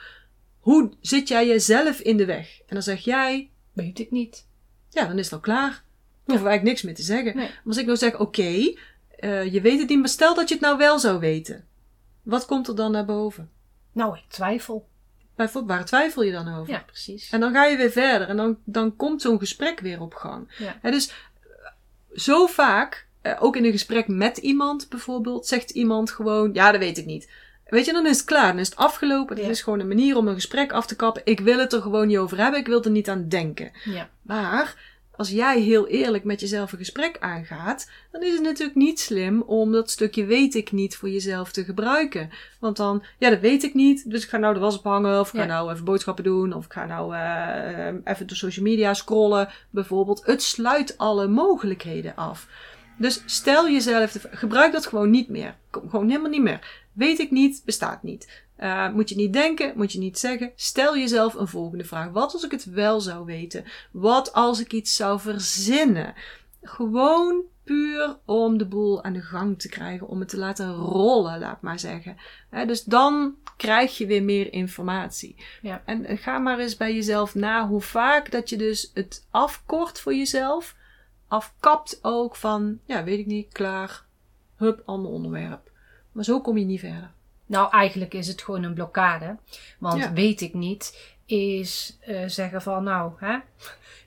hoe 0.59 0.91
zit 1.01 1.27
jij 1.27 1.47
jezelf 1.47 1.99
in 1.99 2.17
de 2.17 2.25
weg? 2.25 2.59
En 2.59 2.73
dan 2.73 2.81
zeg 2.83 2.99
jij, 3.03 3.49
Weet 3.73 3.99
ik 3.99 4.11
niet. 4.11 4.47
ja, 4.89 5.05
dan 5.05 5.17
is 5.17 5.25
het 5.25 5.33
al 5.33 5.39
klaar. 5.39 5.69
Dan 5.71 6.35
hoeven 6.35 6.43
we 6.43 6.49
eigenlijk 6.49 6.63
niks 6.63 6.81
meer 6.81 6.95
te 6.95 7.01
zeggen. 7.01 7.35
Nee. 7.35 7.45
Maar 7.47 7.61
als 7.65 7.77
ik 7.77 7.85
nou 7.85 7.97
zeg, 7.97 8.19
oké, 8.19 8.73
eh, 9.19 9.53
je 9.53 9.61
weet 9.61 9.79
het 9.79 9.89
niet, 9.89 9.99
maar 9.99 10.07
stel 10.09 10.35
dat 10.35 10.47
je 10.47 10.53
het 10.55 10.63
nou 10.63 10.77
wel 10.77 10.99
zou 10.99 11.19
weten. 11.19 11.65
Wat 12.23 12.45
komt 12.45 12.67
er 12.67 12.75
dan 12.75 12.91
naar 12.91 13.05
boven? 13.05 13.49
Nou, 13.91 14.17
ik 14.17 14.23
twijfel. 14.27 14.87
Bijvoorbeeld, 15.35 15.77
waar 15.77 15.85
twijfel 15.85 16.23
je 16.23 16.31
dan 16.31 16.55
over? 16.55 16.73
Ja, 16.73 16.83
precies. 16.85 17.29
En 17.29 17.39
dan 17.39 17.53
ga 17.53 17.65
je 17.65 17.77
weer 17.77 17.91
verder 17.91 18.27
en 18.27 18.37
dan, 18.37 18.57
dan 18.63 18.95
komt 18.95 19.21
zo'n 19.21 19.39
gesprek 19.39 19.79
weer 19.79 20.01
op 20.01 20.13
gang. 20.13 20.47
Ja. 20.57 20.91
Dus 20.91 21.09
eh, 21.09 21.15
zo 22.15 22.45
vaak, 22.45 23.07
eh, 23.21 23.37
ook 23.39 23.55
in 23.55 23.65
een 23.65 23.71
gesprek 23.71 24.07
met 24.07 24.37
iemand 24.37 24.89
bijvoorbeeld, 24.89 25.47
zegt 25.47 25.69
iemand 25.69 26.11
gewoon, 26.11 26.53
ja, 26.53 26.71
dat 26.71 26.79
weet 26.79 26.97
ik 26.97 27.05
niet. 27.05 27.29
Weet 27.65 27.85
je, 27.85 27.93
dan 27.93 28.05
is 28.05 28.17
het 28.17 28.25
klaar, 28.25 28.47
dan 28.47 28.59
is 28.59 28.69
het 28.69 28.77
afgelopen. 28.77 29.37
Ja. 29.37 29.47
is 29.47 29.61
gewoon 29.61 29.79
een 29.79 29.87
manier 29.87 30.17
om 30.17 30.27
een 30.27 30.33
gesprek 30.33 30.71
af 30.71 30.85
te 30.85 30.95
kappen. 30.95 31.21
Ik 31.25 31.39
wil 31.39 31.59
het 31.59 31.73
er 31.73 31.81
gewoon 31.81 32.07
niet 32.07 32.17
over 32.17 32.37
hebben, 32.37 32.59
ik 32.59 32.67
wil 32.67 32.83
er 32.83 32.91
niet 32.91 33.09
aan 33.09 33.27
denken. 33.27 33.71
Ja. 33.83 34.09
Maar 34.21 34.75
als 35.15 35.29
jij 35.29 35.59
heel 35.61 35.87
eerlijk 35.87 36.23
met 36.23 36.39
jezelf 36.39 36.71
een 36.71 36.77
gesprek 36.77 37.17
aangaat, 37.19 37.89
dan 38.11 38.23
is 38.23 38.33
het 38.33 38.41
natuurlijk 38.41 38.77
niet 38.77 38.99
slim 38.99 39.41
om 39.41 39.71
dat 39.71 39.91
stukje 39.91 40.25
weet 40.25 40.55
ik 40.55 40.71
niet 40.71 40.95
voor 40.95 41.09
jezelf 41.09 41.51
te 41.51 41.63
gebruiken. 41.63 42.29
Want 42.59 42.77
dan, 42.77 43.03
ja, 43.17 43.29
dat 43.29 43.39
weet 43.39 43.63
ik 43.63 43.73
niet, 43.73 44.09
dus 44.09 44.23
ik 44.23 44.29
ga 44.29 44.37
nou 44.37 44.53
de 44.53 44.59
was 44.59 44.77
ophangen, 44.77 45.19
of 45.19 45.33
ik 45.33 45.39
ga 45.39 45.45
nou 45.45 45.71
even 45.71 45.85
boodschappen 45.85 46.23
doen, 46.23 46.53
of 46.53 46.65
ik 46.65 46.73
ga 46.73 46.85
nou 46.85 47.15
eh, 47.15 47.87
eh, 47.87 47.95
even 48.03 48.27
door 48.27 48.37
social 48.37 48.65
media 48.65 48.93
scrollen, 48.93 49.49
bijvoorbeeld. 49.69 50.25
Het 50.25 50.41
sluit 50.41 50.97
alle 50.97 51.27
mogelijkheden 51.27 52.15
af. 52.15 52.47
Dus 52.97 53.23
stel 53.25 53.69
jezelf, 53.69 54.25
gebruik 54.31 54.71
dat 54.71 54.87
gewoon 54.87 55.09
niet 55.09 55.29
meer. 55.29 55.55
Kom, 55.69 55.89
gewoon 55.89 56.09
helemaal 56.09 56.29
niet 56.29 56.41
meer. 56.41 56.83
Weet 56.93 57.19
ik 57.19 57.31
niet, 57.31 57.61
bestaat 57.65 58.03
niet. 58.03 58.42
Eh, 58.55 58.89
moet 58.89 59.09
je 59.09 59.15
niet 59.15 59.33
denken, 59.33 59.73
moet 59.75 59.91
je 59.91 59.99
niet 59.99 60.19
zeggen. 60.19 60.51
Stel 60.55 60.97
jezelf 60.97 61.33
een 61.33 61.47
volgende 61.47 61.83
vraag. 61.83 62.09
Wat 62.09 62.33
als 62.33 62.43
ik 62.43 62.51
het 62.51 62.65
wel 62.65 63.01
zou 63.01 63.25
weten? 63.25 63.65
Wat 63.91 64.33
als 64.33 64.59
ik 64.59 64.73
iets 64.73 64.95
zou 64.95 65.19
verzinnen? 65.19 66.13
Gewoon 66.61 67.43
puur 67.63 68.17
om 68.25 68.57
de 68.57 68.65
boel 68.65 69.03
aan 69.03 69.13
de 69.13 69.21
gang 69.21 69.59
te 69.59 69.69
krijgen, 69.69 70.07
om 70.07 70.19
het 70.19 70.29
te 70.29 70.37
laten 70.37 70.73
rollen, 70.73 71.39
laat 71.39 71.61
maar 71.61 71.79
zeggen. 71.79 72.17
Dus 72.65 72.83
dan 72.83 73.35
krijg 73.57 73.97
je 73.97 74.05
weer 74.05 74.23
meer 74.23 74.53
informatie. 74.53 75.35
Ja. 75.61 75.81
En 75.85 76.17
ga 76.17 76.37
maar 76.37 76.59
eens 76.59 76.77
bij 76.77 76.93
jezelf 76.93 77.35
na 77.35 77.67
hoe 77.67 77.81
vaak 77.81 78.31
dat 78.31 78.49
je 78.49 78.57
dus 78.57 78.91
het 78.93 79.27
afkort 79.31 79.99
voor 79.99 80.15
jezelf, 80.15 80.75
afkapt 81.27 81.99
ook 82.01 82.35
van, 82.35 82.79
ja, 82.85 83.03
weet 83.03 83.19
ik 83.19 83.25
niet, 83.25 83.51
klaar, 83.51 84.05
hup, 84.55 84.81
ander 84.85 85.11
onderwerp. 85.11 85.71
Maar 86.11 86.23
zo 86.23 86.41
kom 86.41 86.57
je 86.57 86.65
niet 86.65 86.79
verder. 86.79 87.11
Nou, 87.45 87.71
eigenlijk 87.71 88.13
is 88.13 88.27
het 88.27 88.41
gewoon 88.41 88.63
een 88.63 88.73
blokkade. 88.73 89.35
Want 89.79 90.01
Ja. 90.03 90.13
weet 90.13 90.41
ik 90.41 90.53
niet, 90.53 91.13
is 91.25 91.97
eh, 92.01 92.23
zeggen 92.27 92.61
van 92.61 92.83
nou, 92.83 93.11
hè, 93.17 93.37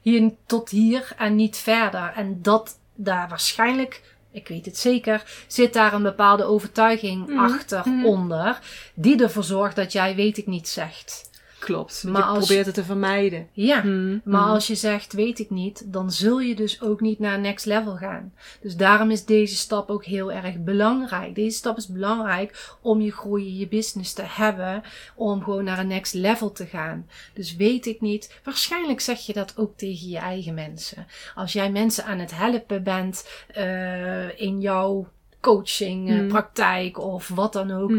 hier 0.01 0.31
tot 0.47 0.71
hier 0.71 1.13
en 1.17 1.35
niet 1.35 1.57
verder. 1.57 2.13
En 2.17 2.43
dat 2.43 2.79
daar 2.95 3.29
waarschijnlijk, 3.29 4.17
ik 4.31 4.49
weet 4.49 4.67
het 4.67 4.79
zeker, 4.79 5.45
zit 5.47 5.73
daar 5.73 5.93
een 5.93 6.03
bepaalde 6.03 6.45
overtuiging 6.45 7.27
Mhm. 7.27 7.39
achter 7.39 7.89
Mhm. 7.89 8.05
onder. 8.07 8.59
Die 8.95 9.23
ervoor 9.23 9.45
zorgt 9.45 9.77
dat 9.77 9.93
jij 9.93 10.15
weet 10.15 10.39
ik 10.39 10.47
niet 10.47 10.69
zegt. 10.69 11.31
Klopt. 11.67 12.05
Maar 12.05 12.23
je 12.23 12.29
als- 12.29 12.45
probeert 12.47 12.67
het 12.67 12.75
te 12.75 12.85
vermijden. 12.85 13.49
Ja. 13.53 13.81
Hmm, 13.81 14.21
Maar 14.25 14.41
hmm. 14.43 14.51
als 14.51 14.67
je 14.67 14.75
zegt, 14.75 15.13
weet 15.13 15.39
ik 15.39 15.51
niet, 15.51 15.93
dan 15.93 16.11
zul 16.13 16.41
je 16.41 16.55
dus 16.55 16.81
ook 16.83 17.01
niet 17.01 17.19
naar 17.19 17.39
next 17.41 17.67
level 17.67 17.97
gaan. 17.97 18.33
Dus 18.61 18.77
daarom 18.77 19.11
is 19.11 19.25
deze 19.25 19.55
stap 19.57 19.91
ook 19.91 20.05
heel 20.05 20.33
erg 20.33 20.59
belangrijk. 20.59 21.35
Deze 21.35 21.57
stap 21.57 21.77
is 21.77 21.87
belangrijk 21.87 22.77
om 22.81 23.01
je 23.01 23.13
groeien, 23.13 23.57
je 23.57 23.69
business 23.69 24.13
te 24.13 24.23
hebben, 24.27 24.83
om 25.15 25.43
gewoon 25.43 25.65
naar 25.65 25.79
een 25.79 25.87
next 25.87 26.15
level 26.15 26.53
te 26.53 26.67
gaan. 26.67 27.07
Dus 27.35 27.57
weet 27.57 27.87
ik 27.87 28.01
niet, 28.01 28.41
waarschijnlijk 28.45 29.01
zeg 29.01 29.19
je 29.27 29.33
dat 29.33 29.53
ook 29.57 29.77
tegen 29.77 30.09
je 30.09 30.19
eigen 30.19 30.55
mensen. 30.55 31.07
Als 31.35 31.53
jij 31.53 31.71
mensen 31.71 32.05
aan 32.05 32.19
het 32.19 32.37
helpen 32.37 32.83
bent 32.83 33.29
eh, 33.55 34.41
in 34.41 34.61
jouw 34.61 35.09
coaching, 35.41 36.09
eh, 36.11 36.17
Hmm. 36.17 36.29
praktijk 36.29 36.99
of 36.99 37.29
wat 37.29 37.53
dan 37.53 37.71
ook, 37.71 37.91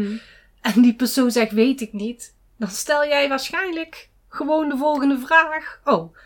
en 0.60 0.82
die 0.82 0.94
persoon 0.94 1.30
zegt 1.30 1.52
weet 1.52 1.80
ik 1.80 1.92
niet, 1.92 2.36
dan 2.58 2.68
stel 2.68 3.06
jij 3.06 3.28
waarschijnlijk 3.28 4.08
gewoon 4.28 4.68
de 4.68 4.76
volgende 4.76 5.18
vraag. 5.18 5.80
Oh, 5.84 6.16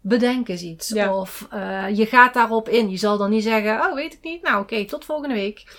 bedenk 0.00 0.48
eens 0.48 0.62
iets. 0.62 0.88
Ja. 0.88 1.16
Of 1.16 1.46
eh, 1.50 1.96
je 1.96 2.06
gaat 2.06 2.34
daarop 2.34 2.68
in. 2.68 2.90
Je 2.90 2.96
zal 2.96 3.18
dan 3.18 3.30
niet 3.30 3.42
zeggen, 3.42 3.80
oh 3.80 3.94
weet 3.94 4.12
ik 4.12 4.22
niet, 4.22 4.42
nou 4.42 4.62
oké, 4.62 4.84
tot 4.84 5.04
volgende 5.04 5.34
week. 5.34 5.76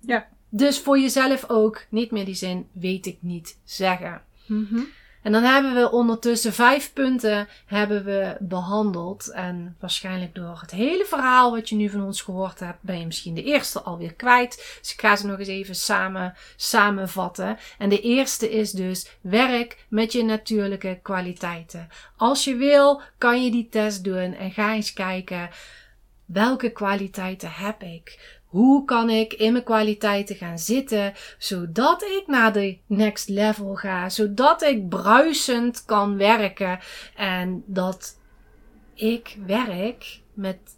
Ja. 0.00 0.28
Dus 0.48 0.80
voor 0.80 0.98
jezelf 0.98 1.50
ook 1.50 1.84
niet 1.90 2.10
meer 2.10 2.24
die 2.24 2.34
zin 2.34 2.68
weet 2.72 3.06
ik 3.06 3.18
niet 3.20 3.58
zeggen. 3.64 4.22
Mhm. 4.46 4.80
En 5.26 5.32
dan 5.32 5.42
hebben 5.42 5.74
we 5.74 5.90
ondertussen 5.90 6.52
vijf 6.52 6.92
punten 6.92 7.48
hebben 7.66 8.04
we 8.04 8.36
behandeld. 8.40 9.30
En 9.30 9.76
waarschijnlijk 9.80 10.34
door 10.34 10.58
het 10.60 10.70
hele 10.70 11.04
verhaal 11.04 11.50
wat 11.50 11.68
je 11.68 11.74
nu 11.74 11.88
van 11.88 12.02
ons 12.02 12.22
gehoord 12.22 12.60
hebt, 12.60 12.78
ben 12.80 12.98
je 12.98 13.06
misschien 13.06 13.34
de 13.34 13.42
eerste 13.42 13.80
alweer 13.80 14.14
kwijt. 14.14 14.78
Dus 14.80 14.92
ik 14.92 15.00
ga 15.00 15.16
ze 15.16 15.26
nog 15.26 15.38
eens 15.38 15.48
even 15.48 15.74
samen, 15.74 16.34
samenvatten. 16.56 17.58
En 17.78 17.88
de 17.88 18.00
eerste 18.00 18.50
is 18.50 18.70
dus 18.70 19.10
werk 19.20 19.84
met 19.88 20.12
je 20.12 20.24
natuurlijke 20.24 20.98
kwaliteiten. 21.02 21.88
Als 22.16 22.44
je 22.44 22.56
wil, 22.56 23.02
kan 23.18 23.44
je 23.44 23.50
die 23.50 23.68
test 23.68 24.04
doen 24.04 24.34
en 24.34 24.50
ga 24.50 24.74
eens 24.74 24.92
kijken 24.92 25.50
welke 26.26 26.70
kwaliteiten 26.70 27.50
heb 27.52 27.82
ik. 27.82 28.35
Hoe 28.56 28.84
kan 28.84 29.10
ik 29.10 29.32
in 29.32 29.52
mijn 29.52 29.64
kwaliteiten 29.64 30.36
gaan 30.36 30.58
zitten, 30.58 31.12
zodat 31.38 32.02
ik 32.02 32.24
naar 32.26 32.52
de 32.52 32.78
next 32.86 33.28
level 33.28 33.74
ga, 33.74 34.08
zodat 34.08 34.62
ik 34.62 34.88
bruisend 34.88 35.84
kan 35.84 36.16
werken 36.16 36.78
en 37.16 37.62
dat 37.66 38.18
ik 38.94 39.36
werk 39.46 40.20
met 40.34 40.75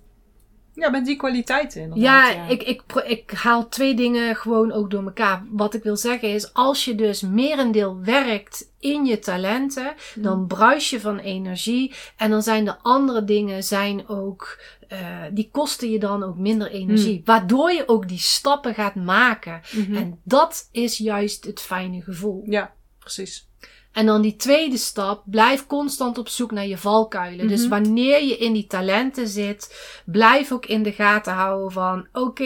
Ja, 0.78 0.90
met 0.90 1.06
die 1.06 1.16
kwaliteiten 1.16 1.82
inderdaad. 1.82 2.32
ja, 2.32 2.46
Ik, 2.48 2.62
ik, 2.62 2.82
ik 3.06 3.30
haal 3.30 3.68
twee 3.68 3.94
dingen 3.94 4.36
gewoon 4.36 4.72
ook 4.72 4.90
door 4.90 5.04
elkaar. 5.04 5.44
Wat 5.50 5.74
ik 5.74 5.82
wil 5.82 5.96
zeggen 5.96 6.28
is, 6.28 6.54
als 6.54 6.84
je 6.84 6.94
dus 6.94 7.20
merendeel 7.20 8.00
werkt 8.04 8.70
in 8.78 9.04
je 9.04 9.18
talenten, 9.18 9.94
dan 10.14 10.46
bruis 10.46 10.90
je 10.90 11.00
van 11.00 11.18
energie. 11.18 11.94
En 12.16 12.30
dan 12.30 12.42
zijn 12.42 12.64
de 12.64 12.78
andere 12.82 13.24
dingen 13.24 13.64
zijn 13.64 14.08
ook, 14.08 14.60
eh, 14.88 14.98
die 15.32 15.48
kosten 15.52 15.90
je 15.90 15.98
dan 15.98 16.22
ook 16.22 16.36
minder 16.36 16.70
energie. 16.70 17.22
Waardoor 17.24 17.72
je 17.72 17.88
ook 17.88 18.08
die 18.08 18.18
stappen 18.18 18.74
gaat 18.74 18.94
maken. 18.94 19.60
Mhm. 19.72 19.94
En 19.96 20.20
dat 20.24 20.68
is 20.72 20.98
juist 20.98 21.44
het 21.44 21.60
fijne 21.60 22.02
gevoel. 22.02 22.42
Ja, 22.46 22.72
precies. 22.98 23.47
En 23.92 24.06
dan 24.06 24.22
die 24.22 24.36
tweede 24.36 24.76
stap, 24.76 25.22
blijf 25.24 25.66
constant 25.66 26.18
op 26.18 26.28
zoek 26.28 26.50
naar 26.50 26.66
je 26.66 26.78
valkuilen. 26.78 27.48
Dus 27.48 27.60
Mhm. 27.60 27.68
wanneer 27.68 28.24
je 28.24 28.36
in 28.36 28.52
die 28.52 28.66
talenten 28.66 29.28
zit, 29.28 29.90
blijf 30.06 30.52
ook 30.52 30.66
in 30.66 30.82
de 30.82 30.92
gaten 30.92 31.32
houden 31.32 31.72
van, 31.72 32.06
oké, 32.12 32.42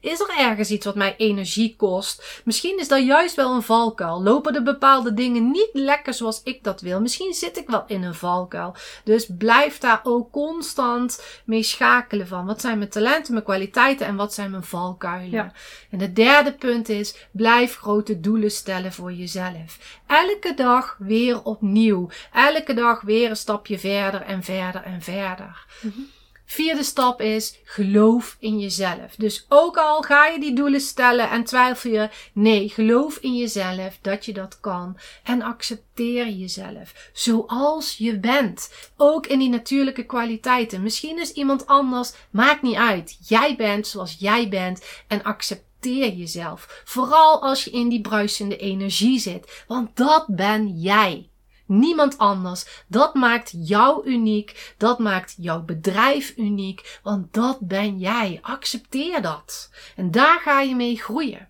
is 0.00 0.20
er 0.20 0.34
ergens 0.38 0.70
iets 0.70 0.84
wat 0.84 0.94
mij 0.94 1.14
energie 1.16 1.74
kost? 1.76 2.40
Misschien 2.44 2.78
is 2.78 2.88
dat 2.88 3.04
juist 3.04 3.34
wel 3.36 3.54
een 3.54 3.62
valkuil. 3.62 4.22
Lopen 4.22 4.54
er 4.54 4.62
bepaalde 4.62 5.14
dingen 5.14 5.50
niet 5.50 5.70
lekker 5.72 6.14
zoals 6.14 6.40
ik 6.44 6.64
dat 6.64 6.80
wil? 6.80 7.00
Misschien 7.00 7.32
zit 7.34 7.56
ik 7.56 7.68
wel 7.68 7.84
in 7.86 8.02
een 8.02 8.14
valkuil. 8.14 8.74
Dus 9.04 9.26
blijf 9.38 9.78
daar 9.78 10.00
ook 10.02 10.30
constant 10.32 11.22
mee 11.44 11.62
schakelen 11.62 12.26
van. 12.26 12.46
Wat 12.46 12.60
zijn 12.60 12.78
mijn 12.78 12.90
talenten, 12.90 13.32
mijn 13.32 13.44
kwaliteiten 13.44 14.06
en 14.06 14.16
wat 14.16 14.34
zijn 14.34 14.50
mijn 14.50 14.64
valkuilen? 14.64 15.30
Ja. 15.30 15.52
En 15.90 16.00
het 16.00 16.16
derde 16.16 16.52
punt 16.52 16.88
is, 16.88 17.14
blijf 17.32 17.76
grote 17.76 18.20
doelen 18.20 18.50
stellen 18.50 18.92
voor 18.92 19.12
jezelf. 19.12 19.78
Elke 20.06 20.54
dag 20.54 20.96
weer 20.98 21.42
opnieuw. 21.42 22.08
Elke 22.32 22.74
dag 22.74 23.00
weer 23.00 23.30
een 23.30 23.36
stapje 23.36 23.78
verder 23.78 24.22
en 24.22 24.42
verder 24.42 24.82
en 24.82 25.02
verder. 25.02 25.66
Vierde 26.50 26.82
stap 26.82 27.20
is 27.20 27.60
geloof 27.64 28.36
in 28.38 28.58
jezelf. 28.58 29.14
Dus 29.16 29.46
ook 29.48 29.76
al 29.76 30.02
ga 30.02 30.26
je 30.26 30.40
die 30.40 30.54
doelen 30.54 30.80
stellen 30.80 31.30
en 31.30 31.44
twijfel 31.44 31.90
je, 31.90 32.08
nee, 32.32 32.68
geloof 32.68 33.16
in 33.16 33.36
jezelf 33.36 33.98
dat 34.00 34.24
je 34.24 34.32
dat 34.32 34.60
kan. 34.60 34.96
En 35.24 35.42
accepteer 35.42 36.28
jezelf 36.28 37.10
zoals 37.12 37.96
je 37.96 38.18
bent. 38.18 38.70
Ook 38.96 39.26
in 39.26 39.38
die 39.38 39.48
natuurlijke 39.48 40.04
kwaliteiten. 40.04 40.82
Misschien 40.82 41.20
is 41.20 41.32
iemand 41.32 41.66
anders, 41.66 42.12
maakt 42.30 42.62
niet 42.62 42.76
uit. 42.76 43.18
Jij 43.28 43.56
bent 43.56 43.86
zoals 43.86 44.16
jij 44.18 44.48
bent 44.48 44.84
en 45.06 45.22
accepteer 45.22 45.68
jezelf. 45.82 46.82
Vooral 46.84 47.42
als 47.42 47.64
je 47.64 47.70
in 47.70 47.88
die 47.88 48.00
bruisende 48.00 48.56
energie 48.56 49.18
zit, 49.18 49.64
want 49.66 49.96
dat 49.96 50.26
ben 50.28 50.68
jij. 50.80 51.30
Niemand 51.66 52.18
anders. 52.18 52.84
Dat 52.86 53.14
maakt 53.14 53.52
jou 53.56 54.06
uniek. 54.06 54.74
Dat 54.76 54.98
maakt 54.98 55.34
jouw 55.38 55.62
bedrijf 55.62 56.36
uniek. 56.36 57.00
Want 57.02 57.34
dat 57.34 57.58
ben 57.60 57.98
jij. 57.98 58.38
Accepteer 58.42 59.22
dat. 59.22 59.70
En 59.96 60.10
daar 60.10 60.40
ga 60.40 60.60
je 60.60 60.74
mee 60.74 60.96
groeien. 60.96 61.48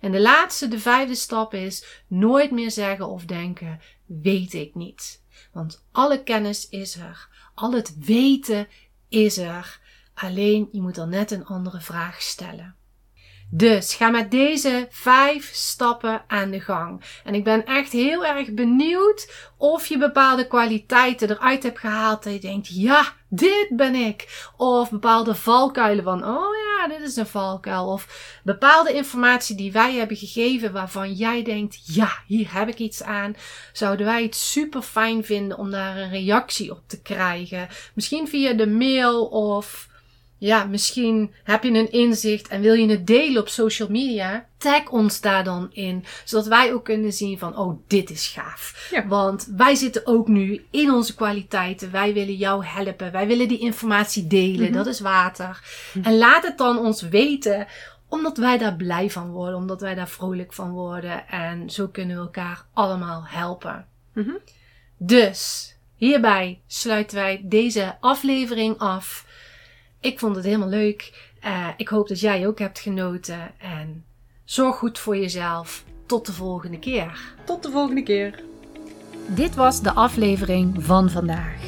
En 0.00 0.12
de 0.12 0.20
laatste, 0.20 0.68
de 0.68 0.78
vijfde 0.78 1.14
stap 1.14 1.54
is 1.54 2.02
nooit 2.06 2.50
meer 2.50 2.70
zeggen 2.70 3.08
of 3.08 3.24
denken, 3.24 3.80
weet 4.06 4.54
ik 4.54 4.74
niet. 4.74 5.22
Want 5.52 5.84
alle 5.92 6.22
kennis 6.22 6.68
is 6.68 6.96
er. 6.96 7.28
Al 7.54 7.72
het 7.72 7.96
weten 7.98 8.68
is 9.08 9.38
er. 9.38 9.80
Alleen 10.14 10.68
je 10.72 10.80
moet 10.80 10.96
er 10.96 11.08
net 11.08 11.30
een 11.30 11.46
andere 11.46 11.80
vraag 11.80 12.22
stellen. 12.22 12.76
Dus 13.54 13.94
ga 13.94 14.08
met 14.08 14.30
deze 14.30 14.86
vijf 14.90 15.50
stappen 15.54 16.24
aan 16.26 16.50
de 16.50 16.60
gang. 16.60 17.02
En 17.24 17.34
ik 17.34 17.44
ben 17.44 17.66
echt 17.66 17.92
heel 17.92 18.26
erg 18.26 18.52
benieuwd 18.52 19.50
of 19.56 19.86
je 19.86 19.98
bepaalde 19.98 20.46
kwaliteiten 20.46 21.30
eruit 21.30 21.62
hebt 21.62 21.78
gehaald. 21.78 22.22
Dat 22.22 22.32
je 22.32 22.38
denkt, 22.38 22.68
ja, 22.68 23.04
dit 23.28 23.66
ben 23.70 23.94
ik. 23.94 24.48
Of 24.56 24.90
bepaalde 24.90 25.34
valkuilen 25.34 26.04
van, 26.04 26.24
oh 26.24 26.54
ja, 26.56 26.88
dit 26.88 27.08
is 27.08 27.16
een 27.16 27.26
valkuil. 27.26 27.86
Of 27.86 28.40
bepaalde 28.44 28.92
informatie 28.92 29.56
die 29.56 29.72
wij 29.72 29.94
hebben 29.94 30.16
gegeven 30.16 30.72
waarvan 30.72 31.12
jij 31.12 31.42
denkt, 31.42 31.94
ja, 31.94 32.12
hier 32.26 32.54
heb 32.54 32.68
ik 32.68 32.78
iets 32.78 33.02
aan. 33.02 33.36
Zouden 33.72 34.06
wij 34.06 34.22
het 34.22 34.34
super 34.34 34.82
fijn 34.82 35.24
vinden 35.24 35.58
om 35.58 35.70
daar 35.70 35.96
een 35.96 36.10
reactie 36.10 36.70
op 36.70 36.82
te 36.86 37.02
krijgen. 37.02 37.68
Misschien 37.94 38.28
via 38.28 38.52
de 38.52 38.66
mail 38.66 39.24
of 39.26 39.90
ja, 40.44 40.64
misschien 40.64 41.32
heb 41.44 41.62
je 41.62 41.70
een 41.70 41.92
inzicht 41.92 42.48
en 42.48 42.60
wil 42.60 42.74
je 42.74 42.88
het 42.88 43.06
delen 43.06 43.40
op 43.40 43.48
social 43.48 43.88
media. 43.88 44.46
Tag 44.56 44.88
ons 44.88 45.20
daar 45.20 45.44
dan 45.44 45.68
in, 45.72 46.04
zodat 46.24 46.46
wij 46.46 46.72
ook 46.72 46.84
kunnen 46.84 47.12
zien 47.12 47.38
van, 47.38 47.56
oh, 47.56 47.78
dit 47.86 48.10
is 48.10 48.26
gaaf. 48.26 48.88
Ja. 48.90 49.06
Want 49.06 49.48
wij 49.56 49.74
zitten 49.74 50.06
ook 50.06 50.28
nu 50.28 50.64
in 50.70 50.90
onze 50.90 51.14
kwaliteiten. 51.14 51.90
Wij 51.90 52.14
willen 52.14 52.34
jou 52.34 52.64
helpen. 52.64 53.12
Wij 53.12 53.26
willen 53.26 53.48
die 53.48 53.58
informatie 53.58 54.26
delen. 54.26 54.64
Mhm. 54.64 54.72
Dat 54.72 54.86
is 54.86 55.00
water. 55.00 55.62
En 56.02 56.18
laat 56.18 56.42
het 56.42 56.58
dan 56.58 56.78
ons 56.78 57.02
weten, 57.02 57.66
omdat 58.08 58.36
wij 58.36 58.58
daar 58.58 58.76
blij 58.76 59.10
van 59.10 59.30
worden, 59.30 59.56
omdat 59.56 59.80
wij 59.80 59.94
daar 59.94 60.08
vrolijk 60.08 60.52
van 60.52 60.70
worden. 60.70 61.28
En 61.28 61.70
zo 61.70 61.88
kunnen 61.88 62.16
we 62.16 62.22
elkaar 62.22 62.66
allemaal 62.72 63.24
helpen. 63.26 63.86
Mhm. 64.14 64.36
Dus 64.96 65.72
hierbij 65.96 66.60
sluiten 66.66 67.16
wij 67.16 67.40
deze 67.44 67.96
aflevering 68.00 68.78
af. 68.78 69.30
Ik 70.02 70.18
vond 70.18 70.36
het 70.36 70.44
helemaal 70.44 70.68
leuk. 70.68 71.30
Eh, 71.40 71.68
ik 71.76 71.88
hoop 71.88 72.08
dat 72.08 72.20
jij 72.20 72.46
ook 72.46 72.58
hebt 72.58 72.78
genoten. 72.78 73.50
En 73.58 74.04
zorg 74.44 74.76
goed 74.76 74.98
voor 74.98 75.16
jezelf. 75.16 75.84
Tot 76.06 76.26
de 76.26 76.32
volgende 76.32 76.78
keer. 76.78 77.34
Tot 77.44 77.62
de 77.62 77.70
volgende 77.70 78.02
keer. 78.02 78.42
Dit 79.26 79.54
was 79.54 79.82
de 79.82 79.92
aflevering 79.92 80.84
van 80.84 81.10
vandaag. 81.10 81.60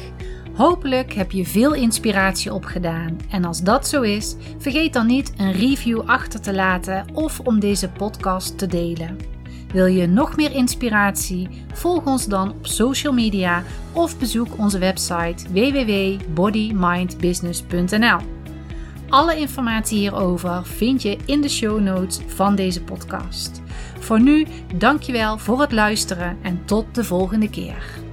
Hopelijk 0.53 1.13
heb 1.13 1.31
je 1.31 1.45
veel 1.45 1.73
inspiratie 1.73 2.53
opgedaan. 2.53 3.17
En 3.29 3.45
als 3.45 3.61
dat 3.61 3.87
zo 3.87 4.01
is, 4.01 4.35
vergeet 4.57 4.93
dan 4.93 5.07
niet 5.07 5.33
een 5.37 5.51
review 5.51 6.01
achter 6.05 6.41
te 6.41 6.53
laten 6.53 7.05
of 7.13 7.39
om 7.39 7.59
deze 7.59 7.89
podcast 7.89 8.57
te 8.57 8.67
delen. 8.67 9.34
Wil 9.73 9.85
je 9.85 10.07
nog 10.07 10.35
meer 10.35 10.51
inspiratie? 10.51 11.49
Volg 11.73 12.05
ons 12.05 12.25
dan 12.25 12.49
op 12.49 12.67
social 12.67 13.13
media 13.13 13.63
of 13.93 14.19
bezoek 14.19 14.47
onze 14.57 14.79
website 14.79 15.51
www.bodymindbusiness.nl. 15.51 18.19
Alle 19.09 19.37
informatie 19.37 19.97
hierover 19.97 20.65
vind 20.65 21.01
je 21.01 21.17
in 21.25 21.41
de 21.41 21.49
show 21.49 21.79
notes 21.79 22.19
van 22.27 22.55
deze 22.55 22.83
podcast. 22.83 23.61
Voor 23.99 24.21
nu, 24.21 24.45
dankjewel 24.75 25.37
voor 25.37 25.61
het 25.61 25.71
luisteren 25.71 26.37
en 26.41 26.65
tot 26.65 26.95
de 26.95 27.03
volgende 27.03 27.49
keer. 27.49 28.04